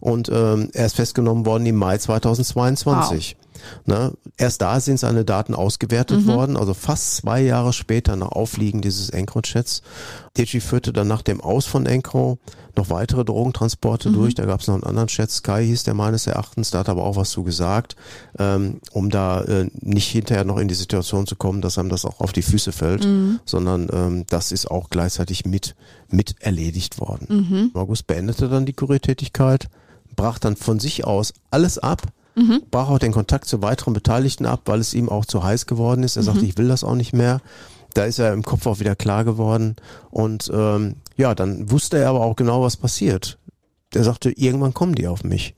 und 0.00 0.28
ähm, 0.28 0.70
er 0.72 0.86
ist 0.86 0.96
festgenommen 0.96 1.46
worden 1.46 1.66
im 1.66 1.76
Mai 1.76 1.98
2022. 1.98 3.36
Wow. 3.36 3.39
Ne? 3.86 4.12
Erst 4.36 4.62
da 4.62 4.80
sind 4.80 4.98
seine 4.98 5.24
Daten 5.24 5.54
ausgewertet 5.54 6.22
mhm. 6.22 6.26
worden, 6.26 6.56
also 6.56 6.74
fast 6.74 7.16
zwei 7.16 7.40
Jahre 7.40 7.72
später 7.72 8.16
nach 8.16 8.32
Aufliegen 8.32 8.80
dieses 8.80 9.10
Encro-Chats. 9.10 9.82
Digi 10.36 10.60
führte 10.60 10.92
dann 10.92 11.08
nach 11.08 11.22
dem 11.22 11.40
Aus 11.40 11.66
von 11.66 11.86
Encro 11.86 12.38
noch 12.76 12.90
weitere 12.90 13.24
Drogentransporte 13.24 14.10
mhm. 14.10 14.14
durch. 14.14 14.34
Da 14.34 14.46
gab 14.46 14.60
es 14.60 14.68
noch 14.68 14.74
einen 14.74 14.84
anderen 14.84 15.08
Chat, 15.08 15.30
Sky 15.30 15.64
hieß 15.64 15.84
der 15.84 15.94
meines 15.94 16.26
Erachtens, 16.26 16.70
da 16.70 16.80
hat 16.80 16.88
aber 16.88 17.04
auch 17.04 17.16
was 17.16 17.30
zu 17.30 17.42
gesagt, 17.42 17.96
ähm, 18.38 18.80
um 18.92 19.10
da 19.10 19.42
äh, 19.42 19.70
nicht 19.80 20.08
hinterher 20.08 20.44
noch 20.44 20.58
in 20.58 20.68
die 20.68 20.74
Situation 20.74 21.26
zu 21.26 21.36
kommen, 21.36 21.60
dass 21.60 21.78
einem 21.78 21.90
das 21.90 22.04
auch 22.04 22.20
auf 22.20 22.32
die 22.32 22.42
Füße 22.42 22.72
fällt, 22.72 23.04
mhm. 23.04 23.40
sondern 23.44 23.88
ähm, 23.92 24.24
das 24.28 24.52
ist 24.52 24.70
auch 24.70 24.90
gleichzeitig 24.90 25.44
mit, 25.44 25.74
mit 26.08 26.36
erledigt 26.40 27.00
worden. 27.00 27.26
Mhm. 27.28 27.70
August 27.74 28.06
beendete 28.06 28.48
dann 28.48 28.66
die 28.66 28.72
Kuriertätigkeit, 28.72 29.68
brach 30.16 30.38
dann 30.38 30.56
von 30.56 30.80
sich 30.80 31.04
aus 31.04 31.32
alles 31.50 31.78
ab, 31.78 32.02
mhm. 32.34 32.62
brach 32.70 32.88
auch 32.88 32.98
den 32.98 33.12
Kontakt 33.12 33.46
zu 33.46 33.62
weiteren 33.62 33.92
Beteiligten 33.92 34.46
ab, 34.46 34.62
weil 34.66 34.80
es 34.80 34.94
ihm 34.94 35.08
auch 35.08 35.24
zu 35.24 35.42
heiß 35.42 35.66
geworden 35.66 36.02
ist. 36.02 36.16
Er 36.16 36.22
mhm. 36.22 36.26
sagte, 36.26 36.44
ich 36.44 36.58
will 36.58 36.68
das 36.68 36.84
auch 36.84 36.94
nicht 36.94 37.12
mehr. 37.12 37.40
Da 37.94 38.04
ist 38.04 38.18
er 38.18 38.32
im 38.32 38.42
Kopf 38.42 38.66
auch 38.66 38.80
wieder 38.80 38.94
klar 38.94 39.24
geworden. 39.24 39.76
Und 40.10 40.50
ähm, 40.52 40.96
ja, 41.16 41.34
dann 41.34 41.70
wusste 41.70 41.98
er 41.98 42.10
aber 42.10 42.20
auch 42.20 42.36
genau, 42.36 42.62
was 42.62 42.76
passiert. 42.76 43.38
Der 43.94 44.04
sagte, 44.04 44.30
irgendwann 44.30 44.74
kommen 44.74 44.94
die 44.94 45.08
auf 45.08 45.24
mich. 45.24 45.54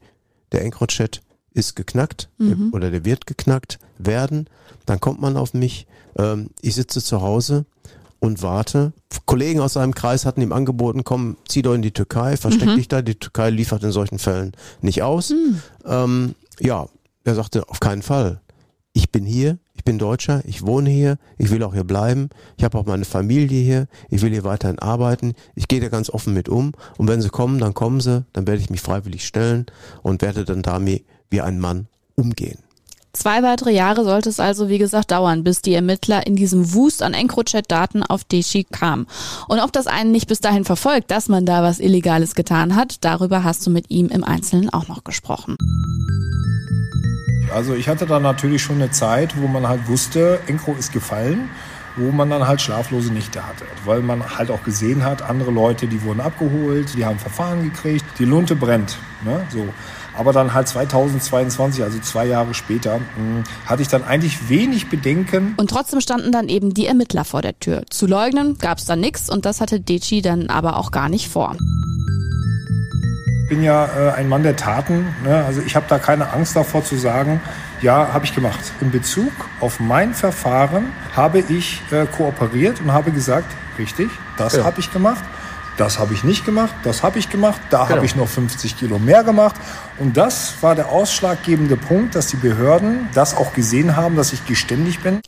Der 0.53 0.63
Encrochat 0.63 1.21
ist 1.53 1.77
geknackt 1.77 2.31
mhm. 2.39 2.71
oder 2.73 2.91
der 2.91 3.05
wird 3.05 3.27
geknackt 3.27 3.79
werden. 3.99 4.49
Dann 4.87 5.01
kommt 5.01 5.21
man 5.21 5.37
auf 5.37 5.55
mich. 5.55 5.87
Ähm, 6.17 6.51
ich 6.61 6.75
sitze 6.75 7.03
zu 7.03 7.21
Hause 7.21 7.67
und 8.23 8.43
warte. 8.43 8.93
Kollegen 9.27 9.61
aus 9.61 9.75
seinem 9.75 9.95
Kreis 9.95 10.25
hatten 10.25 10.43
ihm 10.43 10.53
angeboten, 10.53 11.05
komm, 11.05 11.37
zieh 11.49 11.63
doch 11.63 11.75
in 11.75 11.83
die 11.83 11.91
Türkei, 11.91 12.37
versteck 12.37 12.69
mhm. 12.69 12.77
dich 12.77 12.89
da. 12.89 13.03
Die 13.03 13.17
Türkei 13.17 13.51
liefert 13.51 13.83
in 13.83 13.93
solchen 13.93 14.19
Fällen 14.19 14.53
nicht 14.81 15.03
aus. 15.03 15.31
Mhm. 15.31 15.63
Ähm, 15.85 16.35
ja, 16.61 16.87
er 17.25 17.35
sagte, 17.35 17.69
auf 17.69 17.81
keinen 17.81 18.03
Fall. 18.03 18.41
Ich 18.93 19.11
bin 19.11 19.25
hier, 19.25 19.59
ich 19.75 19.85
bin 19.85 19.99
Deutscher, 19.99 20.43
ich 20.45 20.67
wohne 20.67 20.91
hier, 20.91 21.17
ich 21.39 21.51
will 21.51 21.63
auch 21.63 21.73
hier 21.73 21.85
bleiben, 21.85 22.29
ich 22.59 22.65
habe 22.65 22.79
auch 22.79 22.85
meine 22.85 23.07
Familie 23.07 23.63
hier, 23.63 23.87
ich 24.11 24.21
will 24.21 24.31
hier 24.31 24.45
weiterhin 24.45 24.79
arbeiten, 24.79 25.35
ich 25.55 25.67
gehe 25.67 25.81
da 25.81 25.89
ganz 25.89 26.11
offen 26.11 26.35
mit 26.35 26.49
um 26.49 26.73
und 26.99 27.09
wenn 27.09 27.23
sie 27.23 27.31
kommen, 27.31 27.59
dann 27.59 27.73
kommen 27.73 28.01
sie, 28.01 28.27
dann 28.35 28.47
werde 28.47 28.61
ich 28.61 28.71
mich 28.71 28.83
freiwillig 28.83 29.27
stellen 29.27 29.67
und 30.03 30.21
werde 30.21 30.45
dann 30.45 30.63
damit 30.63 31.07
wie 31.31 31.41
ein 31.41 31.59
Mann 31.59 31.89
umgehen. 32.17 32.59
Zwei 33.15 33.43
weitere 33.43 33.73
Jahre 33.73 34.05
sollte 34.05 34.31
es 34.31 34.41
also, 34.41 34.71
wie 34.71 34.79
gesagt, 34.79 35.11
dauern, 35.11 35.45
bis 35.45 35.61
die 35.61 35.75
Ermittler 35.75 36.27
in 36.27 36.35
diesem 36.35 36.73
Wust 36.73 37.03
an 37.03 37.13
EncroChat-Daten 37.13 38.03
auf 38.03 38.25
Deshi 38.25 38.65
kamen. 38.65 39.07
Und 39.49 39.61
ob 39.61 39.71
das 39.71 39.87
einen 39.87 40.13
nicht 40.13 40.29
bis 40.29 40.41
dahin 40.41 40.65
verfolgt, 40.65 41.11
dass 41.11 41.29
man 41.29 41.45
da 41.45 41.63
was 41.63 41.79
Illegales 41.79 42.35
getan 42.35 42.75
hat, 42.75 43.05
darüber 43.05 43.45
hast 43.45 43.67
du 43.67 43.71
mit 43.71 43.91
ihm 43.91 44.09
im 44.09 44.25
Einzelnen 44.25 44.71
auch 44.71 44.89
noch 44.89 45.05
gesprochen. 45.05 45.59
Also 47.55 47.75
ich 47.75 47.87
hatte 47.87 48.07
da 48.07 48.19
natürlich 48.19 48.63
schon 48.63 48.77
eine 48.77 48.91
Zeit, 48.91 49.39
wo 49.39 49.47
man 49.47 49.69
halt 49.69 49.89
wusste, 49.89 50.41
Encro 50.47 50.73
ist 50.73 50.91
gefallen 50.91 51.51
wo 51.97 52.11
man 52.11 52.31
dann 52.31 52.47
halt 52.47 52.61
schlaflose 52.61 53.13
Nächte 53.13 53.47
hatte, 53.47 53.65
weil 53.85 54.01
man 54.01 54.39
halt 54.39 54.51
auch 54.51 54.63
gesehen 54.65 55.05
hat, 55.05 55.23
andere 55.23 55.51
Leute, 55.51 55.87
die 55.87 56.03
wurden 56.03 56.21
abgeholt, 56.21 56.95
die 56.97 57.05
haben 57.05 57.19
Verfahren 57.19 57.65
gekriegt, 57.65 58.05
die 58.19 58.25
Lunte 58.25 58.57
brennt, 58.57 58.97
ne? 59.25 59.45
so. 59.51 59.69
Aber 60.23 60.33
dann 60.33 60.55
halt 60.55 60.69
2022, 60.69 61.83
also 61.83 61.99
zwei 61.99 62.27
Jahre 62.27 62.55
später, 62.55 63.01
hm, 63.17 63.43
hatte 63.67 63.83
ich 63.83 63.89
dann 63.89 64.05
eigentlich 64.05 64.49
wenig 64.49 64.89
Bedenken. 64.89 65.55
Und 65.57 65.69
trotzdem 65.69 66.01
standen 66.01 66.31
dann 66.31 66.49
eben 66.49 66.73
die 66.73 66.87
Ermittler 66.87 67.25
vor 67.25 67.43
der 67.43 67.59
Tür. 67.59 67.83
Zu 67.91 68.07
leugnen 68.07 68.57
gab 68.59 68.79
es 68.79 68.85
dann 68.85 69.01
nichts 69.01 69.29
und 69.29 69.45
das 69.47 69.61
hatte 69.61 69.81
Deci 69.81 70.23
dann 70.23 70.49
aber 70.49 70.77
auch 70.77 70.93
gar 70.93 71.09
nicht 71.09 71.29
vor 71.29 71.57
bin 73.49 73.65
ja 73.65 73.85
äh, 73.85 74.13
ein 74.13 74.31
Mann 74.31 74.45
der 74.45 74.57
Taten. 74.57 75.15
Ne? 75.25 75.45
Also 75.45 75.61
ich 75.61 75.77
habe 75.77 75.85
da 75.87 75.99
keine 75.99 76.33
Angst 76.33 76.57
davor 76.57 76.83
zu 76.85 76.97
sagen, 76.97 77.39
ja, 77.83 78.11
habe 78.11 78.25
ich 78.25 78.35
gemacht. 78.35 78.73
In 78.81 78.91
Bezug 78.91 79.31
auf 79.61 79.79
mein 79.79 80.15
Verfahren 80.15 80.87
habe 81.15 81.41
ich 81.41 81.83
äh, 81.91 82.07
kooperiert 82.07 82.81
und 82.81 82.93
habe 82.93 83.11
gesagt, 83.11 83.53
richtig, 83.79 84.09
das 84.39 84.57
ja. 84.57 84.65
habe 84.65 84.81
ich 84.81 84.91
gemacht. 84.91 85.23
Das 85.83 85.99
habe 85.99 86.15
ich 86.15 86.23
nicht 86.23 86.45
gemacht, 86.45 86.73
das 86.85 87.03
habe 87.03 87.19
ich 87.19 87.29
gemacht, 87.29 87.61
da 87.71 87.83
genau. 87.83 87.97
habe 87.97 88.07
ich 88.07 88.15
noch 88.15 88.29
50 88.29 88.79
Kilo 88.79 89.01
mehr 89.01 89.25
gemacht. 89.25 89.57
Und 89.99 90.17
das 90.17 90.55
war 90.61 90.77
der 90.77 90.91
ausschlaggebende 90.91 91.77
Punkt, 91.77 92.15
dass 92.15 92.29
die 92.29 92.37
Behörden 92.37 93.09
das 93.15 93.37
auch 93.37 93.53
gesehen 93.53 93.97
haben, 93.97 94.15
dass 94.15 94.33
ich 94.33 94.47
geständig 94.47 95.01
bin. 95.01 95.21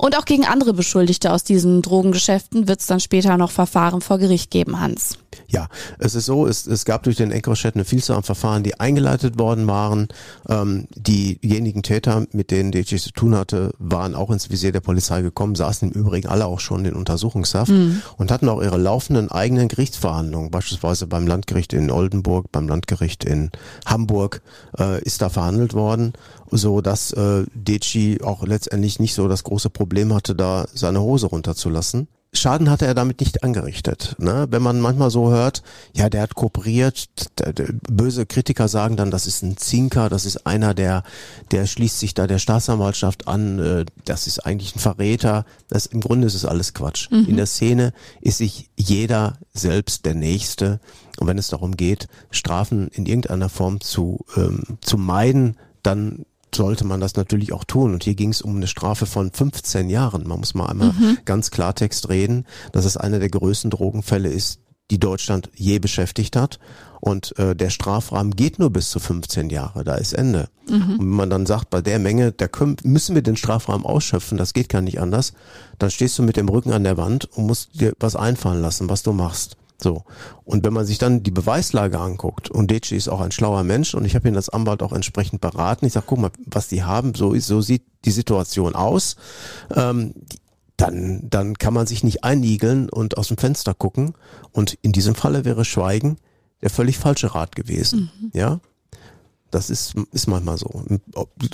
Und 0.00 0.16
auch 0.16 0.24
gegen 0.24 0.46
andere 0.46 0.72
Beschuldigte 0.72 1.30
aus 1.30 1.44
diesen 1.44 1.82
Drogengeschäften 1.82 2.66
wird 2.68 2.80
es 2.80 2.86
dann 2.86 3.00
später 3.00 3.36
noch 3.36 3.50
Verfahren 3.50 4.00
vor 4.00 4.16
Gericht 4.16 4.50
geben, 4.50 4.80
Hans. 4.80 5.18
Ja, 5.46 5.68
es 5.98 6.14
ist 6.14 6.24
so, 6.24 6.46
es, 6.46 6.66
es 6.66 6.86
gab 6.86 7.02
durch 7.02 7.16
den 7.16 7.30
EncroChat 7.30 7.74
eine 7.74 7.84
Vielzahl 7.84 8.16
an 8.16 8.22
Verfahren, 8.22 8.62
die 8.62 8.80
eingeleitet 8.80 9.38
worden 9.38 9.66
waren. 9.66 10.08
Ähm, 10.48 10.86
diejenigen 10.96 11.82
Täter, 11.82 12.24
mit 12.32 12.50
denen 12.50 12.72
DG 12.72 12.96
zu 12.96 13.12
tun 13.12 13.36
hatte, 13.36 13.74
waren 13.78 14.14
auch 14.14 14.30
ins 14.30 14.48
Visier 14.48 14.72
der 14.72 14.80
Polizei 14.80 15.20
gekommen, 15.20 15.54
saßen 15.54 15.92
im 15.92 16.00
Übrigen 16.00 16.28
alle 16.28 16.46
auch 16.46 16.60
schon 16.60 16.86
in 16.86 16.94
Untersuchungshaft 16.94 17.70
mhm. 17.70 18.00
und 18.16 18.30
hatten 18.30 18.48
auch 18.48 18.62
ihre 18.62 18.78
laufenden 18.78 19.30
eigenen 19.30 19.68
Gerichtsverhandlungen, 19.68 20.50
beispielsweise 20.50 21.08
beim 21.08 21.26
Landgericht 21.26 21.74
in 21.74 21.90
Oldenburg, 21.90 22.50
beim 22.52 22.68
Landgericht 22.68 23.24
in 23.24 23.50
Hamburg 23.84 24.40
äh, 24.78 25.02
ist 25.02 25.20
da 25.20 25.28
verhandelt 25.28 25.74
worden, 25.74 26.14
so 26.50 26.80
dass 26.80 27.12
äh, 27.12 27.44
Deci 27.54 28.20
auch 28.22 28.42
letztendlich 28.44 29.00
nicht 29.00 29.14
so 29.14 29.28
das 29.28 29.44
große 29.44 29.70
Problem 29.70 30.12
hatte, 30.14 30.34
da 30.34 30.66
seine 30.72 31.00
Hose 31.00 31.26
runterzulassen. 31.26 32.08
Schaden 32.32 32.70
hatte 32.70 32.86
er 32.86 32.94
damit 32.94 33.18
nicht 33.20 33.42
angerichtet. 33.42 34.14
Ne? 34.18 34.46
Wenn 34.50 34.62
man 34.62 34.80
manchmal 34.80 35.10
so 35.10 35.30
hört, 35.30 35.64
ja, 35.92 36.08
der 36.08 36.22
hat 36.22 36.36
kooperiert, 36.36 37.06
der, 37.40 37.52
der, 37.52 37.72
böse 37.90 38.24
Kritiker 38.24 38.68
sagen 38.68 38.96
dann, 38.96 39.10
das 39.10 39.26
ist 39.26 39.42
ein 39.42 39.56
Zinker, 39.56 40.08
das 40.08 40.26
ist 40.26 40.46
einer, 40.46 40.72
der, 40.72 41.02
der 41.50 41.66
schließt 41.66 41.98
sich 41.98 42.14
da 42.14 42.28
der 42.28 42.38
Staatsanwaltschaft 42.38 43.26
an, 43.26 43.58
äh, 43.58 43.84
das 44.04 44.28
ist 44.28 44.46
eigentlich 44.46 44.76
ein 44.76 44.78
Verräter. 44.78 45.44
Das, 45.68 45.86
Im 45.86 46.00
Grunde 46.00 46.28
ist 46.28 46.34
es 46.34 46.44
alles 46.44 46.72
Quatsch. 46.72 47.10
Mhm. 47.10 47.26
In 47.26 47.36
der 47.36 47.46
Szene 47.46 47.92
ist 48.20 48.38
sich 48.38 48.70
jeder 48.76 49.38
selbst 49.52 50.04
der 50.04 50.14
Nächste. 50.14 50.78
Und 51.18 51.26
wenn 51.26 51.38
es 51.38 51.48
darum 51.48 51.76
geht, 51.76 52.06
Strafen 52.30 52.88
in 52.88 53.06
irgendeiner 53.06 53.48
Form 53.48 53.80
zu, 53.80 54.24
ähm, 54.36 54.62
zu 54.80 54.98
meiden, 54.98 55.56
dann 55.82 56.24
sollte 56.54 56.84
man 56.84 57.00
das 57.00 57.16
natürlich 57.16 57.52
auch 57.52 57.64
tun. 57.64 57.92
Und 57.92 58.04
hier 58.04 58.14
ging 58.14 58.30
es 58.30 58.42
um 58.42 58.56
eine 58.56 58.66
Strafe 58.66 59.06
von 59.06 59.30
15 59.30 59.88
Jahren. 59.90 60.26
Man 60.26 60.40
muss 60.40 60.54
mal 60.54 60.66
einmal 60.66 60.92
mhm. 60.92 61.18
ganz 61.24 61.50
Klartext 61.50 62.08
reden, 62.08 62.46
dass 62.72 62.84
es 62.84 62.96
einer 62.96 63.18
der 63.18 63.30
größten 63.30 63.70
Drogenfälle 63.70 64.28
ist, 64.28 64.60
die 64.90 64.98
Deutschland 64.98 65.50
je 65.54 65.78
beschäftigt 65.78 66.36
hat. 66.36 66.58
Und 67.00 67.38
äh, 67.38 67.56
der 67.56 67.70
Strafrahmen 67.70 68.36
geht 68.36 68.58
nur 68.58 68.70
bis 68.70 68.90
zu 68.90 69.00
15 69.00 69.48
Jahre, 69.48 69.84
da 69.84 69.94
ist 69.94 70.12
Ende. 70.12 70.48
Mhm. 70.68 70.92
Und 70.92 70.98
wenn 70.98 71.06
man 71.08 71.30
dann 71.30 71.46
sagt, 71.46 71.70
bei 71.70 71.80
der 71.80 71.98
Menge, 71.98 72.32
da 72.32 72.46
können, 72.46 72.76
müssen 72.82 73.14
wir 73.14 73.22
den 73.22 73.36
Strafrahmen 73.36 73.86
ausschöpfen, 73.86 74.36
das 74.36 74.52
geht 74.52 74.68
gar 74.68 74.82
nicht 74.82 75.00
anders, 75.00 75.32
dann 75.78 75.90
stehst 75.90 76.18
du 76.18 76.22
mit 76.22 76.36
dem 76.36 76.48
Rücken 76.48 76.72
an 76.72 76.84
der 76.84 76.98
Wand 76.98 77.24
und 77.24 77.46
musst 77.46 77.80
dir 77.80 77.94
was 78.00 78.16
einfallen 78.16 78.60
lassen, 78.60 78.90
was 78.90 79.02
du 79.02 79.12
machst. 79.12 79.56
So. 79.82 80.04
Und 80.44 80.64
wenn 80.64 80.72
man 80.72 80.86
sich 80.86 80.98
dann 80.98 81.22
die 81.22 81.30
Beweislage 81.30 81.98
anguckt, 81.98 82.50
und 82.50 82.70
Deci 82.70 82.96
ist 82.96 83.08
auch 83.08 83.20
ein 83.20 83.32
schlauer 83.32 83.62
Mensch 83.64 83.94
und 83.94 84.04
ich 84.04 84.14
habe 84.14 84.28
ihn 84.28 84.36
als 84.36 84.48
Anwalt 84.48 84.82
auch 84.82 84.92
entsprechend 84.92 85.40
beraten. 85.40 85.86
Ich 85.86 85.92
sage, 85.92 86.06
guck 86.08 86.18
mal, 86.18 86.30
was 86.46 86.68
die 86.68 86.82
haben, 86.82 87.14
so, 87.14 87.32
ist, 87.32 87.46
so 87.46 87.60
sieht 87.60 87.84
die 88.04 88.10
Situation 88.10 88.74
aus. 88.74 89.16
Ähm, 89.74 90.14
dann, 90.76 91.28
dann 91.28 91.58
kann 91.58 91.74
man 91.74 91.86
sich 91.86 92.02
nicht 92.02 92.24
einigeln 92.24 92.88
und 92.88 93.18
aus 93.18 93.28
dem 93.28 93.36
Fenster 93.36 93.74
gucken. 93.74 94.14
Und 94.52 94.78
in 94.82 94.92
diesem 94.92 95.14
Falle 95.14 95.44
wäre 95.44 95.64
Schweigen 95.64 96.16
der 96.62 96.70
völlig 96.70 96.98
falsche 96.98 97.34
Rat 97.34 97.56
gewesen. 97.56 98.10
Mhm. 98.20 98.30
Ja. 98.34 98.60
Das 99.50 99.68
ist, 99.68 99.94
ist 100.12 100.28
manchmal 100.28 100.58
so. 100.58 100.84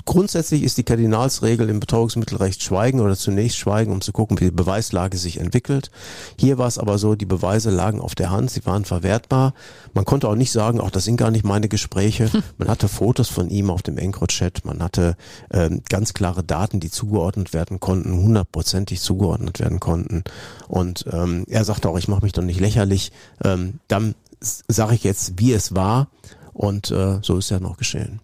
Grundsätzlich 0.04 0.62
ist 0.62 0.76
die 0.76 0.82
Kardinalsregel 0.82 1.68
im 1.70 1.80
Betäubungsmittelrecht 1.80 2.62
Schweigen 2.62 3.00
oder 3.00 3.16
zunächst 3.16 3.58
Schweigen, 3.58 3.92
um 3.92 4.00
zu 4.00 4.12
gucken, 4.12 4.38
wie 4.38 4.46
die 4.46 4.50
Beweislage 4.50 5.16
sich 5.16 5.40
entwickelt. 5.40 5.90
Hier 6.38 6.58
war 6.58 6.66
es 6.66 6.78
aber 6.78 6.98
so, 6.98 7.14
die 7.14 7.26
Beweise 7.26 7.70
lagen 7.70 8.00
auf 8.00 8.14
der 8.14 8.30
Hand, 8.30 8.50
sie 8.50 8.66
waren 8.66 8.84
verwertbar. 8.84 9.54
Man 9.94 10.04
konnte 10.04 10.28
auch 10.28 10.34
nicht 10.34 10.52
sagen, 10.52 10.80
auch 10.80 10.90
das 10.90 11.04
sind 11.04 11.16
gar 11.16 11.30
nicht 11.30 11.44
meine 11.44 11.68
Gespräche. 11.68 12.30
Man 12.58 12.68
hatte 12.68 12.88
Fotos 12.88 13.28
von 13.28 13.48
ihm 13.48 13.70
auf 13.70 13.82
dem 13.82 13.98
EncroChat, 13.98 14.64
man 14.64 14.82
hatte 14.82 15.16
ähm, 15.50 15.82
ganz 15.88 16.14
klare 16.14 16.44
Daten, 16.44 16.80
die 16.80 16.90
zugeordnet 16.90 17.52
werden 17.54 17.80
konnten, 17.80 18.12
hundertprozentig 18.12 19.00
zugeordnet 19.00 19.58
werden 19.58 19.80
konnten. 19.80 20.24
Und 20.68 21.06
ähm, 21.10 21.44
er 21.48 21.64
sagte 21.64 21.88
auch, 21.88 21.98
ich 21.98 22.08
mache 22.08 22.22
mich 22.22 22.32
doch 22.32 22.42
nicht 22.42 22.60
lächerlich. 22.60 23.12
Ähm, 23.42 23.80
dann 23.88 24.14
sage 24.40 24.94
ich 24.94 25.04
jetzt, 25.04 25.34
wie 25.38 25.52
es 25.52 25.74
war 25.74 26.08
und 26.56 26.90
äh, 26.90 27.18
so 27.22 27.38
ist 27.38 27.50
ja 27.50 27.60
noch 27.60 27.76
geschehen. 27.76 28.20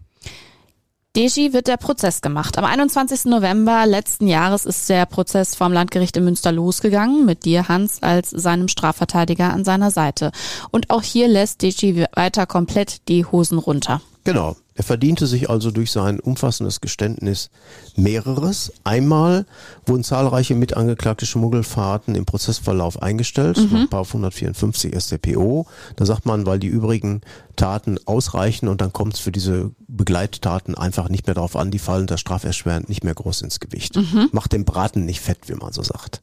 Deji 1.14 1.52
wird 1.52 1.66
der 1.66 1.76
Prozess 1.76 2.22
gemacht. 2.22 2.56
Am 2.56 2.64
21. 2.64 3.26
November 3.26 3.84
letzten 3.84 4.26
Jahres 4.26 4.64
ist 4.64 4.88
der 4.88 5.04
Prozess 5.04 5.54
vom 5.54 5.70
Landgericht 5.70 6.16
in 6.16 6.24
Münster 6.24 6.52
losgegangen, 6.52 7.26
mit 7.26 7.44
dir, 7.44 7.68
Hans, 7.68 8.02
als 8.02 8.30
seinem 8.30 8.66
Strafverteidiger 8.66 9.52
an 9.52 9.62
seiner 9.62 9.90
Seite. 9.90 10.32
Und 10.70 10.88
auch 10.88 11.02
hier 11.02 11.28
lässt 11.28 11.60
Deji 11.60 12.06
weiter 12.14 12.46
komplett 12.46 13.08
die 13.08 13.26
Hosen 13.26 13.58
runter. 13.58 14.00
Genau. 14.24 14.56
Er 14.74 14.84
verdiente 14.84 15.26
sich 15.26 15.50
also 15.50 15.70
durch 15.70 15.90
sein 15.90 16.18
umfassendes 16.18 16.80
Geständnis 16.80 17.50
mehreres. 17.96 18.72
Einmal 18.84 19.44
wurden 19.84 20.04
zahlreiche 20.04 20.54
mitangeklagte 20.54 21.26
Schmuggelfahrten 21.26 22.14
im 22.14 22.24
Prozessverlauf 22.24 23.02
eingestellt, 23.02 23.58
mhm. 23.58 23.88
nach 23.90 24.06
154 24.06 24.94
StPO. 24.98 25.66
Da 25.96 26.06
sagt 26.06 26.24
man, 26.24 26.46
weil 26.46 26.58
die 26.58 26.68
übrigen 26.68 27.20
Taten 27.56 27.98
ausreichen 28.06 28.68
und 28.68 28.80
dann 28.80 28.92
kommt 28.92 29.14
es 29.14 29.20
für 29.20 29.32
diese 29.32 29.72
Begleittaten 29.88 30.74
einfach 30.74 31.08
nicht 31.08 31.26
mehr 31.26 31.34
darauf 31.34 31.56
an, 31.56 31.70
die 31.70 31.78
fallen 31.78 32.06
da 32.06 32.16
straferschwerend 32.16 32.88
nicht 32.88 33.04
mehr 33.04 33.14
groß 33.14 33.42
ins 33.42 33.60
Gewicht. 33.60 33.96
Mhm. 33.96 34.30
Macht 34.32 34.52
den 34.52 34.64
Braten 34.64 35.04
nicht 35.04 35.20
fett, 35.20 35.48
wie 35.48 35.54
man 35.54 35.72
so 35.72 35.82
sagt. 35.82 36.22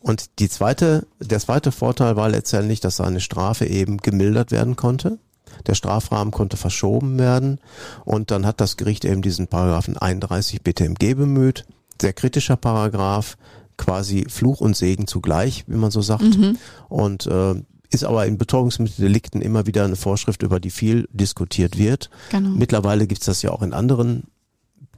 Und 0.00 0.38
die 0.38 0.48
zweite, 0.48 1.06
der 1.18 1.40
zweite 1.40 1.72
Vorteil 1.72 2.16
war 2.16 2.28
letztendlich, 2.28 2.80
dass 2.80 2.96
seine 2.96 3.20
Strafe 3.20 3.66
eben 3.66 3.98
gemildert 3.98 4.50
werden 4.50 4.76
konnte. 4.76 5.18
Der 5.66 5.74
Strafrahmen 5.74 6.32
konnte 6.32 6.56
verschoben 6.56 7.18
werden 7.18 7.58
und 8.04 8.30
dann 8.30 8.46
hat 8.46 8.60
das 8.60 8.76
Gericht 8.76 9.04
eben 9.04 9.22
diesen 9.22 9.46
Paragraphen 9.46 9.96
31 9.96 10.62
BTMG 10.62 11.14
bemüht. 11.14 11.64
Sehr 12.00 12.12
kritischer 12.12 12.56
Paragraph, 12.56 13.36
quasi 13.76 14.26
Fluch 14.28 14.60
und 14.60 14.76
Segen 14.76 15.06
zugleich, 15.06 15.64
wie 15.66 15.76
man 15.76 15.90
so 15.90 16.02
sagt. 16.02 16.38
Mhm. 16.38 16.58
Und 16.88 17.26
äh, 17.26 17.54
ist 17.90 18.04
aber 18.04 18.26
in 18.26 18.38
Betäubungsmitteldelikten 18.38 19.40
immer 19.40 19.66
wieder 19.66 19.84
eine 19.84 19.96
Vorschrift, 19.96 20.42
über 20.42 20.60
die 20.60 20.70
viel 20.70 21.08
diskutiert 21.12 21.78
wird. 21.78 22.10
Genau. 22.30 22.50
Mittlerweile 22.50 23.06
gibt's 23.06 23.26
das 23.26 23.42
ja 23.42 23.50
auch 23.50 23.62
in 23.62 23.72
anderen 23.72 24.24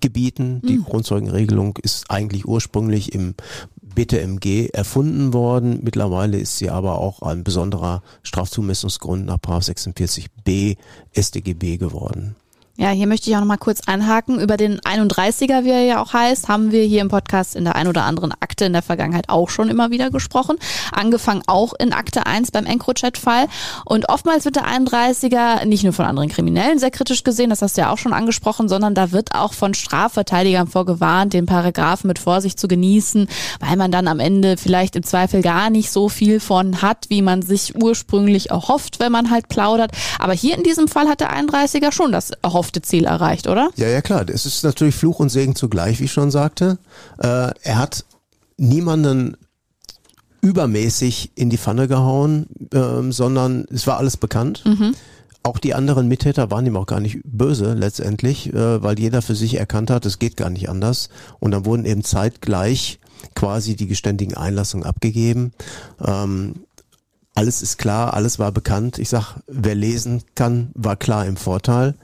Gebieten. 0.01 0.63
Die 0.63 0.79
mhm. 0.79 0.85
Grundzeugenregelung 0.85 1.79
ist 1.83 2.11
eigentlich 2.11 2.47
ursprünglich 2.47 3.15
im 3.15 3.35
BTMG 3.97 4.69
erfunden 4.73 5.33
worden. 5.33 5.81
Mittlerweile 5.83 6.39
ist 6.39 6.59
sie 6.59 6.71
aber 6.71 6.99
auch 6.99 7.23
ein 7.23 7.43
besonderer 7.43 8.03
Strafzumessungsgrund 8.23 9.27
nach 9.27 9.39
46b 9.39 10.77
StGB 11.13 11.79
geworden. 11.79 12.37
Ja, 12.79 12.91
hier 12.91 13.07
möchte 13.07 13.31
ich 13.31 13.37
auch 13.37 13.41
noch 13.41 13.47
mal 13.47 13.57
kurz 13.57 13.81
einhaken. 13.87 14.39
Über 14.39 14.59
den 14.59 14.81
31er, 14.81 15.65
wie 15.65 15.71
er 15.71 15.85
ja 15.85 16.03
auch 16.03 16.13
heißt, 16.13 16.49
haben 16.49 16.73
wir 16.73 16.85
hier 16.85 17.01
im 17.01 17.09
Podcast 17.09 17.57
in 17.57 17.65
der 17.65 17.75
ein 17.75 17.89
oder 17.89 18.05
anderen 18.05 18.33
Akte 18.33 18.67
in 18.67 18.75
der 18.75 18.83
Vergangenheit 18.83 19.31
auch 19.31 19.49
schon 19.49 19.71
immer 19.71 19.91
wieder 19.91 20.11
gesprochen. 20.11 20.59
Angefangen 20.93 21.41
auch 21.47 21.73
in 21.79 21.95
Akte 21.95 22.27
1 22.27 22.51
beim 22.51 22.67
EncroChat-Fall. 22.67 23.47
Und 23.87 24.11
oftmals 24.11 24.45
wird 24.45 24.57
der 24.57 24.67
31er 24.67 25.65
nicht 25.65 25.85
nur 25.85 25.95
von 25.95 26.05
anderen 26.05 26.29
Kriminellen 26.29 26.79
sehr 26.79 26.91
kritisch 26.91 27.25
gesehen, 27.25 27.49
das 27.49 27.63
hast 27.63 27.79
du 27.79 27.81
ja 27.81 27.91
auch 27.91 27.97
schon 27.97 28.13
angesprochen, 28.13 28.69
sondern 28.69 28.95
da 28.95 29.11
wird 29.11 29.35
auch 29.35 29.55
von 29.55 29.73
Strafverteidigern 29.73 30.67
vorgewarnt, 30.67 31.33
den 31.33 31.47
Paragraphen 31.47 32.09
mit 32.09 32.19
Vorsicht 32.19 32.61
zu 32.61 32.69
genießen, 32.69 33.27
weil 33.59 33.77
man 33.77 33.91
dann 33.91 34.07
am 34.07 34.21
Ende 34.21 34.59
vielleicht 34.59 34.97
im 34.97 35.03
Zweifel 35.03 35.41
gar 35.41 35.71
nicht 35.71 35.91
so 35.91 36.11
viel 36.11 36.41
von 36.41 36.83
hat, 36.83 37.07
wie 37.09 37.23
man 37.23 37.41
sich 37.41 37.75
ursprünglich 37.75 38.51
erhofft, 38.51 39.01
wenn 39.01 39.13
man 39.13 39.31
halt 39.31 39.49
plaudert. 39.49 39.93
Aber 40.19 40.35
hier 40.35 40.59
in 40.59 40.63
diesem 40.63 40.89
Fall 40.89 41.09
hat 41.09 41.21
der 41.21 41.35
31er 41.35 41.91
schon 41.91 42.13
das 42.13 42.33
erhofft 42.43 42.66
erhoffte 42.67 42.83
Ziel 42.83 43.05
erreicht, 43.05 43.47
oder? 43.47 43.71
Ja, 43.77 43.89
ja, 43.89 44.01
klar. 44.03 44.29
Es 44.29 44.45
ist 44.45 44.65
natürlich 44.65 44.95
Fluch 44.95 45.21
und 45.21 45.29
Segen 45.29 45.55
zugleich, 45.55 46.01
wie 46.01 46.05
ich 46.05 46.13
schon 46.13 46.31
sagte. 46.31 46.79
Äh, 47.19 47.51
er 47.63 47.79
hat 47.79 48.05
niemanden 48.57 49.37
übermäßig 50.41 51.31
in 51.35 51.49
die 51.51 51.59
Pfanne 51.59 51.87
gehauen, 51.87 52.47
äh, 52.73 53.13
sondern 53.13 53.67
es 53.71 53.87
war 53.87 53.99
alles 53.99 54.17
bekannt. 54.17 54.65
Mhm. 54.65 54.95
Auch 55.45 55.59
die 55.59 55.75
anderen 55.75 56.09
Mittäter 56.09 56.51
waren 56.51 56.67
ihm 56.67 56.77
auch 56.77 56.87
gar 56.87 56.99
nicht 56.99 57.19
böse 57.25 57.75
letztendlich, 57.75 58.53
äh, 58.53 58.83
weil 58.83 58.99
jeder 58.99 59.23
für 59.23 59.37
sich 59.37 59.55
erkannt 59.55 59.91
hat, 59.91 60.05
es 60.07 60.19
geht 60.19 60.37
gar 60.37 60.51
nicht 60.51 60.69
anders. 60.69 61.09
Und 61.39 61.53
dann 61.53 61.65
wurden 61.65 61.85
eben 61.85 62.03
zeitgleich 62.03 62.99
quasi 63.35 63.77
die 63.77 63.87
geständigen 63.87 64.37
Einlassungen 64.37 64.85
abgegeben. 64.85 65.53
Ähm, 66.05 66.55
alles 67.35 67.63
ist 67.63 67.79
klar, 67.79 68.15
alles 68.15 68.39
war 68.41 68.51
bekannt. 68.51 68.99
Ich 68.99 69.09
sag, 69.09 69.37
wer 69.47 69.75
lesen 69.75 70.23
kann, 70.35 70.71
war 70.75 70.97
klar 70.97 71.27
im 71.27 71.37
Vorteil. 71.37 71.95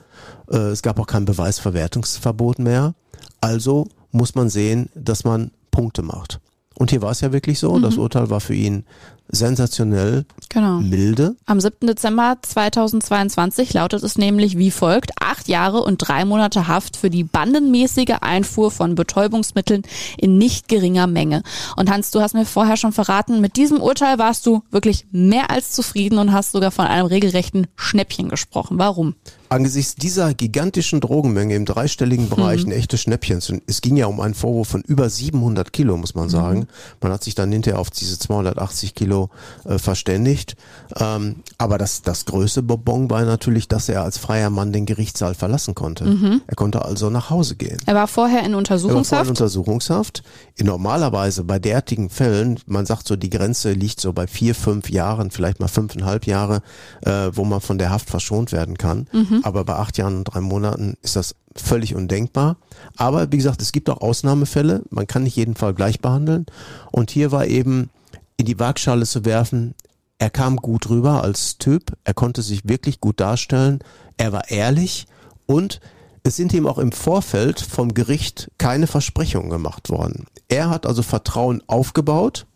Äh, 0.52 0.70
es 0.70 0.82
gab 0.82 1.00
auch 1.00 1.06
kein 1.06 1.24
Beweisverwertungsverbot 1.24 2.58
mehr. 2.58 2.94
Also 3.40 3.88
muss 4.10 4.34
man 4.34 4.50
sehen, 4.50 4.88
dass 4.94 5.24
man 5.24 5.50
Punkte 5.70 6.02
macht. 6.02 6.40
Und 6.74 6.90
hier 6.90 7.02
war 7.02 7.10
es 7.10 7.20
ja 7.20 7.32
wirklich 7.32 7.58
so. 7.58 7.76
Mhm. 7.76 7.82
Das 7.82 7.96
Urteil 7.96 8.30
war 8.30 8.40
für 8.40 8.54
ihn 8.54 8.84
sensationell 9.32 10.26
genau. 10.50 10.78
milde. 10.78 11.36
Am 11.46 11.58
7. 11.58 11.86
Dezember 11.86 12.36
2022 12.42 13.72
lautet 13.72 14.02
es 14.02 14.18
nämlich 14.18 14.58
wie 14.58 14.70
folgt. 14.70 15.10
Acht 15.20 15.48
Jahre 15.48 15.82
und 15.82 15.98
drei 15.98 16.24
Monate 16.24 16.68
Haft 16.68 16.96
für 16.96 17.10
die 17.10 17.24
bandenmäßige 17.24 18.18
Einfuhr 18.20 18.70
von 18.70 18.94
Betäubungsmitteln 18.94 19.82
in 20.18 20.36
nicht 20.36 20.68
geringer 20.68 21.06
Menge. 21.06 21.42
Und 21.76 21.90
Hans, 21.90 22.10
du 22.10 22.20
hast 22.20 22.34
mir 22.34 22.44
vorher 22.44 22.76
schon 22.76 22.92
verraten, 22.92 23.40
mit 23.40 23.56
diesem 23.56 23.80
Urteil 23.80 24.18
warst 24.18 24.46
du 24.46 24.62
wirklich 24.70 25.06
mehr 25.10 25.50
als 25.50 25.72
zufrieden 25.72 26.18
und 26.18 26.32
hast 26.32 26.52
sogar 26.52 26.70
von 26.70 26.86
einem 26.86 27.06
regelrechten 27.06 27.66
Schnäppchen 27.74 28.28
gesprochen. 28.28 28.78
Warum? 28.78 29.14
angesichts 29.52 29.94
dieser 29.94 30.32
gigantischen 30.34 31.00
Drogenmenge 31.00 31.54
im 31.54 31.66
dreistelligen 31.66 32.28
Bereich 32.28 32.64
mhm. 32.64 32.72
ein 32.72 32.78
echtes 32.78 33.02
Schnäppchen. 33.02 33.60
Es 33.66 33.80
ging 33.82 33.96
ja 33.96 34.06
um 34.06 34.20
einen 34.20 34.34
Vorwurf 34.34 34.68
von 34.68 34.80
über 34.82 35.08
700 35.08 35.72
Kilo, 35.72 35.96
muss 35.96 36.14
man 36.14 36.28
sagen. 36.28 36.60
Mhm. 36.60 36.66
Man 37.02 37.12
hat 37.12 37.22
sich 37.22 37.34
dann 37.34 37.52
hinterher 37.52 37.78
auf 37.78 37.90
diese 37.90 38.18
280 38.18 38.94
Kilo 38.94 39.21
äh, 39.64 39.78
verständigt. 39.78 40.56
Ähm, 40.96 41.36
aber 41.58 41.78
das, 41.78 42.02
das 42.02 42.24
größte 42.24 42.62
Bonbon 42.62 43.10
war 43.10 43.24
natürlich, 43.24 43.68
dass 43.68 43.88
er 43.88 44.02
als 44.02 44.18
freier 44.18 44.50
Mann 44.50 44.72
den 44.72 44.86
Gerichtssaal 44.86 45.34
verlassen 45.34 45.74
konnte. 45.74 46.04
Mhm. 46.04 46.42
Er 46.46 46.54
konnte 46.54 46.84
also 46.84 47.10
nach 47.10 47.30
Hause 47.30 47.56
gehen. 47.56 47.78
Er 47.86 47.94
war 47.94 48.08
vorher 48.08 48.44
in 48.44 48.54
Untersuchungshaft? 48.54 49.12
Er 49.12 49.16
war 49.16 49.24
vorher 49.24 49.24
in 49.24 49.30
Untersuchungshaft. 49.30 50.22
In 50.56 50.66
normalerweise 50.66 51.44
bei 51.44 51.58
derartigen 51.58 52.10
Fällen, 52.10 52.58
man 52.66 52.86
sagt 52.86 53.06
so, 53.06 53.16
die 53.16 53.30
Grenze 53.30 53.72
liegt 53.72 54.00
so 54.00 54.12
bei 54.12 54.26
vier, 54.26 54.54
fünf 54.54 54.90
Jahren, 54.90 55.30
vielleicht 55.30 55.60
mal 55.60 55.68
fünfeinhalb 55.68 56.26
Jahre, 56.26 56.62
äh, 57.02 57.30
wo 57.32 57.44
man 57.44 57.60
von 57.60 57.78
der 57.78 57.90
Haft 57.90 58.10
verschont 58.10 58.52
werden 58.52 58.78
kann. 58.78 59.08
Mhm. 59.12 59.40
Aber 59.42 59.64
bei 59.64 59.74
acht 59.74 59.98
Jahren 59.98 60.18
und 60.18 60.24
drei 60.24 60.40
Monaten 60.40 60.94
ist 61.02 61.16
das 61.16 61.34
völlig 61.56 61.94
undenkbar. 61.94 62.56
Aber 62.96 63.30
wie 63.32 63.36
gesagt, 63.36 63.62
es 63.62 63.72
gibt 63.72 63.90
auch 63.90 64.00
Ausnahmefälle. 64.00 64.82
Man 64.90 65.06
kann 65.06 65.24
nicht 65.24 65.36
jeden 65.36 65.54
Fall 65.54 65.74
gleich 65.74 66.00
behandeln. 66.00 66.46
Und 66.90 67.10
hier 67.10 67.32
war 67.32 67.46
eben 67.46 67.90
in 68.36 68.46
die 68.46 68.58
Waagschale 68.58 69.06
zu 69.06 69.24
werfen, 69.24 69.74
er 70.18 70.30
kam 70.30 70.56
gut 70.56 70.88
rüber 70.88 71.24
als 71.24 71.58
Typ. 71.58 71.96
Er 72.04 72.14
konnte 72.14 72.42
sich 72.42 72.68
wirklich 72.68 73.00
gut 73.00 73.18
darstellen. 73.18 73.80
Er 74.18 74.32
war 74.32 74.50
ehrlich 74.50 75.06
und 75.46 75.80
es 76.22 76.36
sind 76.36 76.52
ihm 76.52 76.68
auch 76.68 76.78
im 76.78 76.92
Vorfeld 76.92 77.60
vom 77.60 77.92
Gericht 77.92 78.48
keine 78.56 78.86
Versprechungen 78.86 79.50
gemacht 79.50 79.90
worden. 79.90 80.26
Er 80.48 80.70
hat 80.70 80.86
also 80.86 81.02
Vertrauen 81.02 81.60
aufgebaut, 81.66 82.46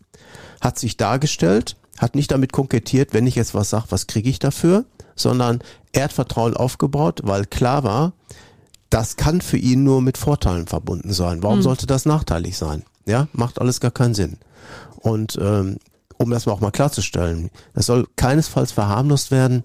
hat 0.60 0.78
sich 0.78 0.96
dargestellt, 0.96 1.76
hat 1.98 2.14
nicht 2.14 2.30
damit 2.30 2.52
kokettiert, 2.52 3.12
wenn 3.12 3.26
ich 3.26 3.34
jetzt 3.34 3.54
was 3.54 3.70
sage, 3.70 3.86
was 3.88 4.06
kriege 4.06 4.30
ich 4.30 4.38
dafür, 4.38 4.84
sondern 5.16 5.60
er 5.90 6.04
hat 6.04 6.12
Vertrauen 6.12 6.56
aufgebaut, 6.56 7.22
weil 7.24 7.46
klar 7.46 7.82
war, 7.82 8.12
das 8.90 9.16
kann 9.16 9.40
für 9.40 9.58
ihn 9.58 9.82
nur 9.82 10.02
mit 10.02 10.18
Vorteilen 10.18 10.68
verbunden 10.68 11.12
sein. 11.12 11.42
Warum 11.42 11.56
hm. 11.56 11.62
sollte 11.62 11.86
das 11.86 12.06
nachteilig 12.06 12.56
sein? 12.56 12.84
Ja, 13.06 13.26
macht 13.32 13.60
alles 13.60 13.80
gar 13.80 13.90
keinen 13.90 14.14
Sinn. 14.14 14.38
Und 15.06 15.38
ähm, 15.40 15.76
um 16.18 16.30
das 16.30 16.46
mal 16.46 16.52
auch 16.52 16.60
mal 16.60 16.72
klarzustellen, 16.72 17.50
das 17.74 17.86
soll 17.86 18.08
keinesfalls 18.16 18.72
verharmlost 18.72 19.30
werden. 19.30 19.62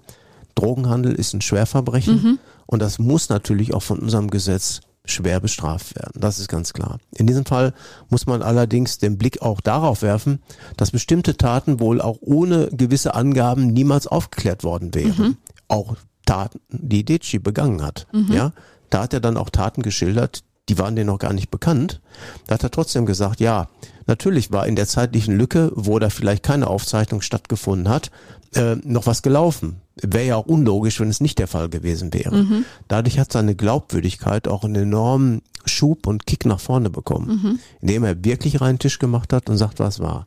Drogenhandel 0.54 1.14
ist 1.14 1.34
ein 1.34 1.40
Schwerverbrechen 1.40 2.14
mhm. 2.14 2.38
und 2.66 2.80
das 2.80 3.00
muss 3.00 3.28
natürlich 3.28 3.74
auch 3.74 3.82
von 3.82 3.98
unserem 3.98 4.30
Gesetz 4.30 4.82
schwer 5.04 5.40
bestraft 5.40 5.96
werden. 5.96 6.20
Das 6.20 6.38
ist 6.38 6.46
ganz 6.46 6.72
klar. 6.72 6.98
In 7.16 7.26
diesem 7.26 7.44
Fall 7.44 7.74
muss 8.08 8.26
man 8.26 8.40
allerdings 8.40 8.98
den 8.98 9.18
Blick 9.18 9.42
auch 9.42 9.60
darauf 9.60 10.02
werfen, 10.02 10.40
dass 10.76 10.92
bestimmte 10.92 11.36
Taten 11.36 11.80
wohl 11.80 12.00
auch 12.00 12.18
ohne 12.20 12.68
gewisse 12.70 13.16
Angaben 13.16 13.66
niemals 13.66 14.06
aufgeklärt 14.06 14.62
worden 14.62 14.94
wären. 14.94 15.26
Mhm. 15.26 15.36
Auch 15.66 15.96
Taten, 16.24 16.60
die 16.68 17.04
Deci 17.04 17.40
begangen 17.40 17.82
hat. 17.82 18.06
Mhm. 18.12 18.32
Ja, 18.32 18.52
da 18.90 19.02
hat 19.02 19.12
er 19.12 19.20
dann 19.20 19.36
auch 19.36 19.50
Taten 19.50 19.82
geschildert, 19.82 20.44
die 20.68 20.78
waren 20.78 20.94
denen 20.94 21.08
noch 21.08 21.18
gar 21.18 21.32
nicht 21.32 21.50
bekannt. 21.50 22.00
Da 22.46 22.54
hat 22.54 22.62
er 22.62 22.70
trotzdem 22.70 23.06
gesagt, 23.06 23.40
ja, 23.40 23.66
natürlich 24.06 24.52
war 24.52 24.66
in 24.66 24.76
der 24.76 24.86
zeitlichen 24.86 25.36
Lücke, 25.36 25.72
wo 25.74 25.98
da 25.98 26.10
vielleicht 26.10 26.42
keine 26.42 26.66
Aufzeichnung 26.66 27.22
stattgefunden 27.22 27.88
hat, 27.88 28.10
äh, 28.54 28.76
noch 28.84 29.06
was 29.06 29.22
gelaufen. 29.22 29.76
Wäre 30.00 30.26
ja 30.26 30.36
auch 30.36 30.46
unlogisch, 30.46 31.00
wenn 31.00 31.10
es 31.10 31.20
nicht 31.20 31.38
der 31.38 31.48
Fall 31.48 31.68
gewesen 31.68 32.12
wäre. 32.12 32.36
Mhm. 32.36 32.64
Dadurch 32.88 33.18
hat 33.18 33.32
seine 33.32 33.54
Glaubwürdigkeit 33.54 34.48
auch 34.48 34.64
einen 34.64 34.74
enormen 34.74 35.42
Schub 35.64 36.06
und 36.06 36.26
Kick 36.26 36.44
nach 36.44 36.60
vorne 36.60 36.90
bekommen, 36.90 37.28
mhm. 37.28 37.58
indem 37.80 38.04
er 38.04 38.24
wirklich 38.24 38.60
reinen 38.60 38.78
Tisch 38.78 38.98
gemacht 38.98 39.32
hat 39.32 39.48
und 39.48 39.58
sagt, 39.58 39.78
was 39.78 40.00
war. 40.00 40.26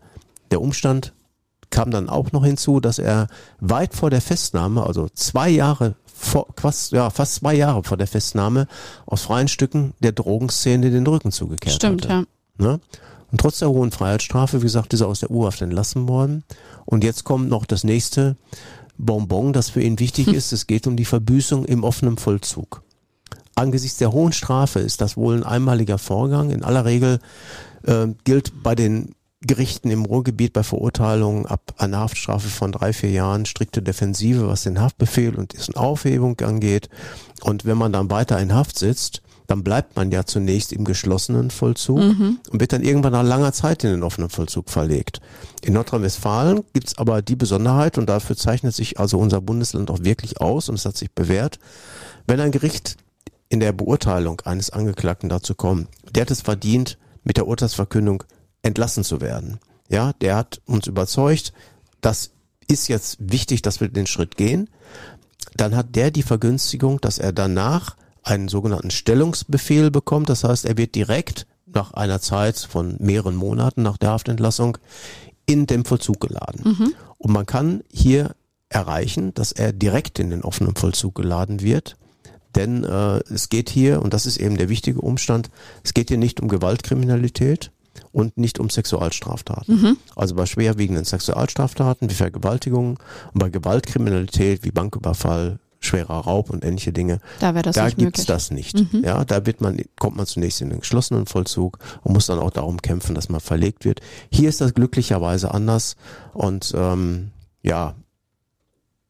Der 0.52 0.62
Umstand 0.62 1.14
kam 1.70 1.92
dann 1.92 2.10
auch 2.10 2.32
noch 2.32 2.46
hinzu, 2.46 2.80
dass 2.80 3.00
er 3.00 3.28
weit 3.60 3.96
vor 3.96 4.10
der 4.10 4.22
Festnahme, 4.22 4.86
also 4.86 5.10
zwei 5.14 5.50
Jahre 5.50 5.96
vor, 6.06 6.48
fast, 6.56 6.92
ja, 6.92 7.10
fast 7.10 7.36
zwei 7.36 7.56
Jahre 7.56 7.84
vor 7.84 7.98
der 7.98 8.08
Festnahme, 8.08 8.68
aus 9.06 9.24
freien 9.24 9.48
Stücken 9.48 9.94
der 10.00 10.14
Drogenszene 10.14 10.90
den 10.90 11.06
Rücken 11.06 11.32
zugekehrt 11.32 11.76
Stimmt, 11.76 12.06
hatte. 12.06 12.28
ja. 12.60 12.66
Ne? 12.66 12.80
Und 13.36 13.42
trotz 13.42 13.60
der 13.60 13.70
hohen 13.70 13.92
Freiheitsstrafe, 13.92 14.62
wie 14.62 14.66
gesagt, 14.66 14.94
ist 14.94 15.02
er 15.02 15.10
aus 15.10 15.20
der 15.20 15.30
U-Haft 15.30 15.62
entlassen 15.62 16.08
worden. 16.08 16.46
Und 16.86 17.04
jetzt 17.04 17.26
kommt 17.26 17.50
noch 17.50 17.66
das 17.66 17.84
nächste 17.84 18.38
Bonbon, 18.98 19.52
das 19.52 19.72
für 19.72 19.82
ihn 19.82 20.00
wichtig 20.00 20.28
ist. 20.34 20.54
Es 20.54 20.68
geht 20.68 20.88
um 20.88 20.96
die 20.96 21.04
Verbüßung 21.04 21.66
im 21.66 21.84
offenen 21.84 22.16
Vollzug. 22.16 22.82
Angesichts 23.54 23.98
der 23.98 24.14
hohen 24.14 24.32
Strafe 24.32 24.80
ist 24.80 25.02
das 25.02 25.18
wohl 25.18 25.36
ein 25.36 25.44
einmaliger 25.44 25.98
Vorgang. 25.98 26.50
In 26.50 26.64
aller 26.64 26.86
Regel 26.86 27.20
äh, 27.84 28.08
gilt 28.24 28.64
bei 28.64 28.74
den 28.74 29.16
Gerichten 29.42 29.92
im 29.92 30.06
Ruhrgebiet 30.06 30.54
bei 30.54 30.64
Verurteilungen 30.64 31.46
ab 31.46 31.74
einer 31.78 32.00
Haftstrafe 32.00 32.48
von 32.48 32.72
drei, 32.72 32.94
vier 32.94 33.12
Jahren 33.12 33.46
strikte 33.46 33.82
Defensive, 33.82 34.48
was 34.48 34.64
den 34.64 34.80
Haftbefehl 34.80 35.36
und 35.36 35.52
dessen 35.52 35.76
Aufhebung 35.76 36.40
angeht. 36.40 36.88
Und 37.42 37.66
wenn 37.66 37.78
man 37.78 37.92
dann 37.92 38.10
weiter 38.10 38.40
in 38.40 38.54
Haft 38.54 38.80
sitzt, 38.80 39.24
dann 39.48 39.64
bleibt 39.64 39.96
man 39.96 40.12
ja 40.12 40.26
zunächst 40.26 40.74
im 40.74 40.86
geschlossenen 40.86 41.52
Vollzug 41.52 42.00
mhm. 42.00 42.40
und 42.50 42.60
wird 42.60 42.74
dann 42.74 42.84
irgendwann 42.84 43.14
nach 43.14 43.24
langer 43.24 43.54
Zeit 43.54 43.84
in 43.84 43.92
den 43.92 44.04
offenen 44.04 44.30
Vollzug 44.30 44.70
verlegt. 44.70 45.22
In 45.62 45.74
Nordrhein-Westfalen 45.74 46.64
gibt's 46.74 46.98
aber 46.98 47.22
die 47.22 47.36
Besonderheit 47.36 47.98
und 47.98 48.08
dafür 48.08 48.36
zeichnet 48.36 48.74
sich 48.74 49.00
also 49.00 49.20
unser 49.20 49.42
Bundesland 49.42 49.90
auch 49.92 50.00
wirklich 50.02 50.42
aus 50.42 50.70
und 50.70 50.76
es 50.76 50.86
hat 50.86 50.98
sich 50.98 51.12
bewährt, 51.12 51.60
wenn 52.28 52.40
ein 52.40 52.52
Gericht 52.52 52.98
in 53.50 53.60
der 53.60 53.72
Beurteilung 53.72 54.42
eines 54.42 54.70
Angeklagten 54.70 55.30
dazu 55.30 55.56
kommt, 55.56 55.88
der 56.14 56.22
hat 56.22 56.32
es 56.32 56.42
verdient, 56.42 56.98
mit 57.24 57.38
der 57.38 57.48
Urteilsverkündung 57.48 58.24
entlassen 58.64 59.04
zu 59.04 59.22
werden. 59.22 59.60
Ja, 59.90 60.14
der 60.14 60.36
hat 60.36 60.62
uns 60.66 60.88
überzeugt, 60.88 61.54
das 62.02 62.32
ist 62.68 62.88
jetzt 62.88 63.18
wichtig, 63.20 63.62
dass 63.62 63.80
wir 63.80 63.90
den 63.90 64.08
Schritt 64.08 64.38
gehen. 64.38 64.70
Dann 65.56 65.76
hat 65.76 65.96
der 65.96 66.12
die 66.12 66.24
Vergünstigung, 66.24 67.00
dass 67.02 67.20
er 67.20 67.32
danach 67.32 67.96
einen 68.26 68.48
sogenannten 68.48 68.92
Stellungsbefehl 68.92 69.92
bekommt. 69.92 70.30
Das 70.30 70.44
heißt, 70.44 70.66
er 70.66 70.78
wird 70.78 70.96
direkt 70.96 71.48
nach 71.66 71.94
einer 71.94 72.20
Zeit 72.20 72.58
von 72.58 72.96
mehreren 73.00 73.36
Monaten 73.36 73.84
nach 73.84 73.98
der 73.98 74.10
Haftentlassung 74.12 74.78
in 75.46 75.68
den 75.68 75.86
Vollzug 75.86 76.20
geladen. 76.20 76.62
Mhm. 76.64 76.94
Und 77.18 77.32
man 77.32 77.46
kann 77.46 77.82
hier 77.92 78.36
erreichen, 78.70 79.34
dass 79.34 79.52
er 79.52 79.74
direkt 79.74 80.20
in 80.20 80.32
den 80.32 80.44
offenen 80.44 80.76
Vollzug 80.76 81.16
geladen 81.16 81.62
wird. 81.62 81.98
Denn 82.56 82.84
äh, 82.84 83.20
es 83.32 83.50
geht 83.50 83.70
hier, 83.70 84.02
und 84.02 84.14
das 84.14 84.26
ist 84.26 84.38
eben 84.38 84.58
der 84.58 84.70
wichtige 84.70 85.02
Umstand, 85.02 85.50
es 85.84 85.94
geht 85.94 86.10
hier 86.10 86.18
nicht 86.18 86.40
um 86.40 86.48
Gewaltkriminalität 86.48 87.72
und 88.12 88.38
nicht 88.38 88.60
um 88.60 88.70
Sexualstraftaten. 88.70 89.82
Mhm. 89.82 89.98
Also 90.16 90.36
bei 90.36 90.46
schwerwiegenden 90.46 91.06
Sexualstraftaten 91.06 92.10
wie 92.10 92.14
Vergewaltigungen 92.14 92.98
und 93.34 93.40
bei 93.40 93.50
Gewaltkriminalität 93.50 94.64
wie 94.64 94.72
Banküberfall, 94.72 95.60
schwerer 95.86 96.20
Raub 96.22 96.50
und 96.50 96.64
ähnliche 96.64 96.92
Dinge. 96.92 97.20
Da 97.40 97.54
wäre 97.54 97.64
das 97.64 97.76
da 97.76 97.86
nicht 97.86 97.98
gibt's 97.98 98.20
möglich. 98.20 98.28
das 98.28 98.52
nicht. 98.52 98.94
Mhm. 98.94 99.04
Ja, 99.04 99.24
da 99.26 99.46
wird 99.46 99.62
man, 99.62 99.80
kommt 100.00 100.18
man 100.18 100.26
zunächst 100.26 100.62
in 100.62 100.70
den 100.70 100.80
geschlossenen 100.80 101.26
Vollzug 101.26 101.80
und 102.04 102.14
muss 102.14 102.26
dann 102.26 102.40
auch 102.40 102.52
darum 102.52 102.82
kämpfen, 102.82 103.16
dass 103.16 103.30
man 103.30 103.42
verlegt 103.42 103.86
wird. 103.86 104.02
Hier 104.30 104.50
ist 104.50 104.62
das 104.62 104.74
glücklicherweise 104.74 105.54
anders 105.54 105.96
und 106.34 106.74
ähm, 106.76 107.32
ja, 107.64 107.96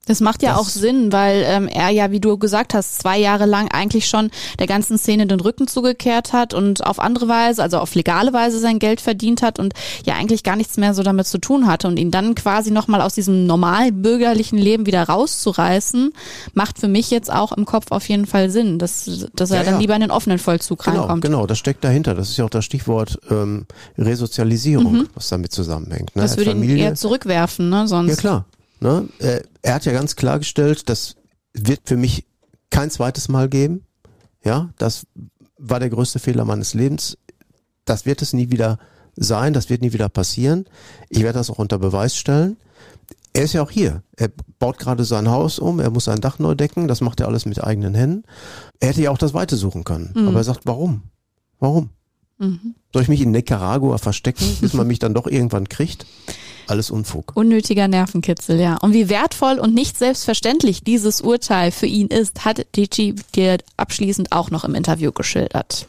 das 0.06 0.22
macht 0.22 0.44
ja 0.44 0.52
das 0.52 0.60
auch 0.60 0.70
Sinn, 0.70 1.12
weil 1.12 1.44
ähm, 1.48 1.68
er 1.68 1.90
ja, 1.90 2.12
wie 2.12 2.20
du 2.20 2.38
gesagt 2.38 2.74
hast, 2.74 3.00
zwei 3.00 3.18
Jahre 3.18 3.46
lang 3.46 3.70
eigentlich 3.72 4.08
schon 4.08 4.30
der 4.60 4.68
ganzen 4.68 4.98
Szene 4.98 5.28
den 5.28 5.40
Rücken 5.40 5.68
zugekehrt 5.68 6.34
hat 6.34 6.54
und 6.54 6.86
auf 6.86 7.00
andere 7.00 7.28
Weise, 7.28 7.62
also 7.62 7.80
auf 7.80 7.96
legale 7.96 8.32
Weise 8.34 8.60
sein 8.60 8.80
Geld 8.80 9.02
verdient 9.02 9.42
hat 9.42 9.60
und 9.60 9.74
ja 10.06 10.16
eigentlich 10.16 10.44
gar 10.44 10.56
nichts 10.56 10.78
mehr 10.78 10.94
so 10.94 11.04
damit 11.04 11.28
zu 11.28 11.40
tun 11.40 11.68
hatte 11.68 11.88
und 11.88 11.98
ihn 11.98 12.12
dann 12.12 12.36
quasi 12.36 12.72
nochmal 12.72 13.02
aus 13.02 13.16
diesem 13.16 13.46
normal 13.46 13.92
bürgerlichen 13.92 14.58
Leben 14.58 14.86
wieder 14.86 15.04
rauszureißen, 15.04 16.12
macht 16.54 16.80
für 16.80 16.88
mich 16.88 17.10
jetzt 17.12 17.32
auch 17.32 17.52
im 17.52 17.66
Kopf 17.66 17.88
auf 17.90 18.08
jeden 18.08 18.26
Fall 18.26 18.50
Sinn, 18.50 18.80
dass, 18.80 19.28
dass 19.34 19.52
er 19.52 19.58
ja, 19.58 19.64
dann 19.64 19.74
ja. 19.76 19.80
lieber 19.80 19.96
in 19.96 20.02
den 20.02 20.12
offenen 20.12 20.38
Vollzug 20.38 20.84
genau, 20.84 21.02
reinkommt. 21.02 21.24
Genau, 21.24 21.48
das 21.48 21.58
steckt 21.58 21.84
dahinter. 21.84 22.14
Das 22.16 22.30
ist 22.30 22.38
ja 22.38 22.46
auch 22.46 22.50
das 22.50 22.66
Stichwort 22.66 23.20
ähm, 23.30 23.66
Resozialisierung, 23.98 24.94
mhm. 24.94 25.10
was 25.16 25.30
damit 25.30 25.52
zusammenhängt. 25.52 26.16
Ne? 26.16 26.22
Das 26.22 26.38
würde 26.38 26.52
Familie, 26.52 26.76
ihn 26.76 26.82
eher 26.84 26.96
zurückwerfen, 26.96 27.70
ne? 27.70 27.88
Sonst. 27.88 28.10
Ja 28.10 28.16
klar. 28.16 28.46
Ne? 28.80 29.08
Er, 29.20 29.44
er 29.62 29.76
hat 29.76 29.86
ja 29.86 29.92
ganz 29.92 30.16
klargestellt, 30.16 30.90
das 30.90 31.16
wird 31.54 31.82
für 31.86 31.98
mich 31.98 32.26
kein 32.70 32.92
zweites 32.92 33.30
Mal 33.30 33.50
geben. 33.50 33.86
Ja, 34.44 34.70
das 34.78 35.08
war 35.58 35.80
der 35.80 35.90
größte 35.90 36.20
Fehler 36.20 36.46
meines 36.46 36.74
Lebens. 36.74 37.18
Das 37.86 38.06
wird 38.06 38.22
es 38.22 38.34
nie 38.34 38.52
wieder 38.52 38.80
sein, 39.16 39.54
das 39.54 39.70
wird 39.70 39.82
nie 39.82 39.94
wieder 39.94 40.10
passieren. 40.10 40.66
Ich 41.10 41.22
werde 41.22 41.40
das 41.40 41.50
auch 41.50 41.60
unter 41.60 41.80
Beweis 41.80 42.16
stellen. 42.16 42.58
Er 43.34 43.44
ist 43.44 43.54
ja 43.54 43.62
auch 43.62 43.72
hier. 43.72 44.02
Er 44.16 44.30
baut 44.60 44.78
gerade 44.78 45.04
sein 45.04 45.30
Haus 45.30 45.60
um, 45.60 45.80
er 45.80 45.90
muss 45.90 46.06
sein 46.06 46.22
Dach 46.22 46.40
neu 46.40 46.56
decken, 46.56 46.88
das 46.88 47.02
macht 47.02 47.20
er 47.20 47.28
alles 47.28 47.46
mit 47.46 47.64
eigenen 47.64 47.94
Händen. 47.94 48.24
Er 48.80 48.90
hätte 48.90 49.02
ja 49.02 49.12
auch 49.12 49.18
das 49.18 49.34
Weite 49.34 49.58
suchen 49.58 49.84
können. 49.84 50.14
Mhm. 50.16 50.30
Aber 50.30 50.38
er 50.38 50.44
sagt, 50.44 50.62
warum? 50.66 51.04
Warum? 51.60 51.90
Mhm. 52.38 52.76
Soll 52.94 53.04
ich 53.04 53.10
mich 53.10 53.22
in 53.22 53.32
Nicaragua 53.32 53.98
verstecken, 53.98 54.46
bis 54.62 54.74
man 54.74 54.88
mich 54.88 55.00
dann 55.00 55.14
doch 55.14 55.28
irgendwann 55.28 55.70
kriegt? 55.70 56.06
Alles 56.68 56.92
Unfug. 56.92 57.32
Unnötiger 57.36 57.88
Nervenkitzel, 57.88 58.60
ja. 58.60 58.78
Und 58.78 58.94
wie 58.94 59.10
wertvoll 59.10 59.60
und 59.60 59.74
nicht 59.74 59.98
selbstverständlich 59.98 60.84
dieses 60.84 61.22
Urteil 61.22 61.72
für 61.72 61.86
ihn 61.86 62.08
ist, 62.08 62.46
hat 62.46 62.66
Dici 62.76 63.16
dir 63.36 63.58
abschließend 63.78 64.32
auch 64.32 64.52
noch 64.52 64.64
im 64.64 64.76
Interview 64.76 65.12
geschildert. 65.12 65.88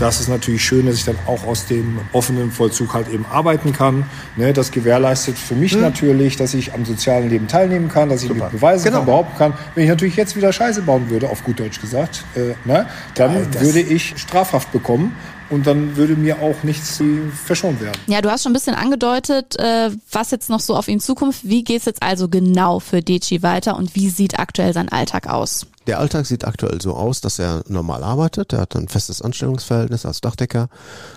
Das 0.00 0.18
ist 0.18 0.28
natürlich 0.28 0.64
schön, 0.64 0.86
dass 0.86 0.96
ich 0.96 1.04
dann 1.04 1.18
auch 1.26 1.46
aus 1.46 1.66
dem 1.66 2.00
offenen 2.14 2.50
Vollzug 2.50 2.94
halt 2.94 3.10
eben 3.10 3.26
arbeiten 3.30 3.74
kann. 3.74 4.06
Ne, 4.34 4.54
das 4.54 4.70
gewährleistet 4.70 5.36
für 5.36 5.54
mich 5.54 5.72
hm. 5.72 5.82
natürlich, 5.82 6.36
dass 6.36 6.54
ich 6.54 6.72
am 6.72 6.86
sozialen 6.86 7.28
Leben 7.28 7.48
teilnehmen 7.48 7.90
kann, 7.90 8.08
dass 8.08 8.22
ich 8.22 8.28
Super. 8.28 8.44
mich 8.44 8.52
beweisen 8.52 8.84
genau. 8.84 8.96
kann, 8.96 9.06
behaupten 9.06 9.36
kann. 9.36 9.52
Wenn 9.74 9.84
ich 9.84 9.90
natürlich 9.90 10.16
jetzt 10.16 10.36
wieder 10.36 10.54
Scheiße 10.54 10.80
bauen 10.82 11.10
würde, 11.10 11.28
auf 11.28 11.44
gut 11.44 11.60
Deutsch 11.60 11.82
gesagt, 11.82 12.24
äh, 12.34 12.54
ne, 12.64 12.86
dann 13.14 13.34
ja, 13.52 13.60
würde 13.60 13.80
ich 13.80 14.14
Strafhaft 14.16 14.72
bekommen 14.72 15.14
und 15.50 15.66
dann 15.66 15.96
würde 15.96 16.16
mir 16.16 16.40
auch 16.40 16.62
nichts 16.62 17.02
verschont 17.44 17.82
werden. 17.82 18.00
Ja, 18.06 18.22
du 18.22 18.30
hast 18.30 18.44
schon 18.44 18.52
ein 18.52 18.54
bisschen 18.54 18.76
angedeutet, 18.76 19.58
äh, 19.58 19.90
was 20.10 20.30
jetzt 20.30 20.48
noch 20.48 20.60
so 20.60 20.76
auf 20.76 20.88
ihn 20.88 21.00
zukommt. 21.00 21.36
Wie 21.42 21.62
geht 21.62 21.80
es 21.80 21.84
jetzt 21.84 22.02
also 22.02 22.28
genau 22.30 22.80
für 22.80 23.02
Deci 23.02 23.42
weiter 23.42 23.76
und 23.76 23.94
wie 23.94 24.08
sieht 24.08 24.38
aktuell 24.38 24.72
sein 24.72 24.88
Alltag 24.88 25.26
aus? 25.26 25.66
Der 25.86 25.98
Alltag 25.98 26.26
sieht 26.26 26.44
aktuell 26.44 26.80
so 26.80 26.94
aus, 26.94 27.20
dass 27.20 27.38
er 27.38 27.62
normal 27.68 28.02
arbeitet. 28.02 28.52
Er 28.52 28.60
hat 28.60 28.76
ein 28.76 28.88
festes 28.88 29.22
Anstellungsverhältnis 29.22 30.04
als 30.04 30.20
Dachdecker, 30.20 30.68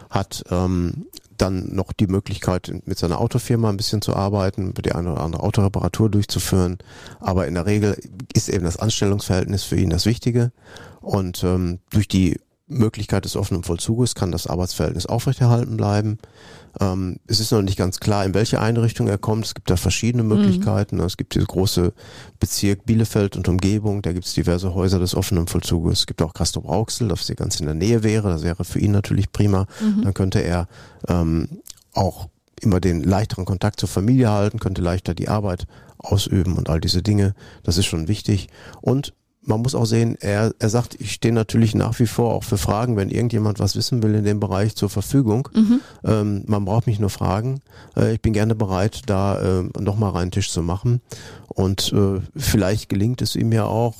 hat 0.09 0.43
ähm, 0.49 1.07
dann 1.37 1.75
noch 1.75 1.91
die 1.91 2.07
Möglichkeit, 2.07 2.71
mit 2.85 2.97
seiner 2.97 3.19
Autofirma 3.19 3.69
ein 3.69 3.77
bisschen 3.77 4.01
zu 4.01 4.15
arbeiten, 4.15 4.73
die 4.73 4.93
eine 4.93 5.11
oder 5.11 5.21
andere 5.21 5.43
Autoreparatur 5.43 6.09
durchzuführen. 6.09 6.77
Aber 7.19 7.47
in 7.47 7.55
der 7.55 7.65
Regel 7.65 7.97
ist 8.33 8.49
eben 8.49 8.63
das 8.63 8.77
Anstellungsverhältnis 8.77 9.63
für 9.63 9.75
ihn 9.75 9.89
das 9.89 10.05
Wichtige. 10.05 10.51
Und 11.01 11.43
ähm, 11.43 11.79
durch 11.89 12.07
die 12.07 12.39
Möglichkeit 12.73 13.25
des 13.25 13.35
offenen 13.35 13.63
Vollzuges 13.63 14.15
kann 14.15 14.31
das 14.31 14.47
Arbeitsverhältnis 14.47 15.05
aufrechterhalten 15.05 15.77
bleiben. 15.77 16.17
Ähm, 16.79 17.17
es 17.27 17.39
ist 17.39 17.51
noch 17.51 17.61
nicht 17.61 17.77
ganz 17.77 17.99
klar, 17.99 18.25
in 18.25 18.33
welche 18.33 18.59
Einrichtung 18.59 19.07
er 19.07 19.17
kommt. 19.17 19.45
Es 19.45 19.55
gibt 19.55 19.69
da 19.69 19.77
verschiedene 19.77 20.23
mhm. 20.23 20.29
Möglichkeiten. 20.29 20.97
Mhm. 20.97 21.03
Es 21.03 21.17
gibt 21.17 21.35
diese 21.35 21.45
große 21.45 21.93
Bezirk 22.39 22.85
Bielefeld 22.85 23.35
und 23.37 23.47
Umgebung. 23.47 24.01
Da 24.01 24.11
gibt 24.13 24.25
es 24.25 24.33
diverse 24.33 24.73
Häuser 24.73 24.99
des 24.99 25.15
offenen 25.15 25.47
Vollzuges. 25.47 25.99
Es 25.99 26.05
gibt 26.07 26.21
auch 26.21 26.33
Castrop 26.33 26.67
Rauxel, 26.67 27.07
das 27.07 27.27
hier 27.27 27.35
ganz 27.35 27.59
in 27.59 27.65
der 27.65 27.75
Nähe 27.75 28.03
wäre. 28.03 28.29
Das 28.29 28.43
wäre 28.43 28.63
für 28.63 28.79
ihn 28.79 28.91
natürlich 28.91 29.31
prima. 29.31 29.67
Mhm. 29.81 30.03
Dann 30.03 30.13
könnte 30.13 30.39
er 30.39 30.67
ähm, 31.07 31.47
auch 31.93 32.29
immer 32.61 32.79
den 32.79 33.03
leichteren 33.03 33.45
Kontakt 33.45 33.79
zur 33.79 33.89
Familie 33.89 34.31
halten, 34.31 34.59
könnte 34.59 34.81
leichter 34.81 35.13
die 35.13 35.27
Arbeit 35.27 35.67
ausüben 35.97 36.57
und 36.57 36.69
all 36.69 36.81
diese 36.81 37.03
Dinge. 37.03 37.35
Das 37.63 37.77
ist 37.77 37.85
schon 37.85 38.07
wichtig. 38.07 38.47
Und 38.81 39.13
man 39.45 39.61
muss 39.61 39.75
auch 39.75 39.85
sehen, 39.85 40.15
er, 40.19 40.53
er 40.59 40.69
sagt, 40.69 40.95
ich 40.99 41.13
stehe 41.13 41.33
natürlich 41.33 41.75
nach 41.75 41.99
wie 41.99 42.07
vor 42.07 42.33
auch 42.33 42.43
für 42.43 42.57
Fragen, 42.57 42.95
wenn 42.95 43.09
irgendjemand 43.09 43.59
was 43.59 43.75
wissen 43.75 44.01
will 44.03 44.15
in 44.15 44.23
dem 44.23 44.39
Bereich 44.39 44.75
zur 44.75 44.89
Verfügung. 44.89 45.49
Mhm. 45.53 45.81
Ähm, 46.03 46.43
man 46.47 46.65
braucht 46.65 46.87
mich 46.87 46.99
nur 46.99 47.09
fragen. 47.09 47.61
Äh, 47.95 48.13
ich 48.13 48.21
bin 48.21 48.33
gerne 48.33 48.55
bereit, 48.55 49.01
da 49.05 49.59
äh, 49.59 49.63
nochmal 49.79 50.11
reinen 50.11 50.31
Tisch 50.31 50.51
zu 50.51 50.61
machen. 50.61 51.01
Und 51.53 51.93
äh, 51.93 52.19
vielleicht 52.35 52.89
gelingt 52.89 53.21
es 53.21 53.35
ihm 53.35 53.51
ja 53.51 53.65
auch, 53.65 53.95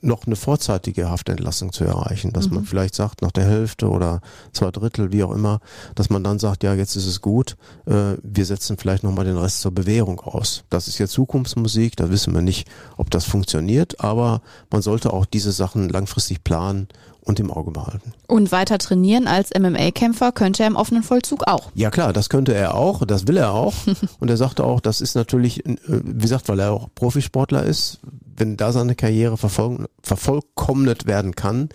noch 0.00 0.26
eine 0.26 0.36
vorzeitige 0.36 1.08
Haftentlassung 1.08 1.72
zu 1.72 1.84
erreichen, 1.84 2.32
dass 2.32 2.48
mhm. 2.48 2.56
man 2.56 2.64
vielleicht 2.64 2.94
sagt, 2.94 3.22
nach 3.22 3.32
der 3.32 3.44
Hälfte 3.44 3.88
oder 3.88 4.20
zwei 4.52 4.70
Drittel, 4.70 5.12
wie 5.12 5.22
auch 5.22 5.32
immer, 5.32 5.60
dass 5.94 6.10
man 6.10 6.22
dann 6.22 6.38
sagt, 6.38 6.62
ja, 6.62 6.74
jetzt 6.74 6.96
ist 6.96 7.06
es 7.06 7.20
gut, 7.20 7.56
äh, 7.86 8.16
wir 8.22 8.44
setzen 8.44 8.76
vielleicht 8.76 9.02
nochmal 9.02 9.24
den 9.24 9.38
Rest 9.38 9.60
zur 9.60 9.72
Bewährung 9.72 10.20
aus. 10.20 10.64
Das 10.70 10.88
ist 10.88 10.98
ja 10.98 11.06
Zukunftsmusik, 11.06 11.96
da 11.96 12.10
wissen 12.10 12.34
wir 12.34 12.42
nicht, 12.42 12.68
ob 12.96 13.10
das 13.10 13.24
funktioniert, 13.24 14.00
aber 14.00 14.42
man 14.70 14.82
sollte 14.82 15.12
auch 15.12 15.24
diese 15.24 15.52
Sachen 15.52 15.88
langfristig 15.88 16.44
planen 16.44 16.88
und 17.28 17.38
im 17.38 17.50
Auge 17.50 17.70
behalten. 17.70 18.12
Und 18.26 18.50
weiter 18.50 18.78
trainieren 18.78 19.26
als 19.26 19.50
MMA-Kämpfer 19.56 20.32
könnte 20.32 20.62
er 20.62 20.68
im 20.68 20.76
offenen 20.76 21.02
Vollzug 21.02 21.46
auch. 21.46 21.70
Ja 21.74 21.90
klar, 21.90 22.12
das 22.12 22.30
könnte 22.30 22.54
er 22.54 22.74
auch, 22.74 23.04
das 23.04 23.28
will 23.28 23.36
er 23.36 23.52
auch. 23.52 23.74
und 24.18 24.30
er 24.30 24.38
sagte 24.38 24.64
auch, 24.64 24.80
das 24.80 25.00
ist 25.00 25.14
natürlich, 25.14 25.64
äh, 25.66 25.76
wie 25.86 26.22
gesagt, 26.22 26.48
weil 26.48 26.58
er 26.58 26.72
auch 26.72 26.88
Profisportler 26.94 27.62
ist, 27.64 28.00
wenn 28.38 28.56
da 28.56 28.72
seine 28.72 28.94
Karriere 28.94 29.36
vervollkommnet 29.36 31.06
werden 31.06 31.34
kann, 31.34 31.68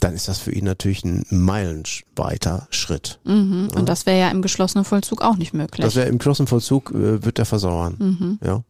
dann 0.00 0.14
ist 0.14 0.28
das 0.28 0.38
für 0.38 0.52
ihn 0.52 0.64
natürlich 0.64 1.04
ein 1.04 1.24
meilenweiter 1.30 2.68
Schritt. 2.70 3.18
Mhm. 3.24 3.68
Und 3.74 3.88
das 3.88 4.06
wäre 4.06 4.18
ja 4.18 4.30
im 4.30 4.42
geschlossenen 4.42 4.84
Vollzug 4.84 5.22
auch 5.22 5.36
nicht 5.36 5.54
möglich. 5.54 5.84
Das 5.84 5.96
wäre 5.96 6.08
im 6.08 6.18
geschlossenen 6.18 6.46
Vollzug, 6.46 6.90
äh, 6.90 7.24
wird 7.24 7.38
er 7.38 7.44
versauern. 7.44 7.96
Mhm. 7.98 8.38
Ja. 8.44 8.62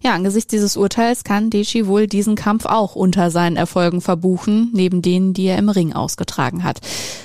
Ja, 0.00 0.14
angesichts 0.14 0.50
dieses 0.50 0.76
Urteils 0.76 1.24
kann 1.24 1.50
Dechi 1.50 1.86
wohl 1.86 2.06
diesen 2.06 2.36
Kampf 2.36 2.66
auch 2.66 2.94
unter 2.94 3.30
seinen 3.30 3.56
Erfolgen 3.56 4.00
verbuchen, 4.00 4.70
neben 4.72 5.02
denen, 5.02 5.32
die 5.32 5.46
er 5.46 5.58
im 5.58 5.70
Ring 5.70 5.92
ausgetragen 5.92 6.62
hat. 6.62 6.80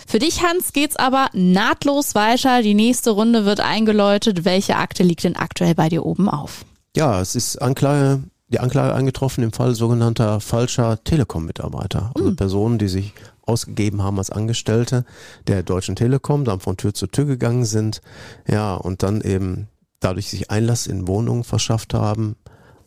Für 0.07 0.17
dich, 0.17 0.41
Hans, 0.41 0.73
geht's 0.73 0.95
aber 0.95 1.27
nahtlos 1.33 2.15
weiter. 2.15 2.63
Die 2.63 2.73
nächste 2.73 3.11
Runde 3.11 3.45
wird 3.45 3.59
eingeläutet. 3.59 4.45
Welche 4.45 4.77
Akte 4.77 5.03
liegt 5.03 5.23
denn 5.23 5.35
aktuell 5.35 5.75
bei 5.75 5.89
dir 5.89 6.05
oben 6.05 6.29
auf? 6.29 6.65
Ja, 6.95 7.21
es 7.21 7.35
ist 7.35 7.61
Anklage 7.61 8.23
die 8.51 8.59
Anklage 8.59 8.93
eingetroffen 8.93 9.43
im 9.43 9.53
Fall 9.53 9.75
sogenannter 9.75 10.39
falscher 10.39 11.03
Telekom-Mitarbeiter. 11.03 12.11
Also 12.15 12.31
mhm. 12.31 12.35
Personen, 12.35 12.77
die 12.77 12.89
sich 12.89 13.13
ausgegeben 13.43 14.03
haben 14.03 14.17
als 14.17 14.29
Angestellte 14.29 15.05
der 15.47 15.63
Deutschen 15.63 15.95
Telekom, 15.95 16.45
dann 16.45 16.59
von 16.59 16.77
Tür 16.77 16.93
zu 16.93 17.07
Tür 17.07 17.25
gegangen 17.25 17.65
sind, 17.65 18.01
ja, 18.47 18.75
und 18.75 19.03
dann 19.03 19.21
eben 19.21 19.67
dadurch 19.99 20.29
sich 20.29 20.51
Einlass 20.51 20.87
in 20.87 21.07
Wohnungen 21.07 21.43
verschafft 21.43 21.93
haben. 21.93 22.35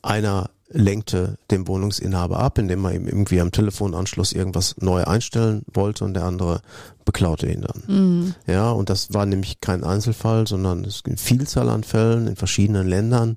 Einer 0.03 0.51
lenkte 0.69 1.37
den 1.51 1.69
Wohnungsinhaber 1.69 2.39
ab, 2.39 2.59
indem 2.59 2.85
er 2.85 2.95
ihm 2.95 3.07
irgendwie 3.07 3.41
am 3.41 3.53
Telefonanschluss 3.53 4.33
irgendwas 4.33 4.77
neu 4.79 5.05
einstellen 5.05 5.63
wollte 5.73 6.05
und 6.05 6.15
der 6.15 6.25
andere 6.25 6.61
beklaute 7.05 7.47
ihn 7.47 7.63
dann. 7.63 7.83
Mhm. 7.87 8.35
Ja, 8.47 8.71
und 8.71 8.89
das 8.89 9.13
war 9.13 9.27
nämlich 9.27 9.61
kein 9.61 9.85
Einzelfall, 9.85 10.47
sondern 10.47 10.85
es 10.85 11.03
gibt 11.03 11.21
Vielzahl 11.21 11.69
an 11.69 11.85
Fällen 11.85 12.27
in 12.27 12.37
verschiedenen 12.37 12.89
Ländern. 12.89 13.37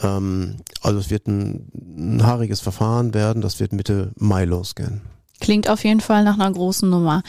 Ähm, 0.00 0.56
also 0.80 0.98
es 0.98 1.10
wird 1.10 1.26
ein, 1.26 1.68
ein 1.96 2.26
haariges 2.26 2.60
Verfahren 2.60 3.14
werden, 3.14 3.42
das 3.42 3.60
wird 3.60 3.72
Mitte 3.72 4.12
Mai 4.16 4.44
losgehen. 4.44 5.02
Klingt 5.44 5.68
auf 5.68 5.84
jeden 5.84 6.00
Fall 6.00 6.24
nach 6.24 6.38
einer 6.38 6.50
großen 6.50 6.88
Nummer. 6.88 7.22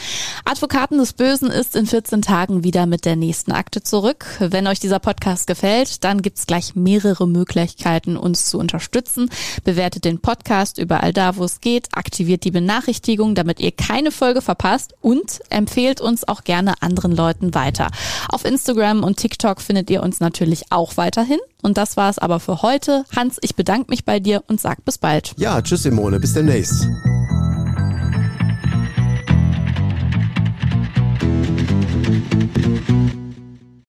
Advokaten 0.45 0.99
des 0.99 1.11
Bösen 1.11 1.49
ist 1.51 1.76
in 1.76 1.86
14 1.86 2.22
Tagen 2.22 2.63
wieder 2.63 2.86
mit 2.86 3.03
der 3.03 3.18
nächsten 3.18 3.51
Akte 3.51 3.84
zurück. 3.84 4.26
Wenn 4.39 4.68
euch 4.68 4.80
dieser 4.80 4.99
Podcast 4.99 5.47
gefällt, 5.47 6.05
dann 6.05 6.22
gibt's 6.22 6.47
gleich 6.47 6.76
mehrere 6.76 7.28
Möglichkeiten, 7.28 8.16
uns 8.16 8.45
zu 8.45 8.57
unterstützen. 8.57 9.30
Bewertet 9.66 10.05
den 10.05 10.22
Podcast 10.22 10.78
überall 10.78 11.11
da, 11.11 11.36
wo 11.36 11.43
es 11.43 11.59
geht, 11.59 11.89
aktiviert 11.91 12.45
die 12.45 12.51
Benachrichtigung, 12.51 13.36
damit 13.36 13.59
ihr 13.59 13.74
keine 13.74 14.11
Folge 14.11 14.41
verpasst 14.41 14.93
und 15.01 15.41
empfehlt 15.49 15.99
uns 15.99 16.26
auch 16.26 16.45
gerne 16.45 16.76
anderen 16.82 17.13
Leuten 17.13 17.53
weiter. 17.53 17.89
Auf 18.30 18.45
Instagram 18.45 19.03
und 19.03 19.18
TikTok 19.18 19.59
findet 19.59 19.89
ihr 19.89 20.01
uns 20.01 20.22
natürlich 20.22 20.72
auch 20.72 20.95
weiterhin. 20.95 21.39
Und 21.61 21.78
das 21.78 21.97
war's 21.97 22.18
aber 22.18 22.39
für 22.39 22.61
heute. 22.61 23.03
Hans, 23.13 23.39
ich 23.41 23.57
bedanke 23.57 23.88
mich 23.89 24.05
bei 24.05 24.22
dir 24.22 24.41
und 24.47 24.61
sag 24.61 24.86
bis 24.86 24.99
bald. 24.99 25.34
Ja, 25.36 25.61
tschüss 25.61 25.84
Simone, 25.84 26.18
bis 26.22 26.34
demnächst. 26.34 26.88